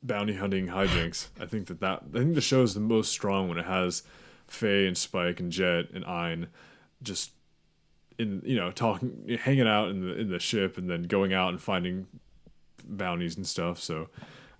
bounty 0.00 0.36
hunting 0.36 0.68
hijinks. 0.68 1.26
I 1.40 1.46
think 1.46 1.66
that 1.66 1.80
that 1.80 2.04
I 2.14 2.18
think 2.18 2.36
the 2.36 2.40
show 2.40 2.62
is 2.62 2.74
the 2.74 2.80
most 2.80 3.10
strong 3.10 3.48
when 3.48 3.58
it 3.58 3.64
has 3.64 4.04
Faye 4.46 4.86
and 4.86 4.96
Spike 4.96 5.40
and 5.40 5.50
Jet 5.50 5.86
and 5.92 6.04
Ein 6.04 6.46
just 7.02 7.32
in 8.16 8.42
you 8.44 8.54
know 8.54 8.70
talking 8.70 9.36
hanging 9.40 9.66
out 9.66 9.88
in 9.88 10.06
the 10.06 10.14
in 10.14 10.30
the 10.30 10.38
ship 10.38 10.78
and 10.78 10.88
then 10.88 11.02
going 11.02 11.32
out 11.32 11.48
and 11.48 11.60
finding 11.60 12.06
bounties 12.84 13.36
and 13.36 13.44
stuff. 13.44 13.80
So 13.80 14.08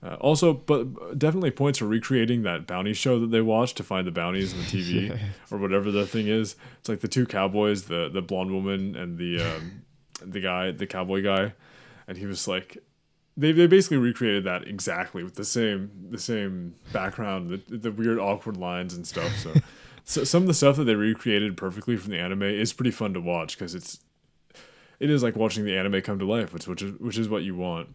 uh, 0.03 0.15
also, 0.15 0.53
but 0.53 1.17
definitely 1.17 1.53
points 1.53 1.79
for 1.79 1.87
recreating 1.87 2.43
that 2.43 2.67
bounty 2.67 2.95
show 2.95 3.21
that 3.21 3.31
they 3.31 3.41
watched 3.41 3.77
to 3.77 3.85
find 3.85 4.09
the 4.09 4.11
bounties 4.11 4.53
on 4.55 4.59
the 4.59 4.67
TV 4.67 5.21
or 5.53 5.59
whatever 5.59 5.93
the 5.93 6.05
thing 6.05 6.27
is. 6.27 6.57
It's 6.81 6.89
like 6.89 6.99
the 6.99 7.07
two 7.07 7.27
cowboys, 7.27 7.85
the 7.85 8.09
the 8.09 8.23
blonde 8.23 8.51
woman 8.51 8.97
and 8.97 9.19
the 9.19 9.41
um, 9.41 9.82
the 10.21 10.41
guy, 10.41 10.71
the 10.71 10.87
cowboy 10.87 11.23
guy, 11.23 11.55
and 12.07 12.19
he 12.19 12.27
was 12.27 12.47
like, 12.47 12.79
they 13.37 13.53
they 13.53 13.67
basically 13.67 13.97
recreated 13.97 14.45
that 14.45 14.67
exactly 14.67 15.23
with 15.25 15.35
the 15.35 15.45
same 15.45 15.91
the 16.11 16.19
same 16.19 16.75
background, 16.93 17.51
the 17.51 17.77
the 17.77 17.93
weird 17.93 18.19
awkward 18.19 18.57
lines 18.57 18.95
and 18.95 19.07
stuff. 19.07 19.37
So, 19.39 19.55
so 20.05 20.25
some 20.25 20.43
of 20.43 20.49
the 20.49 20.55
stuff 20.55 20.77
that 20.77 20.85
they 20.85 20.95
recreated 20.95 21.57
perfectly 21.57 21.97
from 21.97 22.11
the 22.11 22.19
anime 22.19 22.43
is 22.43 22.73
pretty 22.73 22.91
fun 22.91 23.15
to 23.15 23.21
watch 23.21 23.57
because 23.57 23.75
it's 23.75 24.01
it 25.01 25.11
is 25.11 25.23
like 25.23 25.35
watching 25.35 25.65
the 25.65 25.77
anime 25.77 26.03
come 26.03 26.19
to 26.19 26.27
life, 26.27 26.53
which 26.53 26.67
which 26.67 26.83
is 26.83 26.93
which 27.01 27.19
is 27.19 27.29
what 27.29 27.43
you 27.43 27.57
want. 27.57 27.95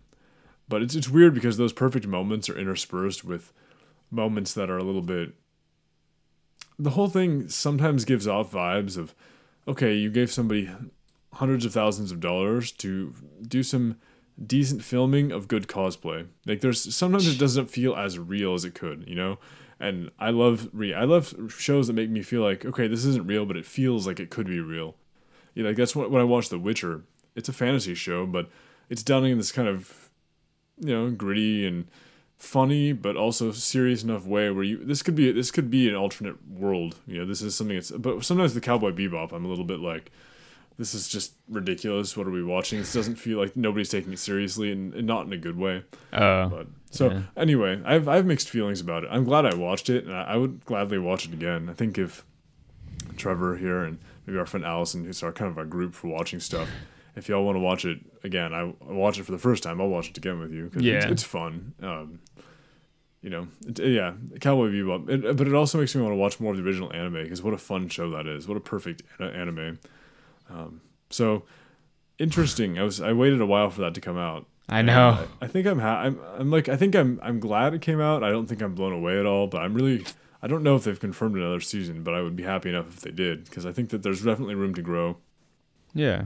But 0.68 0.82
it's 0.82 0.96
it's 0.96 1.10
weird 1.10 1.34
because 1.34 1.58
those 1.58 1.74
perfect 1.74 2.08
moments 2.08 2.50
are 2.50 2.58
interspersed 2.58 3.24
with 3.24 3.54
moments 4.10 4.54
that 4.54 4.70
are 4.70 4.78
a 4.78 4.84
little 4.84 5.02
bit. 5.02 5.34
The 6.80 6.92
whole 6.92 7.10
thing 7.10 7.50
sometimes 7.50 8.06
gives 8.06 8.28
off 8.28 8.52
vibes 8.52 8.98
of, 8.98 9.16
okay, 9.68 9.96
you 9.96 10.12
gave 10.12 10.32
somebody 10.32 10.70
hundreds 11.34 11.66
of 11.66 11.74
thousands 11.74 12.12
of 12.12 12.20
dollars 12.20 12.72
to 12.72 13.14
do 13.48 13.64
some 13.64 13.98
decent 14.44 14.84
filming 14.84 15.32
of 15.32 15.48
good 15.48 15.68
cosplay. 15.68 16.28
Like 16.46 16.62
there's 16.62 16.96
sometimes 16.96 17.28
it 17.28 17.40
doesn't 17.40 17.68
feel 17.68 17.96
as 17.96 18.20
real 18.20 18.54
as 18.54 18.66
it 18.66 18.76
could, 18.76 19.06
you 19.08 19.16
know? 19.16 19.40
And 19.80 20.10
I 20.20 20.32
love 20.32 20.70
re 20.74 20.94
I 20.94 21.04
love 21.04 21.34
shows 21.50 21.88
that 21.88 21.94
make 21.94 22.10
me 22.10 22.22
feel 22.22 22.42
like, 22.42 22.66
okay, 22.66 22.88
this 22.88 23.06
isn't 23.06 23.28
real, 23.28 23.46
but 23.46 23.58
it 23.58 23.66
feels 23.66 24.08
like 24.08 24.20
it 24.20 24.30
could 24.30 24.48
be 24.48 24.60
real. 24.60 24.96
You 25.54 25.64
know, 25.64 25.70
like 25.70 25.78
that's 25.78 25.96
what 25.96 26.12
when 26.12 26.22
I 26.22 26.26
watch 26.26 26.50
The 26.50 26.60
Witcher. 26.60 27.04
It's 27.36 27.50
a 27.50 27.54
fantasy 27.54 27.94
show, 27.94 28.26
but 28.26 28.50
it's 28.90 29.04
done 29.04 29.24
in 29.26 29.38
this 29.38 29.52
kind 29.52 29.68
of 29.68 30.10
you 30.80 30.94
know, 30.94 31.10
gritty 31.10 31.66
and 31.66 31.88
funny 32.38 32.94
but 32.94 33.18
also 33.18 33.52
serious 33.52 34.04
enough 34.04 34.28
way 34.28 34.52
where 34.52 34.64
you 34.64 34.78
this 34.86 35.02
could 35.02 35.16
be 35.16 35.32
this 35.32 35.50
could 35.50 35.72
be 35.72 35.90
an 35.90 35.96
alternate 35.96 36.48
world. 36.48 36.98
You 37.08 37.20
know, 37.20 37.26
this 37.26 37.42
is 37.42 37.56
something 37.56 37.76
that's 37.76 37.92
but 37.92 38.24
sometimes 38.24 38.54
the 38.54 38.62
Cowboy 38.62 38.92
Bebop 38.92 39.32
I'm 39.32 39.46
a 39.46 39.48
little 39.48 39.66
bit 39.66 39.80
like 39.80 40.12
this 40.78 40.94
is 40.94 41.08
just 41.08 41.34
ridiculous. 41.50 42.16
What 42.16 42.28
are 42.28 42.32
we 42.32 42.44
watching? 42.44 42.80
This 42.80 42.94
doesn't 42.94 43.16
feel 43.16 43.40
like 43.40 43.56
nobody's 43.56 43.90
taking 43.90 44.14
it 44.14 44.20
seriously 44.20 44.72
and, 44.72 44.94
and 44.94 45.08
not 45.08 45.26
in 45.26 45.34
a 45.34 45.38
good 45.38 45.58
way. 45.58 45.84
Uh, 46.14 46.48
but 46.48 46.68
so 46.92 47.10
yeah. 47.12 47.22
anyway, 47.36 47.82
I've 47.84 48.08
I've 48.08 48.26
mixed 48.26 48.50
feelings 48.50 48.80
about 48.80 49.04
it. 49.04 49.10
I'm 49.12 49.24
glad 49.24 49.46
I 49.46 49.56
watched 49.56 49.90
it, 49.90 50.06
and 50.06 50.14
I, 50.16 50.24
I, 50.24 50.36
would 50.38 50.66
gladly 50.66 51.00
watch 51.00 51.26
it 51.26 51.34
again. 51.34 51.68
I 51.70 51.74
think 51.74 51.98
if 51.98 52.26
Trevor 53.18 53.58
here 53.58 53.84
and 53.84 53.98
maybe 54.26 54.38
our 54.38 54.46
friend 54.46 54.66
Allison, 54.66 55.06
who's 55.06 55.24
our 55.24 55.32
kind 55.32 55.50
of 55.50 55.58
our 55.58 55.66
group 55.66 55.94
for 55.96 56.08
watching 56.08 56.40
stuff, 56.40 56.70
if 57.16 57.28
y'all 57.28 57.44
want 57.44 57.56
to 57.56 57.60
watch 57.60 57.84
it 57.84 58.00
again, 58.24 58.54
I 58.54 58.62
I 58.88 58.94
watch 58.94 59.18
it 59.20 59.24
for 59.24 59.32
the 59.32 59.38
first 59.40 59.64
time. 59.64 59.82
I'll 59.82 59.88
watch 59.90 60.10
it 60.10 60.18
again 60.18 60.40
with 60.40 60.52
you 60.52 60.66
because 60.66 60.84
it's, 60.86 61.06
Yeah. 61.06 61.12
it's 61.12 61.24
fun. 61.24 61.74
Um, 61.82 62.20
you 63.24 63.32
know, 63.32 63.48
it, 63.66 63.80
yeah, 63.80 64.14
Cowboy 64.40 64.70
Bebop. 64.70 65.10
It, 65.10 65.38
but 65.38 65.48
it 65.48 65.56
also 65.56 65.80
makes 65.80 65.96
me 65.96 66.04
want 66.04 66.14
to 66.14 66.18
watch 66.18 66.40
more 66.40 66.52
of 66.52 66.58
the 66.58 66.64
original 66.64 66.94
anime 66.94 67.24
because 67.24 67.42
what 67.42 67.54
a 67.56 67.58
fun 67.58 67.90
show 67.90 68.12
that 68.12 68.28
is. 68.28 68.48
What 68.48 68.58
a 68.58 68.62
perfect 68.62 69.02
anime. 69.20 69.80
Um, 70.50 70.82
so 71.10 71.44
interesting. 72.20 72.78
I 72.80 72.84
was 72.84 73.02
I 73.02 73.14
waited 73.14 73.42
a 73.42 73.46
while 73.46 73.70
for 73.70 73.82
that 73.82 73.94
to 73.96 74.02
come 74.02 74.18
out. 74.18 74.46
I 74.70 74.82
know. 74.82 75.26
I, 75.42 75.46
I 75.46 75.48
think 75.48 75.66
I'm, 75.66 75.80
ha- 75.80 76.02
I'm 76.02 76.20
I'm 76.38 76.52
like 76.52 76.68
I 76.70 76.76
think 76.76 76.96
I'm 76.96 77.20
I'm 77.24 77.40
glad 77.40 77.74
it 77.74 77.82
came 77.82 78.02
out. 78.02 78.24
I 78.24 78.30
don't 78.30 78.48
think 78.48 78.62
I'm 78.62 78.76
blown 78.76 78.94
away 78.94 79.20
at 79.20 79.26
all, 79.26 79.48
but 79.48 79.62
I'm 79.62 79.74
really 79.74 80.06
I 80.42 80.48
don't 80.48 80.64
know 80.64 80.76
if 80.76 80.84
they've 80.84 81.00
confirmed 81.00 81.36
another 81.36 81.60
season, 81.60 82.04
but 82.04 82.14
I 82.14 82.22
would 82.22 82.36
be 82.36 82.44
happy 82.44 82.70
enough 82.70 82.90
if 82.90 83.02
they 83.02 83.12
did 83.12 83.46
because 83.46 83.66
I 83.66 83.72
think 83.72 83.90
that 83.90 84.04
there's 84.04 84.22
definitely 84.22 84.56
room 84.56 84.74
to 84.76 84.82
grow. 84.82 85.18
Yeah. 85.94 86.26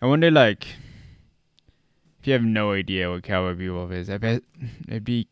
I 0.00 0.06
wonder, 0.06 0.30
like, 0.32 0.66
if 2.18 2.26
you 2.26 2.32
have 2.32 2.42
no 2.42 2.72
idea 2.72 3.08
what 3.08 3.22
Cowboy 3.22 3.54
Bebop 3.54 3.92
is, 3.92 4.10
I 4.10 4.18
bet 4.18 4.42
it'd 4.88 5.04
be. 5.04 5.28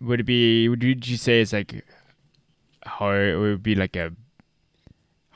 Would 0.00 0.20
it 0.20 0.24
be? 0.24 0.68
Would 0.68 0.82
you, 0.82 1.16
say 1.16 1.40
it's 1.40 1.52
like 1.52 1.84
hard? 2.86 3.28
It 3.30 3.36
would 3.38 3.62
be 3.64 3.74
like 3.74 3.96
a 3.96 4.12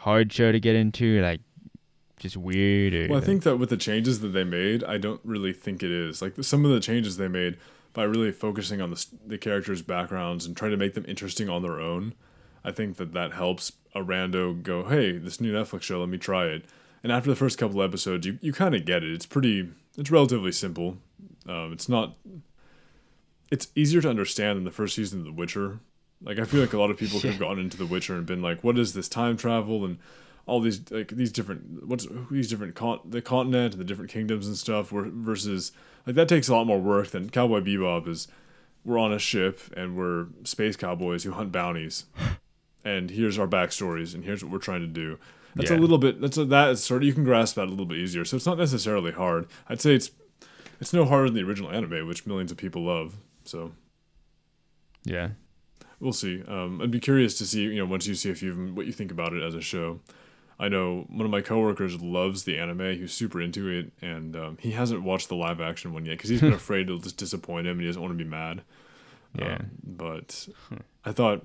hard 0.00 0.32
show 0.32 0.52
to 0.52 0.60
get 0.60 0.76
into? 0.76 1.20
Like, 1.20 1.40
just 2.18 2.36
weird? 2.36 2.94
Or 2.94 3.08
Well, 3.08 3.22
I 3.22 3.24
think 3.24 3.42
that 3.44 3.56
with 3.56 3.70
the 3.70 3.76
changes 3.76 4.20
that 4.20 4.28
they 4.28 4.44
made, 4.44 4.84
I 4.84 4.98
don't 4.98 5.20
really 5.24 5.52
think 5.52 5.82
it 5.82 5.90
is. 5.90 6.20
Like 6.20 6.34
some 6.42 6.64
of 6.64 6.70
the 6.70 6.80
changes 6.80 7.16
they 7.16 7.28
made 7.28 7.56
by 7.92 8.04
really 8.04 8.32
focusing 8.32 8.80
on 8.80 8.90
the 8.90 9.06
the 9.26 9.38
characters' 9.38 9.82
backgrounds 9.82 10.46
and 10.46 10.56
trying 10.56 10.70
to 10.70 10.76
make 10.76 10.94
them 10.94 11.04
interesting 11.08 11.48
on 11.48 11.62
their 11.62 11.80
own, 11.80 12.14
I 12.64 12.72
think 12.72 12.96
that 12.98 13.12
that 13.12 13.32
helps 13.32 13.72
a 13.94 14.00
rando 14.00 14.62
go, 14.62 14.84
"Hey, 14.88 15.18
this 15.18 15.40
new 15.40 15.52
Netflix 15.52 15.82
show, 15.82 16.00
let 16.00 16.08
me 16.08 16.18
try 16.18 16.46
it." 16.46 16.64
And 17.02 17.10
after 17.10 17.30
the 17.30 17.36
first 17.36 17.58
couple 17.58 17.82
episodes, 17.82 18.26
you 18.26 18.38
you 18.42 18.52
kind 18.52 18.74
of 18.74 18.84
get 18.84 19.02
it. 19.02 19.12
It's 19.12 19.26
pretty 19.26 19.70
it's 19.96 20.10
relatively 20.10 20.52
simple. 20.52 20.98
Um, 21.48 21.72
it's 21.72 21.88
not 21.88 22.16
it's 23.50 23.68
easier 23.74 24.00
to 24.00 24.08
understand 24.08 24.56
than 24.56 24.64
the 24.64 24.70
first 24.70 24.94
season 24.94 25.20
of 25.20 25.24
The 25.24 25.32
Witcher. 25.32 25.80
Like 26.22 26.38
I 26.38 26.44
feel 26.44 26.60
like 26.60 26.72
a 26.72 26.78
lot 26.78 26.90
of 26.90 26.96
people 26.98 27.20
could 27.20 27.30
have 27.32 27.40
Yeah. 27.40 27.46
gone 27.48 27.58
into 27.58 27.76
The 27.76 27.86
Witcher 27.86 28.14
and 28.16 28.26
been 28.26 28.42
like, 28.42 28.62
"What 28.62 28.78
is 28.78 28.92
this 28.94 29.08
time 29.08 29.36
travel?" 29.36 29.84
and 29.84 29.98
all 30.46 30.60
these 30.60 30.80
like 30.90 31.08
these 31.08 31.30
different 31.32 31.86
what's 31.86 32.06
these 32.30 32.48
different 32.48 32.74
con- 32.74 33.00
the 33.04 33.22
continent 33.22 33.74
and 33.74 33.80
the 33.80 33.84
different 33.84 34.10
kingdoms 34.10 34.46
and 34.46 34.56
stuff. 34.56 34.92
Where, 34.92 35.04
versus 35.04 35.72
like 36.06 36.16
that 36.16 36.28
takes 36.28 36.48
a 36.48 36.54
lot 36.54 36.66
more 36.66 36.80
work 36.80 37.08
than 37.08 37.30
Cowboy 37.30 37.60
Bebop 37.60 38.08
is. 38.08 38.28
We're 38.82 38.98
on 38.98 39.12
a 39.12 39.18
ship 39.18 39.60
and 39.76 39.94
we're 39.94 40.28
space 40.44 40.74
cowboys 40.74 41.24
who 41.24 41.32
hunt 41.32 41.52
bounties, 41.52 42.06
and 42.84 43.10
here's 43.10 43.38
our 43.38 43.46
backstories 43.46 44.14
and 44.14 44.24
here's 44.24 44.42
what 44.42 44.50
we're 44.50 44.58
trying 44.58 44.80
to 44.80 44.86
do. 44.86 45.18
That's 45.54 45.70
a 45.70 45.76
little 45.76 45.98
bit. 45.98 46.20
That's 46.20 46.38
a, 46.38 46.44
that 46.46 46.70
is 46.70 46.82
sort 46.84 47.02
of 47.02 47.06
you 47.06 47.12
can 47.12 47.24
grasp 47.24 47.56
that 47.56 47.66
a 47.66 47.70
little 47.70 47.84
bit 47.84 47.98
easier. 47.98 48.24
So 48.24 48.36
it's 48.36 48.46
not 48.46 48.56
necessarily 48.56 49.12
hard. 49.12 49.48
I'd 49.68 49.80
say 49.82 49.94
it's 49.94 50.12
it's 50.80 50.94
no 50.94 51.04
harder 51.04 51.26
than 51.26 51.34
the 51.34 51.42
original 51.42 51.70
anime, 51.70 52.06
which 52.06 52.24
millions 52.24 52.50
of 52.50 52.56
people 52.56 52.82
love. 52.82 53.16
So 53.44 53.72
yeah. 55.04 55.30
We'll 56.00 56.12
see. 56.12 56.42
Um, 56.48 56.80
I'd 56.80 56.90
be 56.90 57.00
curious 57.00 57.36
to 57.38 57.46
see, 57.46 57.62
you 57.62 57.76
know, 57.76 57.86
once 57.86 58.06
you 58.06 58.14
see 58.14 58.30
a 58.30 58.34
few 58.34 58.50
of 58.50 58.56
them, 58.56 58.74
what 58.74 58.86
you 58.86 58.92
think 58.92 59.12
about 59.12 59.32
it 59.32 59.42
as 59.42 59.54
a 59.54 59.60
show. 59.60 60.00
I 60.58 60.68
know 60.68 61.06
one 61.08 61.24
of 61.24 61.30
my 61.30 61.40
coworkers 61.40 62.02
loves 62.02 62.44
the 62.44 62.58
anime. 62.58 62.98
He's 62.98 63.12
super 63.12 63.40
into 63.40 63.68
it, 63.68 63.92
and 64.02 64.36
um, 64.36 64.58
he 64.60 64.72
hasn't 64.72 65.02
watched 65.02 65.28
the 65.28 65.36
live 65.36 65.60
action 65.60 65.94
one 65.94 66.04
yet 66.04 66.18
because 66.18 66.28
he's 66.28 66.42
been 66.42 66.52
afraid 66.54 66.86
it'll 66.86 66.98
just 66.98 67.16
disappoint 67.16 67.66
him, 67.66 67.72
and 67.72 67.80
he 67.80 67.86
doesn't 67.86 68.02
want 68.02 68.12
to 68.12 68.22
be 68.22 68.28
mad. 68.28 68.62
Yeah. 69.38 69.54
Um, 69.54 69.70
but 69.82 70.48
I 71.04 71.12
thought 71.12 71.44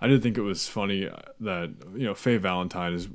I 0.00 0.08
did 0.08 0.22
think 0.22 0.36
it 0.36 0.42
was 0.42 0.68
funny 0.68 1.08
that 1.40 1.70
you 1.94 2.04
know 2.04 2.14
Faye 2.14 2.36
Valentine 2.36 2.92
is 2.92 3.08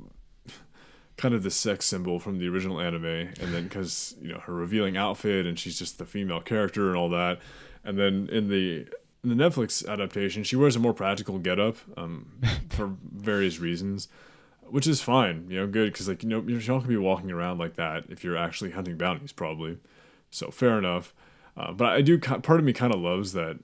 kind 1.16 1.34
of 1.34 1.42
the 1.42 1.50
sex 1.50 1.84
symbol 1.84 2.18
from 2.18 2.38
the 2.38 2.48
original 2.48 2.80
anime, 2.80 3.04
and 3.04 3.54
then 3.54 3.64
because 3.64 4.14
you 4.20 4.32
know 4.32 4.40
her 4.40 4.54
revealing 4.54 4.96
outfit 4.96 5.46
and 5.46 5.58
she's 5.58 5.78
just 5.78 5.98
the 5.98 6.06
female 6.06 6.40
character 6.40 6.88
and 6.88 6.96
all 6.96 7.08
that, 7.10 7.40
and 7.84 7.98
then 7.98 8.28
in 8.32 8.48
the 8.48 8.88
the 9.24 9.34
Netflix 9.34 9.86
adaptation, 9.86 10.44
she 10.44 10.56
wears 10.56 10.76
a 10.76 10.78
more 10.78 10.94
practical 10.94 11.38
getup 11.38 11.76
um, 11.96 12.40
for 12.70 12.96
various 13.02 13.58
reasons, 13.58 14.08
which 14.62 14.86
is 14.86 15.00
fine, 15.00 15.46
you 15.48 15.58
know, 15.58 15.66
good 15.66 15.92
because 15.92 16.08
like 16.08 16.22
you 16.22 16.28
know 16.28 16.42
you're 16.46 16.58
not 16.58 16.80
gonna 16.80 16.88
be 16.88 16.96
walking 16.96 17.30
around 17.30 17.58
like 17.58 17.74
that 17.76 18.04
if 18.08 18.22
you're 18.22 18.36
actually 18.36 18.70
hunting 18.70 18.96
bounties, 18.96 19.32
probably. 19.32 19.78
So 20.30 20.50
fair 20.50 20.78
enough, 20.78 21.14
uh, 21.56 21.72
but 21.72 21.92
I 21.92 22.02
do. 22.02 22.18
Part 22.18 22.60
of 22.60 22.64
me 22.64 22.72
kind 22.72 22.94
of 22.94 23.00
loves 23.00 23.32
that 23.32 23.58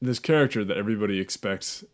this 0.00 0.18
character 0.18 0.64
that 0.64 0.76
everybody 0.76 1.20
expects 1.20 1.84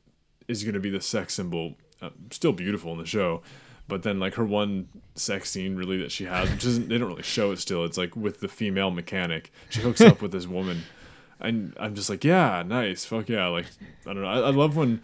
is 0.49 0.65
going 0.65 0.75
to 0.75 0.81
be 0.81 0.91
the 0.91 1.01
sex 1.01 1.35
symbol, 1.35 1.75
uh, 2.03 2.11
still 2.31 2.53
beautiful 2.53 2.93
in 2.93 2.99
the 2.99 3.07
show, 3.07 3.43
but 3.89 4.03
then 4.03 4.19
like 4.19 4.35
her 4.35 4.45
one 4.45 4.89
sex 5.15 5.51
scene 5.51 5.77
really 5.77 5.99
that 5.99 6.11
she 6.11 6.25
has, 6.25 6.51
which 6.51 6.65
isn't 6.65 6.89
they 6.89 6.99
don't 6.99 7.09
really 7.09 7.23
show 7.23 7.51
it 7.53 7.59
still. 7.59 7.85
It's 7.85 7.99
like 7.99 8.17
with 8.17 8.41
the 8.41 8.49
female 8.49 8.91
mechanic, 8.91 9.53
she 9.69 9.81
hooks 9.81 10.01
up 10.01 10.23
with 10.23 10.33
this 10.33 10.47
woman, 10.47 10.83
and 11.41 11.75
I'm 11.79 11.95
just 11.95 12.11
like, 12.11 12.25
yeah, 12.25 12.63
nice, 12.67 13.05
fuck 13.05 13.29
yeah, 13.29 13.49
like 13.49 13.67
I 14.07 14.13
don't 14.13 14.23
know, 14.23 14.29
I, 14.29 14.39
I 14.39 14.51
love 14.51 14.77
when. 14.77 15.03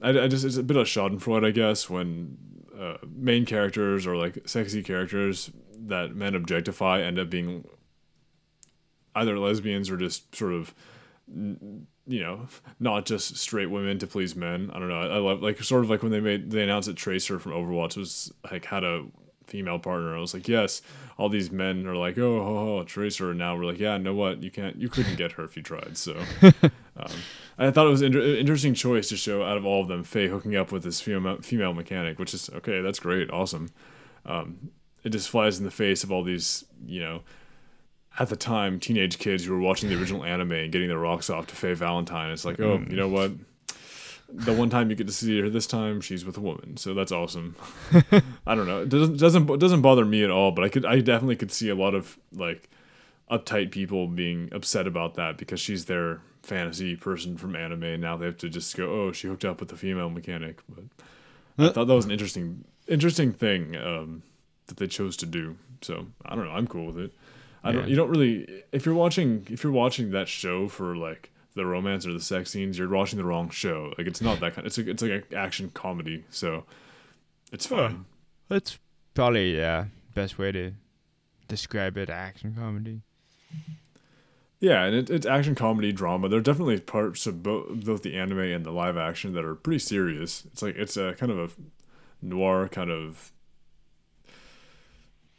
I, 0.00 0.24
I 0.24 0.28
just 0.28 0.44
it's 0.44 0.56
a 0.56 0.64
bit 0.64 0.76
of 0.76 0.86
Schadenfreude, 0.86 1.46
I 1.46 1.52
guess, 1.52 1.88
when 1.88 2.36
uh, 2.78 2.96
main 3.14 3.46
characters 3.46 4.06
or 4.06 4.16
like 4.16 4.38
sexy 4.46 4.82
characters 4.82 5.50
that 5.86 6.14
men 6.14 6.34
objectify 6.34 7.00
end 7.00 7.18
up 7.18 7.30
being 7.30 7.64
either 9.14 9.38
lesbians 9.38 9.90
or 9.90 9.96
just 9.96 10.34
sort 10.34 10.52
of 10.52 10.74
you 11.28 12.20
know 12.20 12.46
not 12.80 13.06
just 13.06 13.36
straight 13.36 13.70
women 13.70 13.98
to 13.98 14.06
please 14.06 14.34
men 14.34 14.70
i 14.72 14.78
don't 14.78 14.88
know 14.88 15.00
i, 15.00 15.06
I 15.06 15.18
love 15.18 15.42
like 15.42 15.62
sort 15.62 15.84
of 15.84 15.90
like 15.90 16.02
when 16.02 16.12
they 16.12 16.20
made 16.20 16.50
they 16.50 16.62
announced 16.62 16.88
that 16.88 16.96
tracer 16.96 17.38
from 17.38 17.52
overwatch 17.52 17.96
was 17.96 18.32
like 18.50 18.64
had 18.66 18.84
a 18.84 19.06
female 19.52 19.78
partner. 19.78 20.16
I 20.16 20.20
was 20.20 20.32
like 20.32 20.48
yes. 20.48 20.80
All 21.18 21.28
these 21.28 21.52
men 21.52 21.86
are 21.86 21.94
like 21.94 22.16
oh 22.16 22.42
ho, 22.42 22.54
ho, 22.54 22.84
tracer 22.84 23.30
and 23.30 23.38
now 23.38 23.54
we're 23.54 23.66
like 23.66 23.78
yeah 23.78 23.98
know 23.98 24.14
what? 24.14 24.42
You 24.42 24.50
can't 24.50 24.76
you 24.76 24.88
couldn't 24.88 25.16
get 25.16 25.32
her 25.32 25.44
if 25.44 25.56
you 25.56 25.62
tried. 25.62 25.98
So 25.98 26.16
um, 26.42 27.12
i 27.58 27.70
thought 27.70 27.86
it 27.86 27.90
was 27.90 28.00
an 28.00 28.06
inter- 28.06 28.22
interesting 28.22 28.72
choice 28.72 29.10
to 29.10 29.16
show 29.16 29.42
out 29.42 29.58
of 29.58 29.66
all 29.66 29.82
of 29.82 29.88
them 29.88 30.02
faye 30.02 30.28
hooking 30.28 30.56
up 30.56 30.72
with 30.72 30.84
this 30.84 31.02
female 31.02 31.36
female 31.42 31.74
mechanic 31.74 32.18
which 32.18 32.32
is 32.32 32.48
okay 32.54 32.80
that's 32.80 32.98
great. 32.98 33.30
Awesome. 33.30 33.68
Um, 34.24 34.70
it 35.04 35.10
just 35.10 35.28
flies 35.28 35.58
in 35.58 35.64
the 35.64 35.70
face 35.70 36.02
of 36.02 36.10
all 36.10 36.24
these 36.24 36.64
you 36.86 37.00
know 37.00 37.22
at 38.18 38.28
the 38.30 38.36
time 38.36 38.80
teenage 38.80 39.18
kids 39.18 39.44
who 39.44 39.52
were 39.52 39.60
watching 39.60 39.90
the 39.90 39.98
original 40.00 40.24
anime 40.24 40.52
and 40.52 40.72
getting 40.72 40.88
their 40.88 40.98
rocks 40.98 41.28
off 41.28 41.46
to 41.48 41.54
Faye 41.54 41.74
Valentine. 41.74 42.30
It's 42.30 42.44
like, 42.44 42.60
oh, 42.60 42.84
you 42.88 42.96
know 42.96 43.08
what? 43.08 43.32
The 44.34 44.52
one 44.52 44.70
time 44.70 44.88
you 44.88 44.96
get 44.96 45.06
to 45.06 45.12
see 45.12 45.40
her 45.40 45.50
this 45.50 45.66
time, 45.66 46.00
she's 46.00 46.24
with 46.24 46.38
a 46.38 46.40
woman, 46.40 46.76
so 46.76 46.94
that's 46.94 47.12
awesome. 47.12 47.54
I 48.46 48.54
don't 48.54 48.66
know. 48.66 48.82
It 48.82 48.88
doesn't 48.88 49.18
doesn't 49.18 49.50
it 49.50 49.60
doesn't 49.60 49.82
bother 49.82 50.04
me 50.04 50.24
at 50.24 50.30
all, 50.30 50.52
but 50.52 50.64
I 50.64 50.68
could 50.68 50.86
I 50.86 51.00
definitely 51.00 51.36
could 51.36 51.52
see 51.52 51.68
a 51.68 51.74
lot 51.74 51.94
of 51.94 52.18
like 52.32 52.70
uptight 53.30 53.70
people 53.70 54.06
being 54.06 54.48
upset 54.52 54.86
about 54.86 55.14
that 55.14 55.36
because 55.38 55.60
she's 55.60 55.84
their 55.84 56.20
fantasy 56.42 56.96
person 56.96 57.36
from 57.36 57.54
anime 57.54 57.84
and 57.84 58.02
now 58.02 58.16
they 58.16 58.26
have 58.26 58.36
to 58.38 58.48
just 58.48 58.76
go, 58.76 58.90
oh, 58.90 59.12
she 59.12 59.28
hooked 59.28 59.44
up 59.44 59.60
with 59.60 59.68
the 59.68 59.76
female 59.76 60.10
mechanic. 60.10 60.60
But 60.68 60.84
I 61.58 61.68
thought 61.70 61.86
that 61.86 61.94
was 61.94 62.04
an 62.04 62.10
interesting 62.10 62.64
interesting 62.88 63.32
thing 63.32 63.76
um, 63.76 64.22
that 64.66 64.76
they 64.76 64.86
chose 64.86 65.16
to 65.18 65.26
do. 65.26 65.56
So 65.80 66.06
I 66.24 66.34
don't 66.34 66.44
know. 66.44 66.52
I'm 66.52 66.66
cool 66.66 66.86
with 66.86 66.98
it. 66.98 67.12
I 67.64 67.72
don't. 67.72 67.88
You 67.88 67.96
don't 67.96 68.10
really. 68.10 68.64
If 68.72 68.86
you're 68.86 68.94
watching, 68.94 69.46
if 69.50 69.62
you're 69.62 69.72
watching 69.72 70.10
that 70.10 70.28
show 70.28 70.68
for 70.68 70.96
like 70.96 71.31
the 71.54 71.66
romance 71.66 72.06
or 72.06 72.12
the 72.12 72.20
sex 72.20 72.50
scenes, 72.50 72.78
you're 72.78 72.88
watching 72.88 73.18
the 73.18 73.24
wrong 73.24 73.50
show. 73.50 73.92
Like 73.98 74.06
it's 74.06 74.20
not 74.20 74.40
that 74.40 74.54
kind. 74.54 74.66
It's 74.66 74.78
a, 74.78 74.88
it's 74.88 75.02
like 75.02 75.10
an 75.10 75.24
action 75.36 75.70
comedy. 75.74 76.24
So 76.30 76.64
it's 77.52 77.66
fine. 77.66 78.06
That's 78.48 78.78
probably 79.14 79.56
yeah 79.56 79.86
best 80.14 80.38
way 80.38 80.52
to 80.52 80.72
describe 81.48 81.96
it. 81.96 82.10
Action 82.10 82.54
comedy. 82.58 83.02
Yeah, 84.60 84.84
and 84.84 84.94
it, 84.94 85.10
it's 85.10 85.26
action 85.26 85.54
comedy 85.54 85.92
drama. 85.92 86.28
There 86.28 86.38
are 86.38 86.42
definitely 86.42 86.78
parts 86.78 87.26
of 87.26 87.42
both 87.42 87.84
both 87.84 88.02
the 88.02 88.14
anime 88.16 88.38
and 88.38 88.64
the 88.64 88.70
live 88.70 88.96
action 88.96 89.32
that 89.34 89.44
are 89.44 89.56
pretty 89.56 89.80
serious. 89.80 90.44
It's 90.52 90.62
like 90.62 90.76
it's 90.76 90.96
a 90.96 91.14
kind 91.14 91.32
of 91.32 91.38
a 91.38 92.24
noir 92.24 92.68
kind 92.68 92.90
of. 92.90 93.32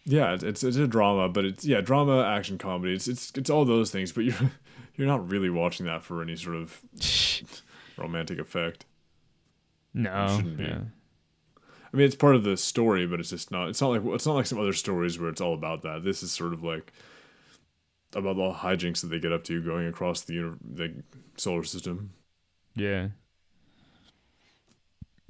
Yeah, 0.06 0.34
it's 0.34 0.44
it's, 0.44 0.64
it's 0.64 0.76
a 0.76 0.88
drama, 0.88 1.30
but 1.30 1.46
it's 1.46 1.66
yeah 1.66 1.80
drama, 1.80 2.24
action 2.24 2.58
comedy. 2.58 2.94
It's 2.94 3.08
it's 3.08 3.32
it's 3.36 3.50
all 3.50 3.64
those 3.64 3.92
things, 3.92 4.12
but 4.12 4.26
you're 4.26 4.52
you're 4.96 5.08
not 5.08 5.30
really 5.30 5.50
watching 5.50 5.86
that 5.86 6.04
for 6.04 6.22
any 6.22 6.36
sort 6.36 6.56
of 6.56 6.82
romantic 7.98 8.40
effect. 8.40 8.86
No. 9.94 10.28
shouldn't 10.36 10.58
be. 10.58 10.64
Yeah. 10.64 10.82
I 11.94 11.98
mean, 11.98 12.06
it's 12.08 12.16
part 12.16 12.36
of 12.36 12.44
the 12.44 12.58
story, 12.58 13.06
but 13.06 13.20
it's 13.20 13.30
just 13.30 13.52
not. 13.52 13.70
It's 13.70 13.80
not 13.82 13.90
like 13.90 14.02
it's 14.16 14.26
not 14.26 14.34
like 14.34 14.48
some 14.48 14.60
other 14.60 14.74
stories 14.74 15.20
where 15.20 15.30
it's 15.30 15.42
all 15.42 15.54
about 15.54 15.84
that. 15.84 16.04
This 16.04 16.24
is 16.24 16.32
sort 16.32 16.54
of 16.54 16.64
like 16.64 16.92
about 18.16 18.36
the 18.36 18.52
hijinks 18.52 19.02
that 19.02 19.08
they 19.08 19.20
get 19.20 19.32
up 19.32 19.44
to 19.46 19.62
going 19.62 19.88
across 19.88 20.22
the 20.22 20.34
uni- 20.34 20.58
the 20.64 21.04
solar 21.38 21.64
system. 21.64 22.12
Yeah. 22.76 23.10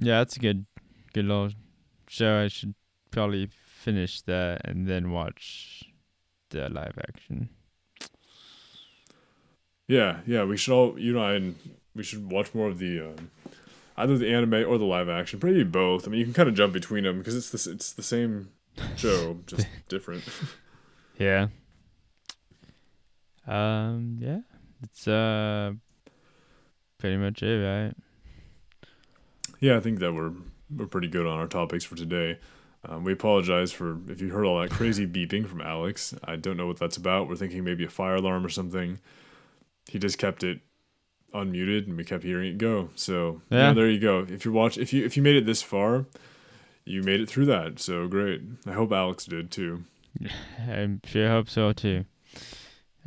Yeah, 0.00 0.18
that's 0.18 0.36
a 0.36 0.40
good, 0.40 0.66
good 1.12 1.26
little 1.26 1.50
show. 2.08 2.42
I 2.42 2.48
should 2.48 2.74
probably 3.10 3.48
finish 3.52 4.22
that 4.22 4.62
and 4.64 4.86
then 4.86 5.10
watch 5.10 5.84
the 6.50 6.68
live 6.68 6.98
action. 7.08 7.48
Yeah, 9.86 10.20
yeah. 10.26 10.44
We 10.44 10.56
should 10.56 10.72
all 10.74 10.98
you 10.98 11.12
know, 11.12 11.26
and 11.26 11.56
we 11.94 12.02
should 12.02 12.30
watch 12.30 12.54
more 12.54 12.68
of 12.68 12.78
the 12.78 13.00
um, 13.00 13.30
either 13.96 14.16
the 14.16 14.32
anime 14.32 14.54
or 14.68 14.78
the 14.78 14.84
live 14.84 15.08
action. 15.08 15.38
Probably 15.38 15.64
both. 15.64 16.06
I 16.06 16.10
mean, 16.10 16.20
you 16.20 16.24
can 16.26 16.34
kind 16.34 16.48
of 16.48 16.54
jump 16.54 16.72
between 16.72 17.04
them 17.04 17.18
because 17.18 17.36
it's 17.36 17.50
the 17.50 17.72
it's 17.72 17.92
the 17.92 18.02
same 18.02 18.50
show, 18.96 19.38
just 19.46 19.66
different. 19.88 20.24
Yeah. 21.18 21.48
Um. 23.46 24.18
Yeah. 24.20 24.40
It's 24.82 25.06
uh. 25.06 25.72
Pretty 26.98 27.16
much 27.18 27.42
it, 27.42 27.58
right? 27.58 27.94
Yeah, 29.60 29.76
I 29.76 29.80
think 29.80 29.98
that 29.98 30.14
we're 30.14 30.32
we're 30.74 30.86
pretty 30.86 31.08
good 31.08 31.26
on 31.26 31.38
our 31.38 31.46
topics 31.46 31.84
for 31.84 31.96
today. 31.96 32.38
Um, 32.86 33.04
we 33.04 33.12
apologize 33.12 33.72
for 33.72 33.98
if 34.08 34.20
you 34.20 34.30
heard 34.30 34.44
all 34.44 34.60
that 34.60 34.70
crazy 34.70 35.06
beeping 35.06 35.46
from 35.46 35.60
Alex. 35.60 36.14
I 36.24 36.36
don't 36.36 36.56
know 36.56 36.66
what 36.66 36.78
that's 36.78 36.96
about. 36.96 37.28
We're 37.28 37.36
thinking 37.36 37.64
maybe 37.64 37.84
a 37.84 37.88
fire 37.90 38.16
alarm 38.16 38.44
or 38.44 38.48
something. 38.50 38.98
He 39.88 39.98
just 39.98 40.18
kept 40.18 40.42
it 40.42 40.60
unmuted 41.34 41.86
and 41.86 41.96
we 41.96 42.04
kept 42.04 42.22
hearing 42.24 42.52
it 42.52 42.58
go. 42.58 42.90
So 42.94 43.42
yeah, 43.50 43.68
Yeah. 43.68 43.72
there 43.74 43.88
you 43.90 43.98
go. 44.00 44.26
If 44.28 44.44
you 44.44 44.52
watch, 44.52 44.78
if 44.78 44.92
you 44.92 45.04
if 45.04 45.16
you 45.16 45.22
made 45.22 45.36
it 45.36 45.46
this 45.46 45.62
far, 45.62 46.06
you 46.84 47.02
made 47.02 47.20
it 47.20 47.28
through 47.28 47.46
that. 47.46 47.78
So 47.80 48.06
great. 48.08 48.42
I 48.66 48.72
hope 48.72 48.92
Alex 48.92 49.24
did 49.26 49.50
too. 49.50 49.84
I'm 50.68 51.00
sure 51.04 51.28
hope 51.28 51.48
so 51.50 51.72
too. 51.72 52.04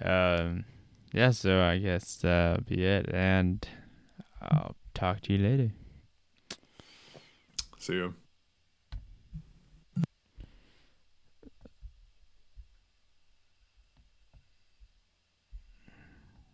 Um. 0.01 0.65
Yeah. 1.13 1.31
So 1.31 1.61
I 1.61 1.77
guess 1.77 2.17
that'll 2.17 2.63
be 2.63 2.83
it, 2.83 3.09
and 3.13 3.65
I'll 4.41 4.75
talk 4.93 5.21
to 5.21 5.33
you 5.33 5.39
later. 5.39 5.71
See 7.79 7.93
you. 7.93 8.13